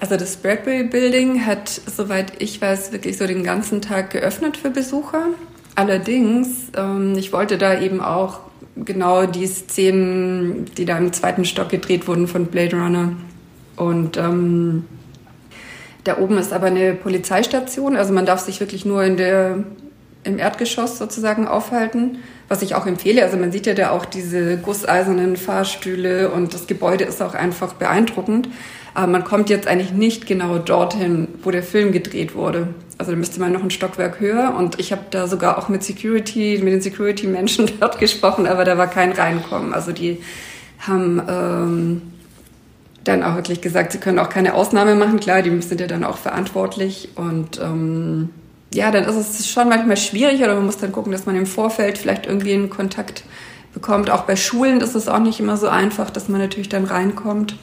Also 0.00 0.16
das 0.16 0.36
Bradbury 0.36 0.84
Building 0.84 1.44
hat, 1.44 1.68
soweit 1.68 2.32
ich 2.38 2.60
weiß, 2.60 2.92
wirklich 2.92 3.18
so 3.18 3.26
den 3.26 3.44
ganzen 3.44 3.82
Tag 3.82 4.10
geöffnet 4.10 4.56
für 4.56 4.70
Besucher. 4.70 5.26
Allerdings, 5.74 6.48
ähm, 6.76 7.14
ich 7.16 7.32
wollte 7.32 7.58
da 7.58 7.78
eben 7.78 8.00
auch 8.00 8.40
genau 8.76 9.26
die 9.26 9.46
Szenen, 9.46 10.66
die 10.76 10.84
da 10.84 10.96
im 10.96 11.12
zweiten 11.12 11.44
Stock 11.44 11.68
gedreht 11.68 12.08
wurden 12.08 12.28
von 12.28 12.46
Blade 12.46 12.76
Runner. 12.76 13.12
Und 13.76 14.16
ähm, 14.16 14.84
da 16.04 16.18
oben 16.18 16.38
ist 16.38 16.52
aber 16.52 16.66
eine 16.66 16.94
Polizeistation, 16.94 17.96
also 17.96 18.12
man 18.12 18.26
darf 18.26 18.40
sich 18.40 18.60
wirklich 18.60 18.84
nur 18.84 19.04
in 19.04 19.16
der, 19.16 19.64
im 20.24 20.38
Erdgeschoss 20.38 20.98
sozusagen 20.98 21.48
aufhalten 21.48 22.18
was 22.50 22.62
ich 22.62 22.74
auch 22.74 22.84
empfehle. 22.84 23.22
Also 23.22 23.36
man 23.36 23.52
sieht 23.52 23.66
ja 23.66 23.74
da 23.74 23.90
auch 23.90 24.04
diese 24.04 24.58
gusseisernen 24.58 25.36
Fahrstühle 25.36 26.32
und 26.32 26.52
das 26.52 26.66
Gebäude 26.66 27.04
ist 27.04 27.22
auch 27.22 27.34
einfach 27.34 27.74
beeindruckend. 27.74 28.48
Aber 28.92 29.06
man 29.06 29.22
kommt 29.22 29.50
jetzt 29.50 29.68
eigentlich 29.68 29.92
nicht 29.92 30.26
genau 30.26 30.58
dorthin, 30.58 31.28
wo 31.44 31.52
der 31.52 31.62
Film 31.62 31.92
gedreht 31.92 32.34
wurde. 32.34 32.66
Also 32.98 33.12
da 33.12 33.16
müsste 33.16 33.38
man 33.38 33.52
noch 33.52 33.62
ein 33.62 33.70
Stockwerk 33.70 34.18
höher 34.18 34.52
und 34.58 34.80
ich 34.80 34.90
habe 34.90 35.02
da 35.12 35.28
sogar 35.28 35.58
auch 35.58 35.68
mit 35.68 35.84
Security, 35.84 36.60
mit 36.60 36.72
den 36.72 36.80
Security-Menschen 36.80 37.70
dort 37.80 38.00
gesprochen, 38.00 38.48
aber 38.48 38.64
da 38.64 38.76
war 38.76 38.88
kein 38.88 39.12
Reinkommen. 39.12 39.72
Also 39.72 39.92
die 39.92 40.18
haben 40.80 41.22
ähm, 41.28 42.02
dann 43.04 43.22
auch 43.22 43.36
wirklich 43.36 43.60
gesagt, 43.60 43.92
sie 43.92 43.98
können 43.98 44.18
auch 44.18 44.28
keine 44.28 44.54
Ausnahme 44.54 44.96
machen. 44.96 45.20
Klar, 45.20 45.42
die 45.42 45.62
sind 45.62 45.80
ja 45.80 45.86
dann 45.86 46.02
auch 46.02 46.18
verantwortlich 46.18 47.10
und 47.14 47.60
ähm, 47.60 48.30
ja, 48.72 48.90
dann 48.90 49.04
ist 49.04 49.16
es 49.16 49.48
schon 49.48 49.68
manchmal 49.68 49.96
schwierig 49.96 50.40
oder 50.40 50.54
man 50.54 50.66
muss 50.66 50.78
dann 50.78 50.92
gucken, 50.92 51.12
dass 51.12 51.26
man 51.26 51.36
im 51.36 51.46
Vorfeld 51.46 51.98
vielleicht 51.98 52.26
irgendwie 52.26 52.52
einen 52.52 52.70
Kontakt 52.70 53.24
bekommt. 53.74 54.10
Auch 54.10 54.22
bei 54.22 54.36
Schulen 54.36 54.80
ist 54.80 54.94
es 54.94 55.08
auch 55.08 55.18
nicht 55.18 55.40
immer 55.40 55.56
so 55.56 55.68
einfach, 55.68 56.10
dass 56.10 56.28
man 56.28 56.40
natürlich 56.40 56.68
dann 56.68 56.84
reinkommt. 56.84 57.56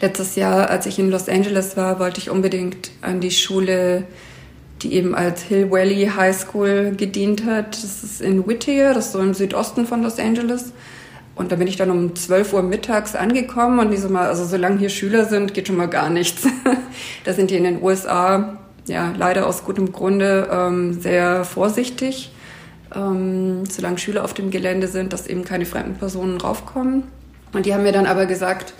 Letztes 0.00 0.36
Jahr, 0.36 0.68
als 0.70 0.86
ich 0.86 0.98
in 0.98 1.10
Los 1.10 1.28
Angeles 1.28 1.76
war, 1.76 1.98
wollte 1.98 2.20
ich 2.20 2.30
unbedingt 2.30 2.90
an 3.02 3.20
die 3.20 3.30
Schule, 3.30 4.04
die 4.82 4.94
eben 4.94 5.14
als 5.14 5.42
Hill 5.42 5.70
Valley 5.70 6.10
High 6.16 6.36
School 6.36 6.94
gedient 6.96 7.44
hat. 7.44 7.74
Das 7.82 8.02
ist 8.02 8.20
in 8.20 8.46
Whittier, 8.46 8.94
das 8.94 9.06
ist 9.06 9.12
so 9.12 9.20
im 9.20 9.34
Südosten 9.34 9.86
von 9.86 10.02
Los 10.02 10.18
Angeles. 10.18 10.72
Und 11.34 11.52
da 11.52 11.56
bin 11.56 11.66
ich 11.66 11.76
dann 11.76 11.90
um 11.90 12.14
12 12.16 12.52
Uhr 12.52 12.62
mittags 12.62 13.14
angekommen 13.14 13.78
und 13.78 13.90
die 13.90 13.96
so 13.96 14.08
mal, 14.08 14.28
also 14.28 14.44
solange 14.44 14.78
hier 14.78 14.90
Schüler 14.90 15.24
sind, 15.24 15.54
geht 15.54 15.68
schon 15.68 15.76
mal 15.76 15.88
gar 15.88 16.10
nichts. 16.10 16.42
da 17.24 17.32
sind 17.32 17.50
die 17.50 17.56
in 17.56 17.64
den 17.64 17.82
USA 17.82 18.58
ja, 18.86 19.12
leider 19.16 19.46
aus 19.46 19.64
gutem 19.64 19.92
Grunde 19.92 20.48
ähm, 20.50 21.00
sehr 21.00 21.44
vorsichtig, 21.44 22.32
ähm, 22.94 23.64
solange 23.66 23.98
Schüler 23.98 24.24
auf 24.24 24.34
dem 24.34 24.50
Gelände 24.50 24.88
sind, 24.88 25.12
dass 25.12 25.26
eben 25.26 25.44
keine 25.44 25.66
fremden 25.66 25.94
Personen 25.94 26.40
raufkommen. 26.40 27.04
Und 27.52 27.66
die 27.66 27.74
haben 27.74 27.82
mir 27.82 27.92
dann 27.92 28.06
aber 28.06 28.26
gesagt, 28.26 28.74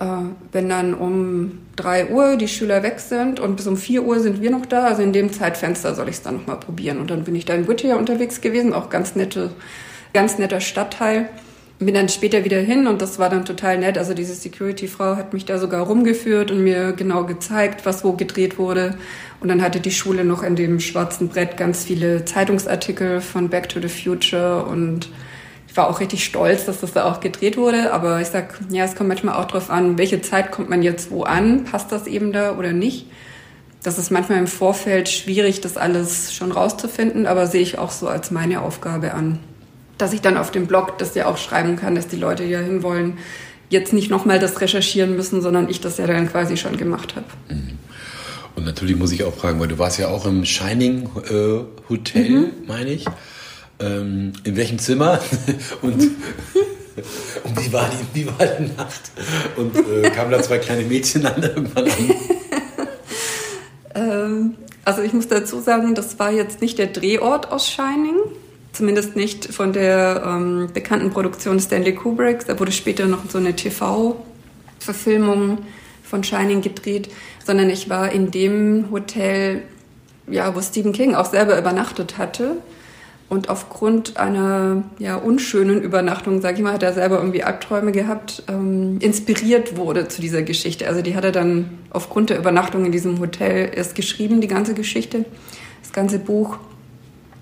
äh, 0.00 0.04
wenn 0.52 0.68
dann 0.68 0.94
um 0.94 1.60
drei 1.76 2.08
Uhr 2.10 2.36
die 2.36 2.48
Schüler 2.48 2.82
weg 2.82 3.00
sind 3.00 3.40
und 3.40 3.56
bis 3.56 3.66
um 3.66 3.76
vier 3.76 4.04
Uhr 4.04 4.20
sind 4.20 4.40
wir 4.40 4.50
noch 4.50 4.66
da, 4.66 4.84
also 4.84 5.02
in 5.02 5.12
dem 5.12 5.32
Zeitfenster 5.32 5.94
soll 5.94 6.08
ich 6.08 6.16
es 6.16 6.22
dann 6.22 6.36
nochmal 6.36 6.58
probieren. 6.58 6.98
Und 6.98 7.10
dann 7.10 7.24
bin 7.24 7.34
ich 7.34 7.44
da 7.44 7.54
in 7.54 7.68
Whittier 7.68 7.96
unterwegs 7.96 8.40
gewesen, 8.40 8.72
auch 8.72 8.90
ganz 8.90 9.14
nette, 9.14 9.50
ganz 10.12 10.38
netter 10.38 10.60
Stadtteil 10.60 11.28
bin 11.86 11.94
dann 11.94 12.08
später 12.08 12.44
wieder 12.44 12.58
hin 12.58 12.88
und 12.88 13.00
das 13.00 13.18
war 13.18 13.30
dann 13.30 13.44
total 13.44 13.78
nett. 13.78 13.98
Also 13.98 14.12
diese 14.12 14.34
Security-Frau 14.34 15.16
hat 15.16 15.32
mich 15.32 15.44
da 15.44 15.58
sogar 15.58 15.86
rumgeführt 15.86 16.50
und 16.50 16.64
mir 16.64 16.92
genau 16.92 17.24
gezeigt, 17.24 17.86
was 17.86 18.04
wo 18.04 18.12
gedreht 18.12 18.58
wurde. 18.58 18.96
Und 19.40 19.48
dann 19.48 19.62
hatte 19.62 19.78
die 19.78 19.92
Schule 19.92 20.24
noch 20.24 20.42
in 20.42 20.56
dem 20.56 20.80
schwarzen 20.80 21.28
Brett 21.28 21.56
ganz 21.56 21.84
viele 21.84 22.24
Zeitungsartikel 22.24 23.20
von 23.20 23.48
Back 23.48 23.68
to 23.68 23.80
the 23.80 23.88
Future 23.88 24.64
und 24.64 25.08
ich 25.68 25.76
war 25.76 25.88
auch 25.88 26.00
richtig 26.00 26.24
stolz, 26.24 26.64
dass 26.64 26.80
das 26.80 26.94
da 26.94 27.04
auch 27.04 27.20
gedreht 27.20 27.56
wurde. 27.56 27.92
Aber 27.92 28.20
ich 28.20 28.28
sag, 28.28 28.58
ja, 28.70 28.84
es 28.84 28.96
kommt 28.96 29.10
manchmal 29.10 29.36
auch 29.36 29.44
drauf 29.44 29.70
an, 29.70 29.98
welche 29.98 30.20
Zeit 30.20 30.50
kommt 30.50 30.68
man 30.68 30.82
jetzt 30.82 31.12
wo 31.12 31.22
an? 31.22 31.62
Passt 31.62 31.92
das 31.92 32.08
eben 32.08 32.32
da 32.32 32.58
oder 32.58 32.72
nicht? 32.72 33.06
Das 33.84 33.98
ist 33.98 34.10
manchmal 34.10 34.40
im 34.40 34.48
Vorfeld 34.48 35.08
schwierig, 35.08 35.60
das 35.60 35.76
alles 35.76 36.34
schon 36.34 36.50
rauszufinden, 36.50 37.28
aber 37.28 37.46
sehe 37.46 37.62
ich 37.62 37.78
auch 37.78 37.92
so 37.92 38.08
als 38.08 38.32
meine 38.32 38.62
Aufgabe 38.62 39.14
an 39.14 39.38
dass 39.98 40.12
ich 40.12 40.20
dann 40.20 40.36
auf 40.36 40.50
dem 40.50 40.66
Blog 40.66 40.98
das 40.98 41.14
ja 41.14 41.26
auch 41.26 41.36
schreiben 41.36 41.76
kann, 41.76 41.94
dass 41.94 42.08
die 42.08 42.16
Leute 42.16 42.44
ja 42.44 42.60
hinwollen, 42.60 43.18
jetzt 43.68 43.92
nicht 43.92 44.10
nochmal 44.10 44.38
das 44.38 44.60
recherchieren 44.60 45.16
müssen, 45.16 45.42
sondern 45.42 45.68
ich 45.68 45.80
das 45.80 45.98
ja 45.98 46.06
dann 46.06 46.30
quasi 46.30 46.56
schon 46.56 46.76
gemacht 46.76 47.16
habe. 47.16 47.26
Mhm. 47.48 47.78
Und 48.56 48.64
natürlich 48.64 48.96
muss 48.96 49.12
ich 49.12 49.22
auch 49.22 49.34
fragen, 49.34 49.60
weil 49.60 49.68
du 49.68 49.78
warst 49.78 50.00
ja 50.00 50.08
auch 50.08 50.26
im 50.26 50.44
Shining 50.44 51.08
äh, 51.30 51.60
Hotel, 51.88 52.28
mhm. 52.28 52.50
meine 52.66 52.90
ich. 52.90 53.04
Ähm, 53.78 54.32
in 54.42 54.56
welchem 54.56 54.80
Zimmer? 54.80 55.20
und, 55.82 55.94
und 57.44 57.64
wie, 57.64 57.72
war 57.72 57.88
die, 57.88 58.20
wie 58.20 58.26
war 58.26 58.46
die 58.46 58.72
Nacht? 58.76 59.12
Und 59.56 59.76
äh, 59.76 60.10
kamen 60.10 60.32
da 60.32 60.42
zwei 60.42 60.58
kleine 60.58 60.82
Mädchen 60.82 61.24
an 61.24 61.40
irgendwann 61.40 61.84
an? 61.84 62.14
ähm, 63.94 64.54
also 64.84 65.02
ich 65.02 65.12
muss 65.12 65.28
dazu 65.28 65.60
sagen, 65.60 65.94
das 65.94 66.18
war 66.18 66.32
jetzt 66.32 66.60
nicht 66.60 66.78
der 66.78 66.88
Drehort 66.88 67.52
aus 67.52 67.70
Shining. 67.70 68.16
Zumindest 68.72 69.16
nicht 69.16 69.52
von 69.52 69.72
der 69.72 70.22
ähm, 70.26 70.68
bekannten 70.72 71.10
Produktion 71.10 71.58
Stanley 71.58 71.94
Kubrick. 71.94 72.46
Da 72.46 72.60
wurde 72.60 72.72
später 72.72 73.06
noch 73.06 73.28
so 73.28 73.38
eine 73.38 73.56
TV-Verfilmung 73.56 75.58
von 76.02 76.24
Shining 76.24 76.62
gedreht, 76.62 77.10
sondern 77.44 77.68
ich 77.70 77.90
war 77.90 78.12
in 78.12 78.30
dem 78.30 78.90
Hotel, 78.90 79.62
ja, 80.26 80.54
wo 80.54 80.60
Stephen 80.60 80.92
King 80.92 81.14
auch 81.14 81.26
selber 81.26 81.58
übernachtet 81.58 82.18
hatte. 82.18 82.58
Und 83.28 83.50
aufgrund 83.50 84.16
einer 84.16 84.84
ja, 84.98 85.16
unschönen 85.16 85.82
Übernachtung, 85.82 86.40
sage 86.40 86.56
ich 86.56 86.62
mal, 86.62 86.72
hat 86.72 86.82
er 86.82 86.94
selber 86.94 87.18
irgendwie 87.18 87.42
Albträume 87.42 87.92
gehabt, 87.92 88.42
ähm, 88.48 88.96
inspiriert 89.00 89.76
wurde 89.76 90.08
zu 90.08 90.22
dieser 90.22 90.42
Geschichte. 90.42 90.88
Also 90.88 91.02
die 91.02 91.14
hat 91.14 91.24
er 91.24 91.32
dann 91.32 91.78
aufgrund 91.90 92.30
der 92.30 92.38
Übernachtung 92.38 92.86
in 92.86 92.92
diesem 92.92 93.20
Hotel 93.20 93.70
erst 93.74 93.94
geschrieben, 93.94 94.40
die 94.40 94.48
ganze 94.48 94.72
Geschichte, 94.72 95.26
das 95.82 95.92
ganze 95.92 96.18
Buch. 96.18 96.58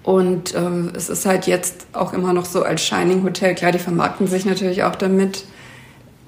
Und 0.07 0.55
äh, 0.55 0.61
es 0.95 1.09
ist 1.09 1.27
halt 1.27 1.49
jetzt 1.49 1.89
auch 1.93 2.13
immer 2.13 2.33
noch 2.33 2.45
so 2.45 2.63
als 2.63 2.81
Shining 2.81 3.25
Hotel. 3.25 3.57
Klar, 3.57 3.73
die 3.73 3.81
vermarkten 3.81 4.29
sich 4.29 4.45
natürlich 4.45 4.85
auch 4.85 4.95
damit. 4.95 5.43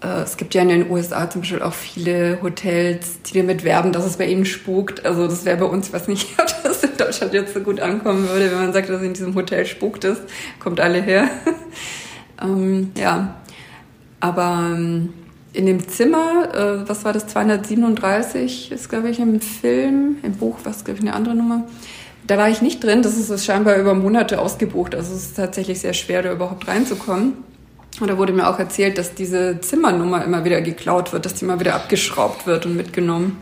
Äh, 0.02 0.22
es 0.22 0.36
gibt 0.36 0.52
ja 0.54 0.62
in 0.62 0.68
den 0.68 0.90
USA 0.90 1.30
zum 1.30 1.42
Beispiel 1.42 1.62
auch 1.62 1.74
viele 1.74 2.42
Hotels, 2.42 3.22
die 3.22 3.38
damit 3.38 3.62
werben, 3.62 3.92
dass 3.92 4.04
es 4.04 4.16
bei 4.16 4.26
ihnen 4.26 4.46
spukt. 4.46 5.06
Also 5.06 5.28
das 5.28 5.44
wäre 5.44 5.58
bei 5.58 5.66
uns, 5.66 5.92
was 5.92 6.08
nicht, 6.08 6.26
ob 6.40 6.48
das 6.64 6.82
in 6.82 6.96
Deutschland 6.96 7.32
jetzt 7.32 7.54
so 7.54 7.60
gut 7.60 7.78
ankommen 7.78 8.28
würde, 8.28 8.50
wenn 8.50 8.58
man 8.58 8.72
sagt, 8.72 8.88
dass 8.88 9.00
in 9.00 9.12
diesem 9.12 9.36
Hotel 9.36 9.64
spukt 9.64 10.02
ist. 10.02 10.22
Kommt 10.58 10.80
alle 10.80 11.00
her. 11.00 11.30
ähm, 12.42 12.90
ja, 12.98 13.36
aber 14.18 14.72
ähm, 14.74 15.12
in 15.52 15.66
dem 15.66 15.86
Zimmer, 15.86 16.52
äh, 16.52 16.88
was 16.88 17.04
war 17.04 17.12
das, 17.12 17.28
237 17.28 18.72
ist, 18.72 18.88
glaube 18.88 19.08
ich, 19.10 19.20
im 19.20 19.40
Film, 19.40 20.16
im 20.24 20.32
Buch, 20.32 20.56
was, 20.64 20.82
glaube 20.82 20.98
ich, 20.98 21.06
eine 21.06 21.14
andere 21.14 21.36
Nummer 21.36 21.62
da 22.28 22.36
war 22.36 22.48
ich 22.48 22.62
nicht 22.62 22.84
drin. 22.84 23.02
Das 23.02 23.16
ist 23.16 23.44
scheinbar 23.44 23.76
über 23.76 23.94
Monate 23.94 24.38
ausgebucht. 24.38 24.94
Also 24.94 25.14
es 25.14 25.24
ist 25.24 25.36
tatsächlich 25.36 25.80
sehr 25.80 25.94
schwer, 25.94 26.22
da 26.22 26.32
überhaupt 26.32 26.68
reinzukommen. 26.68 27.32
Und 28.00 28.08
da 28.08 28.18
wurde 28.18 28.32
mir 28.32 28.48
auch 28.48 28.58
erzählt, 28.58 28.98
dass 28.98 29.14
diese 29.14 29.60
Zimmernummer 29.60 30.24
immer 30.24 30.44
wieder 30.44 30.60
geklaut 30.60 31.12
wird, 31.12 31.24
dass 31.24 31.34
die 31.34 31.46
immer 31.46 31.58
wieder 31.58 31.74
abgeschraubt 31.74 32.46
wird 32.46 32.66
und 32.66 32.76
mitgenommen. 32.76 33.38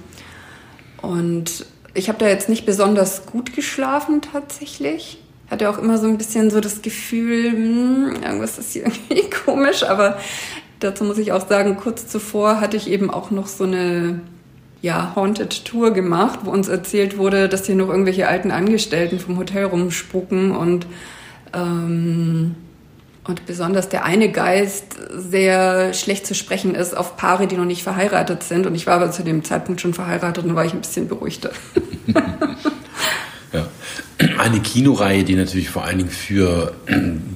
Und 1.03 1.67
ich 1.95 2.09
habe 2.09 2.19
da 2.19 2.29
jetzt 2.29 2.49
nicht 2.49 2.65
besonders 2.65 3.27
gut 3.27 3.55
geschlafen 3.55 4.23
tatsächlich. 4.23 5.21
Hatte 5.51 5.69
auch 5.69 5.79
immer 5.79 5.99
so 5.99 6.07
ein 6.07 6.17
bisschen 6.17 6.51
so 6.51 6.61
das 6.61 6.81
Gefühl, 6.81 7.53
hm, 7.53 8.23
irgendwas 8.23 8.57
ist 8.57 8.73
hier 8.73 8.85
irgendwie 9.09 9.29
komisch. 9.31 9.83
Aber 9.83 10.17
dazu 10.79 11.05
muss 11.05 11.19
ich 11.19 11.33
auch 11.33 11.49
sagen, 11.49 11.77
kurz 11.77 12.07
zuvor 12.07 12.61
hatte 12.61 12.77
ich 12.77 12.89
eben 12.89 13.11
auch 13.11 13.33
noch 13.33 13.49
so 13.49 13.65
eine 13.65 14.21
ja, 14.83 15.13
Haunted 15.17 15.65
Tour 15.65 15.93
gemacht, 15.93 16.41
wo 16.45 16.51
uns 16.51 16.69
erzählt 16.69 17.19
wurde, 17.19 17.49
dass 17.49 17.67
hier 17.67 17.75
noch 17.75 17.89
irgendwelche 17.89 18.29
alten 18.29 18.51
Angestellten 18.51 19.19
vom 19.19 19.39
Hotel 19.39 19.65
rumspucken 19.65 20.53
und 20.53 20.87
ähm, 21.55 22.55
und 23.29 23.45
besonders 23.47 23.89
der 23.89 24.05
eine 24.05 24.31
Geist 24.31 24.97
sehr 25.13 25.93
schlecht 25.95 26.27
zu 26.27 26.35
sprechen 26.35 26.77
ist 26.77 26.97
auf 26.97 27.17
Paare, 27.17 27.49
die 27.49 27.57
noch 27.57 27.65
nicht 27.65 27.83
verheiratet 27.83 28.45
sind. 28.45 28.67
Und 28.67 28.77
ich 28.77 28.87
war 28.87 28.95
aber 28.95 29.11
zu 29.11 29.25
dem 29.25 29.43
Zeitpunkt 29.43 29.81
schon 29.81 29.95
verheiratet 29.95 30.45
und 30.45 30.55
war 30.55 30.65
ich 30.65 30.73
ein 30.73 30.81
bisschen 30.81 31.09
beruhigter. 31.09 31.51
ja. 33.53 33.67
eine 34.39 34.61
Kinoreihe, 34.61 35.25
die 35.25 35.35
natürlich 35.35 35.71
vor 35.71 35.85
allen 35.85 35.99
Dingen 35.99 36.11
für 36.11 36.75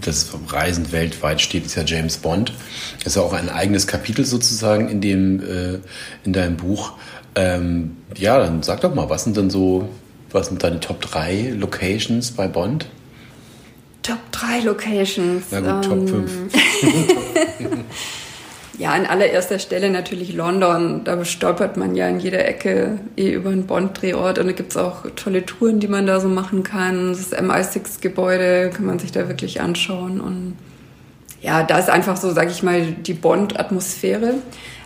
das 0.01 0.33
Reisen 0.49 0.93
weltweit 0.93 1.41
steht, 1.41 1.67
ist 1.67 1.75
ja 1.75 1.83
James 1.85 2.19
Bond. 2.19 2.53
Das 2.99 3.09
ist 3.09 3.17
ja 3.17 3.23
auch 3.23 3.33
ein 3.33 3.49
eigenes 3.49 3.89
Kapitel 3.89 4.25
sozusagen 4.25 4.89
in 4.89 5.01
dem 5.01 5.41
äh, 5.41 5.79
in 6.25 6.33
deinem 6.33 6.57
Buch. 6.57 6.93
Ähm, 7.35 7.97
ja, 8.17 8.39
dann 8.39 8.63
sag 8.63 8.81
doch 8.81 8.95
mal, 8.95 9.09
was 9.09 9.25
sind 9.25 9.37
denn 9.37 9.51
so, 9.51 9.89
was 10.31 10.49
sind 10.49 10.63
deine 10.63 10.81
Top 10.81 11.01
3 11.01 11.55
Locations 11.57 12.33
bei 12.33 12.49
Bond? 12.49 12.87
Top 14.03 14.19
3 14.33 14.61
Locations. 14.61 15.45
Na 15.51 15.61
gut, 15.61 15.85
Top 15.85 16.09
5. 16.09 16.31
Ja, 18.81 18.93
an 18.93 19.05
allererster 19.05 19.59
Stelle 19.59 19.91
natürlich 19.91 20.33
London. 20.33 21.05
Da 21.05 21.23
stolpert 21.27 21.77
man 21.77 21.95
ja 21.97 22.09
in 22.09 22.19
jeder 22.19 22.49
Ecke 22.49 22.99
eh 23.15 23.31
über 23.31 23.51
einen 23.51 23.67
Bond-Drehort. 23.67 24.39
Und 24.39 24.47
da 24.47 24.53
gibt's 24.53 24.75
auch 24.79 25.05
tolle 25.17 25.45
Touren, 25.45 25.81
die 25.81 25.87
man 25.87 26.07
da 26.07 26.19
so 26.19 26.29
machen 26.29 26.63
kann. 26.63 27.09
Das 27.09 27.31
MI6-Gebäude 27.31 28.71
kann 28.71 28.87
man 28.87 28.99
sich 28.99 29.13
da 29.13 29.29
wirklich 29.29 29.61
anschauen. 29.61 30.19
Und 30.19 30.57
ja, 31.43 31.63
da 31.63 31.79
ist 31.79 31.91
einfach 31.91 32.17
so, 32.17 32.33
sag 32.33 32.51
ich 32.51 32.63
mal, 32.63 32.81
die 32.93 33.13
Bond-Atmosphäre. 33.13 34.37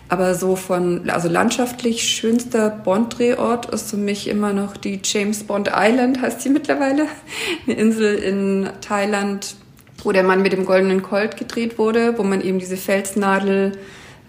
Aber 0.09 0.34
so 0.34 0.55
von, 0.55 1.09
also 1.09 1.28
landschaftlich 1.28 2.02
schönster 2.02 2.70
Bond-Drehort 2.70 3.66
ist 3.66 3.90
für 3.90 3.96
mich 3.96 4.28
immer 4.28 4.52
noch 4.52 4.76
die 4.76 5.00
James 5.02 5.44
Bond 5.44 5.70
Island, 5.74 6.20
heißt 6.20 6.42
sie 6.42 6.50
mittlerweile. 6.50 7.07
Eine 7.66 7.76
Insel 7.76 8.14
in 8.16 8.68
Thailand, 8.80 9.57
wo 10.02 10.12
der 10.12 10.22
Mann 10.22 10.42
mit 10.42 10.52
dem 10.52 10.66
goldenen 10.66 11.02
Colt 11.02 11.36
gedreht 11.36 11.78
wurde, 11.78 12.18
wo 12.18 12.22
man 12.22 12.42
eben 12.42 12.59
diese 12.59 12.76
Felsnadel 12.76 13.72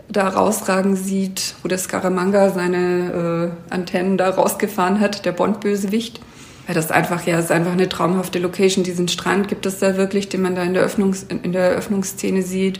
da 0.07 0.30
rausragen 0.30 0.95
sieht, 0.95 1.55
wo 1.61 1.67
der 1.67 1.78
Scaramanga 1.78 2.51
seine 2.51 3.51
äh, 3.69 3.73
Antennen 3.73 4.17
da 4.17 4.30
rausgefahren 4.30 4.99
hat, 4.99 5.26
der 5.26 5.32
Bond-Bösewicht. 5.34 6.21
Weil 6.67 6.76
das 6.76 6.89
einfach, 6.89 7.26
ja, 7.28 7.38
ist 7.38 7.51
einfach 7.51 7.73
eine 7.73 7.89
traumhafte 7.89 8.39
Location. 8.39 8.84
Diesen 8.84 9.07
Strand 9.07 9.47
gibt 9.47 9.65
es 9.65 9.80
da 9.80 9.97
wirklich, 9.97 10.30
den 10.30 10.41
man 10.41 10.55
da 10.55 10.63
in 10.63 10.73
der, 10.73 10.84
Öffnungs 10.84 11.23
in 11.23 11.51
der 11.51 11.71
Eröffnungsszene 11.71 12.41
sieht. 12.41 12.80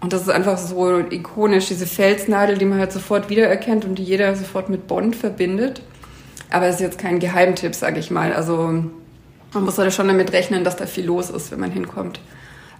Und 0.00 0.12
das 0.12 0.22
ist 0.22 0.30
einfach 0.30 0.58
so 0.58 0.98
ikonisch, 0.98 1.68
diese 1.68 1.86
Felsnadel, 1.86 2.58
die 2.58 2.66
man 2.66 2.78
halt 2.78 2.92
sofort 2.92 3.30
wiedererkennt 3.30 3.84
und 3.84 3.96
die 3.96 4.04
jeder 4.04 4.34
sofort 4.36 4.68
mit 4.68 4.86
Bond 4.86 5.16
verbindet. 5.16 5.82
Aber 6.50 6.66
es 6.66 6.76
ist 6.76 6.80
jetzt 6.80 6.98
kein 6.98 7.18
Geheimtipp, 7.18 7.74
sage 7.74 7.98
ich 7.98 8.10
mal. 8.10 8.32
Also 8.32 8.84
man 9.52 9.64
muss 9.64 9.78
halt 9.78 9.92
schon 9.92 10.08
damit 10.08 10.32
rechnen, 10.32 10.64
dass 10.64 10.76
da 10.76 10.86
viel 10.86 11.06
los 11.06 11.30
ist, 11.30 11.50
wenn 11.50 11.60
man 11.60 11.70
hinkommt. 11.70 12.20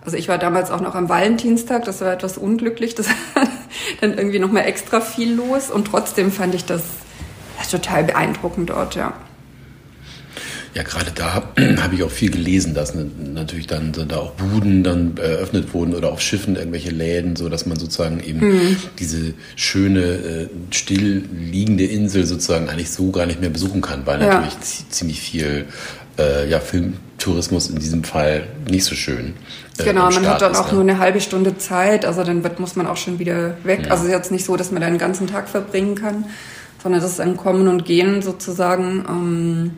Also 0.07 0.17
ich 0.17 0.29
war 0.29 0.39
damals 0.39 0.71
auch 0.71 0.81
noch 0.81 0.95
am 0.95 1.09
Valentinstag, 1.09 1.85
das 1.85 2.01
war 2.01 2.13
etwas 2.13 2.39
unglücklich, 2.39 2.95
das 2.95 3.09
war 3.09 3.43
dann 4.01 4.17
irgendwie 4.17 4.39
noch 4.39 4.53
mal 4.53 4.61
extra 4.61 5.01
viel 5.01 5.35
los 5.35 5.69
und 5.69 5.89
trotzdem 5.89 6.31
fand 6.31 6.55
ich 6.55 6.65
das, 6.65 6.85
das 7.59 7.71
total 7.71 8.05
beeindruckend 8.05 8.71
dort, 8.71 8.95
ja. 8.95 9.15
Ja, 10.77 10.83
gerade 10.83 11.11
da 11.15 11.43
habe 11.83 11.95
ich 11.95 12.03
auch 12.03 12.11
viel 12.11 12.31
gelesen, 12.31 12.75
dass 12.75 12.93
natürlich 12.95 13.67
dann 13.67 13.93
da 13.93 14.17
auch 14.19 14.33
Buden 14.33 14.85
dann 14.85 15.17
eröffnet 15.17 15.73
wurden 15.73 15.95
oder 15.95 16.13
auf 16.13 16.21
Schiffen 16.21 16.55
irgendwelche 16.55 16.91
Läden, 16.91 17.35
so 17.35 17.49
dass 17.49 17.65
man 17.65 17.79
sozusagen 17.79 18.21
eben 18.23 18.41
mhm. 18.41 18.77
diese 18.99 19.33
schöne 19.57 20.01
äh, 20.01 20.49
still 20.71 21.25
liegende 21.35 21.87
Insel 21.87 22.27
sozusagen 22.27 22.69
eigentlich 22.69 22.91
so 22.91 23.11
gar 23.11 23.25
nicht 23.25 23.41
mehr 23.41 23.49
besuchen 23.49 23.81
kann, 23.81 24.03
weil 24.05 24.21
ja. 24.21 24.27
natürlich 24.27 24.59
ziemlich 24.91 25.19
viel 25.19 25.65
äh, 26.19 26.47
ja, 26.47 26.61
Filmtourismus 26.61 27.71
in 27.71 27.79
diesem 27.79 28.05
Fall 28.05 28.47
nicht 28.71 28.85
so 28.85 28.95
schön. 28.95 29.33
Äh, 29.79 29.85
genau, 29.85 30.11
man 30.11 30.27
hat 30.27 30.43
dann 30.43 30.55
auch 30.57 30.73
nur 30.73 30.83
eine 30.83 30.99
halbe 30.99 31.23
Stunde 31.23 31.57
Zeit, 31.57 32.05
also 32.05 32.23
dann 32.23 32.45
wird, 32.45 32.61
muss 32.61 32.77
man 32.77 32.87
auch 32.87 32.99
schon 32.99 33.19
wieder 33.19 33.57
weg. 33.65 33.87
Ja. 33.87 33.93
Also 33.93 34.03
es 34.03 34.11
ist 34.11 34.15
jetzt 34.15 34.31
nicht 34.31 34.45
so, 34.45 34.59
dass 34.59 34.73
man 34.73 34.83
da 34.83 34.89
einen 34.89 34.99
ganzen 34.99 35.27
Tag 35.27 35.49
verbringen 35.49 35.95
kann, 35.95 36.27
sondern 36.83 37.01
das 37.01 37.13
ist 37.13 37.21
ein 37.21 37.39
Kommen 37.39 37.67
und 37.67 37.87
Gehen 37.87 38.21
sozusagen. 38.21 39.07
Ähm, 39.09 39.71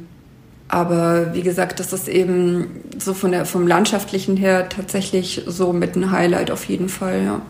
aber 0.69 1.35
wie 1.35 1.43
gesagt, 1.43 1.81
das 1.81 1.95
ist 1.95 2.09
eben 2.09 2.83
so 2.99 3.15
von 3.15 3.33
der, 3.33 3.47
vom 3.47 3.67
Landschaftlichen 3.67 4.37
her 4.37 4.69
tatsächlich 4.69 5.43
so 5.47 5.73
mit 5.73 5.97
einem 5.97 6.11
Highlight 6.11 6.51
auf 6.51 6.65
jeden 6.67 6.91
Fall, 6.91 7.25
ja. 7.25 7.41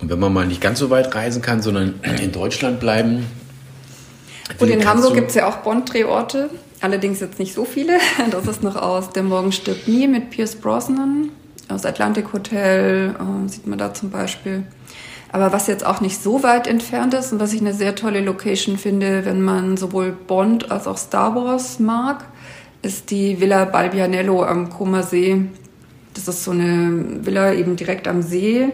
Und 0.00 0.08
wenn 0.08 0.18
man 0.18 0.32
mal 0.32 0.46
nicht 0.46 0.62
ganz 0.62 0.78
so 0.78 0.88
weit 0.88 1.14
reisen 1.14 1.42
kann, 1.42 1.60
sondern 1.60 2.00
in 2.22 2.32
Deutschland 2.32 2.80
bleiben. 2.80 3.26
Und 4.58 4.68
in 4.68 4.86
Hamburg 4.88 5.14
gibt 5.14 5.28
es 5.28 5.34
ja 5.34 5.46
auch 5.46 5.58
Bond-Drehorte. 5.58 6.48
Allerdings 6.80 7.20
jetzt 7.20 7.38
nicht 7.38 7.52
so 7.54 7.66
viele. 7.66 7.98
Das 8.30 8.46
ist 8.46 8.62
noch 8.62 8.76
aus 8.76 9.10
Der 9.10 9.22
Morgen 9.22 9.52
stirbt 9.52 9.86
nie 9.86 10.08
mit 10.08 10.30
Pierce 10.30 10.56
Brosnan. 10.56 11.28
Aus 11.68 11.84
Atlantic 11.84 12.32
Hotel 12.32 13.14
äh, 13.14 13.48
sieht 13.48 13.66
man 13.66 13.78
da 13.78 13.92
zum 13.92 14.10
Beispiel. 14.10 14.64
Aber 15.32 15.52
was 15.52 15.66
jetzt 15.66 15.86
auch 15.86 16.00
nicht 16.00 16.20
so 16.22 16.42
weit 16.42 16.66
entfernt 16.66 17.14
ist 17.14 17.32
und 17.32 17.40
was 17.40 17.52
ich 17.52 17.60
eine 17.60 17.72
sehr 17.72 17.94
tolle 17.94 18.20
Location 18.20 18.78
finde, 18.78 19.24
wenn 19.24 19.42
man 19.42 19.76
sowohl 19.76 20.10
Bond 20.12 20.70
als 20.70 20.86
auch 20.86 20.98
Star 20.98 21.34
Wars 21.34 21.78
mag, 21.78 22.24
ist 22.82 23.10
die 23.10 23.40
Villa 23.40 23.64
Balbianello 23.64 24.42
am 24.42 24.70
Comer 24.70 25.02
See. 25.02 25.44
Das 26.14 26.26
ist 26.26 26.44
so 26.44 26.50
eine 26.50 27.24
Villa 27.24 27.52
eben 27.52 27.76
direkt 27.76 28.08
am 28.08 28.22
See. 28.22 28.72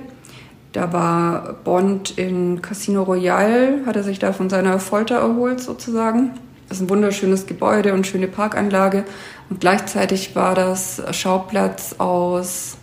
Da 0.72 0.92
war 0.92 1.54
Bond 1.64 2.16
in 2.18 2.62
Casino 2.62 3.02
Royale, 3.02 3.80
hat 3.86 3.96
er 3.96 4.02
sich 4.02 4.18
da 4.18 4.32
von 4.32 4.48
seiner 4.48 4.78
Folter 4.78 5.16
erholt 5.16 5.60
sozusagen. 5.60 6.32
Das 6.68 6.78
ist 6.78 6.84
ein 6.84 6.90
wunderschönes 6.90 7.46
Gebäude 7.46 7.92
und 7.94 8.06
schöne 8.06 8.28
Parkanlage. 8.28 9.04
Und 9.50 9.60
gleichzeitig 9.60 10.34
war 10.34 10.54
das 10.54 11.02
Schauplatz 11.12 11.94
aus 11.98 12.76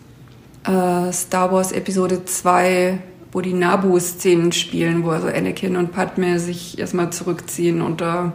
äh, 0.66 1.12
Star 1.12 1.52
Wars 1.52 1.72
Episode 1.72 2.24
2, 2.26 3.00
wo 3.34 3.42
die 3.42 3.54
Nabu-Szenen 3.54 4.52
spielen, 4.52 5.04
wo 5.04 5.10
also 5.10 5.28
Anakin 5.28 5.76
und 5.76 5.92
Padme 5.92 6.40
sich 6.40 6.80
erstmal 6.80 7.12
zurückziehen 7.12 7.82
und 7.82 8.00
da 8.00 8.34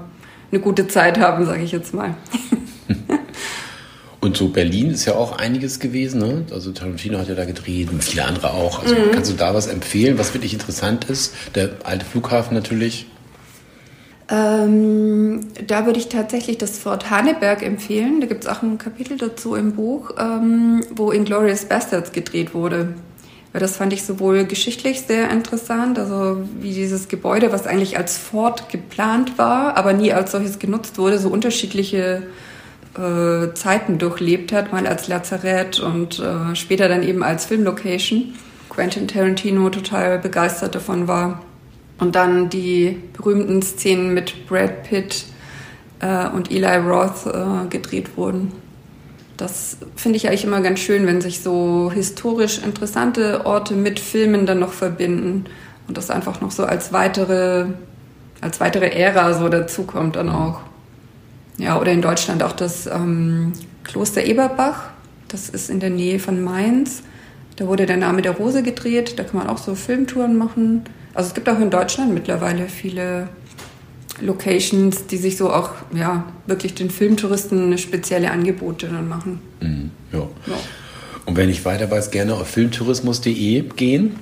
eine 0.51 0.61
gute 0.61 0.89
Zeit 0.89 1.19
haben, 1.19 1.47
sage 1.47 1.63
ich 1.63 1.73
jetzt 1.73 1.95
mal. 1.95 2.15
Und 4.21 4.37
so 4.37 4.49
Berlin 4.49 4.91
ist 4.91 5.05
ja 5.05 5.15
auch 5.15 5.39
einiges 5.39 5.79
gewesen. 5.79 6.21
Ne? 6.21 6.45
Also 6.51 6.73
Tarantino 6.73 7.19
hat 7.19 7.29
ja 7.29 7.37
da 7.37 7.45
gedreht 7.45 7.89
und 7.91 8.03
viele 8.03 8.25
andere 8.25 8.51
auch. 8.53 8.83
Also 8.83 8.95
mhm. 8.95 9.13
kannst 9.13 9.31
du 9.31 9.37
da 9.37 9.55
was 9.55 9.69
empfehlen, 9.69 10.19
was 10.19 10.35
wirklich 10.35 10.53
interessant 10.53 11.05
ist? 11.05 11.35
Der 11.55 11.71
alte 11.85 12.05
Flughafen 12.05 12.55
natürlich. 12.55 13.07
Ähm, 14.29 15.41
da 15.67 15.87
würde 15.87 16.01
ich 16.01 16.09
tatsächlich 16.09 16.59
das 16.59 16.79
Fort 16.79 17.11
Haneberg 17.11 17.63
empfehlen. 17.63 18.21
Da 18.21 18.27
gibt 18.27 18.45
es 18.45 18.51
auch 18.51 18.61
ein 18.63 18.77
Kapitel 18.77 19.17
dazu 19.17 19.55
im 19.55 19.75
Buch, 19.75 20.11
ähm, 20.19 20.85
wo 20.91 21.13
Inglourious 21.13 21.67
Bastards 21.67 22.11
gedreht 22.11 22.55
wurde. 22.55 22.95
Weil 23.53 23.61
das 23.61 23.77
fand 23.77 23.93
ich 23.93 24.05
sowohl 24.05 24.45
geschichtlich 24.45 25.03
sehr 25.03 25.31
interessant, 25.31 25.99
also 25.99 26.43
wie 26.61 26.73
dieses 26.75 27.09
Gebäude, 27.09 27.51
was 27.51 27.67
eigentlich 27.67 27.97
als 27.97 28.19
Fort 28.19 28.69
geplant 28.69 29.39
war, 29.39 29.77
aber 29.77 29.95
nie 29.95 30.13
als 30.13 30.33
solches 30.33 30.59
genutzt 30.59 30.99
wurde, 30.99 31.19
so 31.19 31.31
unterschiedliche 31.31 32.25
äh, 32.97 33.55
Zeiten 33.55 33.99
durchlebt 33.99 34.53
hat, 34.53 34.73
mal 34.73 34.87
als 34.87 35.09
Lazarett 35.09 35.81
und 35.81 36.19
äh, 36.19 36.55
später 36.55 36.89
dann 36.89 37.03
eben 37.03 37.23
als 37.23 37.47
Filmlocation. 37.47 38.35
Quentin 38.69 39.09
Tarantino 39.09 39.71
total 39.71 40.19
begeistert 40.19 40.75
davon 40.75 41.09
war. 41.09 41.43
Und 41.99 42.15
dann 42.15 42.49
die 42.49 42.97
berühmten 43.17 43.61
Szenen 43.63 44.15
mit 44.15 44.47
Brad 44.47 44.85
Pitt 44.85 45.25
äh, 46.01 46.29
und 46.29 46.51
Eli 46.51 46.77
Roth 46.77 47.27
äh, 47.27 47.67
gedreht 47.69 48.17
wurden. 48.17 48.53
Das 49.39 49.77
finde 49.95 50.17
ich 50.17 50.29
eigentlich 50.29 50.45
immer 50.45 50.61
ganz 50.61 50.81
schön, 50.81 51.07
wenn 51.07 51.21
sich 51.21 51.41
so 51.41 51.93
historisch 51.95 52.59
interessante 52.59 53.47
Orte 53.47 53.75
mit 53.75 54.01
Filmen 54.01 54.47
dann 54.47 54.59
noch 54.59 54.73
verbinden 54.73 55.45
und 55.87 55.97
das 55.97 56.11
einfach 56.11 56.41
noch 56.41 56.51
so 56.51 56.65
als 56.65 56.93
weitere, 56.93 57.67
als 58.41 58.59
weitere 58.59 58.91
Ära 58.91 59.33
so 59.35 59.49
dazukommt 59.49 60.17
dann 60.17 60.29
auch. 60.29 60.61
Ja, 61.57 61.81
oder 61.81 61.93
in 61.93 62.03
Deutschland 62.03 62.43
auch 62.43 62.53
das 62.53 62.89
ähm, 62.89 63.53
Kloster 63.85 64.25
Eberbach. 64.25 64.91
Das 65.29 65.49
ist 65.49 65.71
in 65.71 65.79
der 65.79 65.91
Nähe 65.91 66.19
von 66.19 66.43
Mainz. 66.43 67.03
Da 67.55 67.69
wurde 67.69 67.87
der 67.87 67.97
Name 67.97 68.23
der 68.23 68.33
Rose 68.33 68.65
gedreht. 68.65 69.21
Da 69.21 69.25
kann 69.25 69.39
man 69.39 69.49
auch 69.49 69.59
so 69.59 69.77
Filmtouren 69.77 70.37
machen. 70.37 70.83
Also 71.15 71.29
es 71.29 71.35
gibt 71.35 71.49
auch 71.49 71.61
in 71.61 71.71
Deutschland 71.71 72.13
mittlerweile 72.13 72.69
viele 72.69 73.29
Locations, 74.21 75.07
die 75.07 75.17
sich 75.17 75.37
so 75.37 75.51
auch 75.51 75.71
ja 75.95 76.25
wirklich 76.47 76.75
den 76.75 76.91
Filmtouristen 76.91 77.77
spezielle 77.79 78.31
Angebote 78.31 78.89
dann 78.89 79.09
machen. 79.09 79.41
Mhm, 79.61 79.91
ja. 80.13 80.21
ja. 80.47 80.59
Und 81.29 81.37
wenn 81.37 81.51
ich 81.51 81.67
weiter 81.67 81.91
weiß, 81.91 82.11
gerne 82.11 82.37
auf 82.37 82.49
filmtourismus.de 82.49 83.61
gehen. 83.77 84.17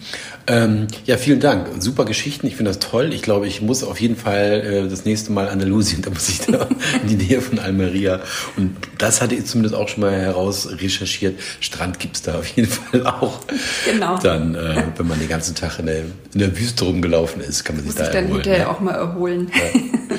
Ähm, 0.48 0.88
ja, 1.04 1.16
vielen 1.16 1.38
Dank. 1.38 1.68
Super 1.78 2.04
Geschichten. 2.04 2.48
Ich 2.48 2.56
finde 2.56 2.72
das 2.72 2.80
toll. 2.80 3.12
Ich 3.12 3.22
glaube, 3.22 3.46
ich 3.46 3.62
muss 3.62 3.84
auf 3.84 4.00
jeden 4.00 4.16
Fall 4.16 4.84
äh, 4.86 4.88
das 4.88 5.04
nächste 5.04 5.30
Mal 5.30 5.48
Andalusien, 5.48 6.02
da 6.04 6.10
muss 6.10 6.28
ich 6.28 6.40
da 6.40 6.66
in 7.02 7.08
die 7.08 7.14
Nähe 7.14 7.40
von 7.40 7.60
Almeria. 7.60 8.22
Und 8.56 8.76
das 8.98 9.22
hatte 9.22 9.36
ich 9.36 9.44
zumindest 9.46 9.76
auch 9.76 9.86
schon 9.86 10.00
mal 10.00 10.14
heraus 10.14 10.68
recherchiert. 10.80 11.38
Strand 11.60 12.00
gibt 12.00 12.16
es 12.16 12.22
da 12.22 12.40
auf 12.40 12.48
jeden 12.48 12.68
Fall 12.70 13.06
auch. 13.06 13.38
Genau. 13.84 14.18
Dann, 14.18 14.56
äh, 14.56 14.82
wenn 14.96 15.06
man 15.06 15.20
den 15.20 15.28
ganzen 15.28 15.54
Tag 15.54 15.78
in 15.78 15.86
der, 15.86 16.00
in 16.34 16.40
der 16.40 16.58
Wüste 16.58 16.86
rumgelaufen 16.86 17.40
ist, 17.40 17.62
kann 17.62 17.76
man 17.76 17.84
sich 17.84 17.94
muss 17.94 18.04
da 18.04 18.12
erholen. 18.12 18.32
Muss 18.32 18.42
dann 18.42 18.58
ja. 18.58 18.68
auch 18.68 18.80
mal 18.80 18.94
erholen. 18.94 19.48
Ja. 19.54 19.80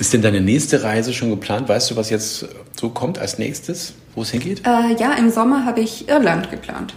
Ist 0.00 0.14
denn 0.14 0.22
deine 0.22 0.40
nächste 0.40 0.82
Reise 0.82 1.12
schon 1.12 1.28
geplant? 1.28 1.68
Weißt 1.68 1.90
du, 1.90 1.96
was 1.96 2.08
jetzt 2.08 2.48
so 2.74 2.88
kommt 2.88 3.18
als 3.18 3.38
nächstes, 3.38 3.92
wo 4.14 4.22
es 4.22 4.30
hingeht? 4.30 4.62
Äh, 4.66 4.94
ja, 4.98 5.12
im 5.12 5.30
Sommer 5.30 5.66
habe 5.66 5.82
ich 5.82 6.08
Irland 6.08 6.50
geplant. 6.50 6.94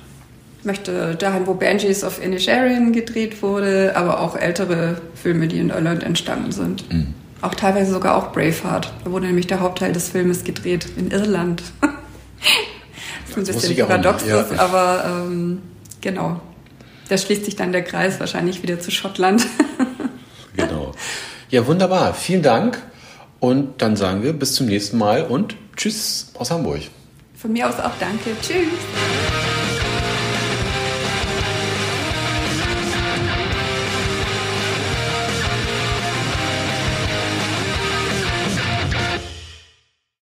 Ich 0.60 0.66
möchte 0.66 1.14
dahin, 1.16 1.46
wo 1.46 1.54
Banshees 1.54 2.06
of 2.06 2.24
Inisherin 2.24 2.94
gedreht 2.94 3.42
wurde, 3.42 3.92
aber 3.98 4.22
auch 4.22 4.38
ältere 4.38 5.02
Filme, 5.16 5.50
die 5.50 5.60
in 5.60 5.70
Irland 5.70 6.02
entstanden 6.02 6.54
sind. 6.54 6.90
Mhm. 6.92 7.14
auch 7.42 7.54
teilweise 7.56 7.92
sogar 7.92 8.16
auch 8.16 8.32
Braveheart. 8.32 8.94
Da 9.04 9.12
wurde 9.12 9.28
nämlich 9.28 9.48
der 9.48 9.60
Hauptteil 9.60 9.92
des 9.92 10.08
Filmes 10.08 10.46
gedreht 10.46 10.86
in 10.96 11.12
Irland. 11.12 11.62
das 11.82 13.50
ist 13.50 13.50
ein 13.50 13.62
bisschen 13.70 13.86
paradox, 13.86 14.26
ja. 14.26 14.46
aber 14.56 15.26
ähm, 15.28 15.62
genau. 16.00 16.40
Da 17.10 17.18
schließt 17.18 17.44
sich 17.44 17.58
dann 17.58 17.74
der 17.74 17.84
Kreis 17.84 18.22
wahrscheinlich 18.22 18.64
wieder 18.64 18.80
zu 18.80 18.92
Schottland. 18.92 19.46
genau. 20.56 20.94
Ja, 21.50 21.68
wunderbar. 21.68 22.14
Vielen 22.14 22.42
Dank. 22.42 22.82
Und 23.44 23.82
dann 23.82 23.98
sagen 23.98 24.24
wir 24.24 24.32
bis 24.32 24.56
zum 24.56 24.68
nächsten 24.68 24.98
Mal 24.98 25.24
und 25.24 25.58
tschüss 25.76 26.32
aus 26.36 26.50
Hamburg. 26.50 26.84
Von 27.36 27.52
mir 27.52 27.68
aus 27.68 27.78
auch 27.78 27.92
danke. 28.00 28.30
Tschüss. 28.42 28.70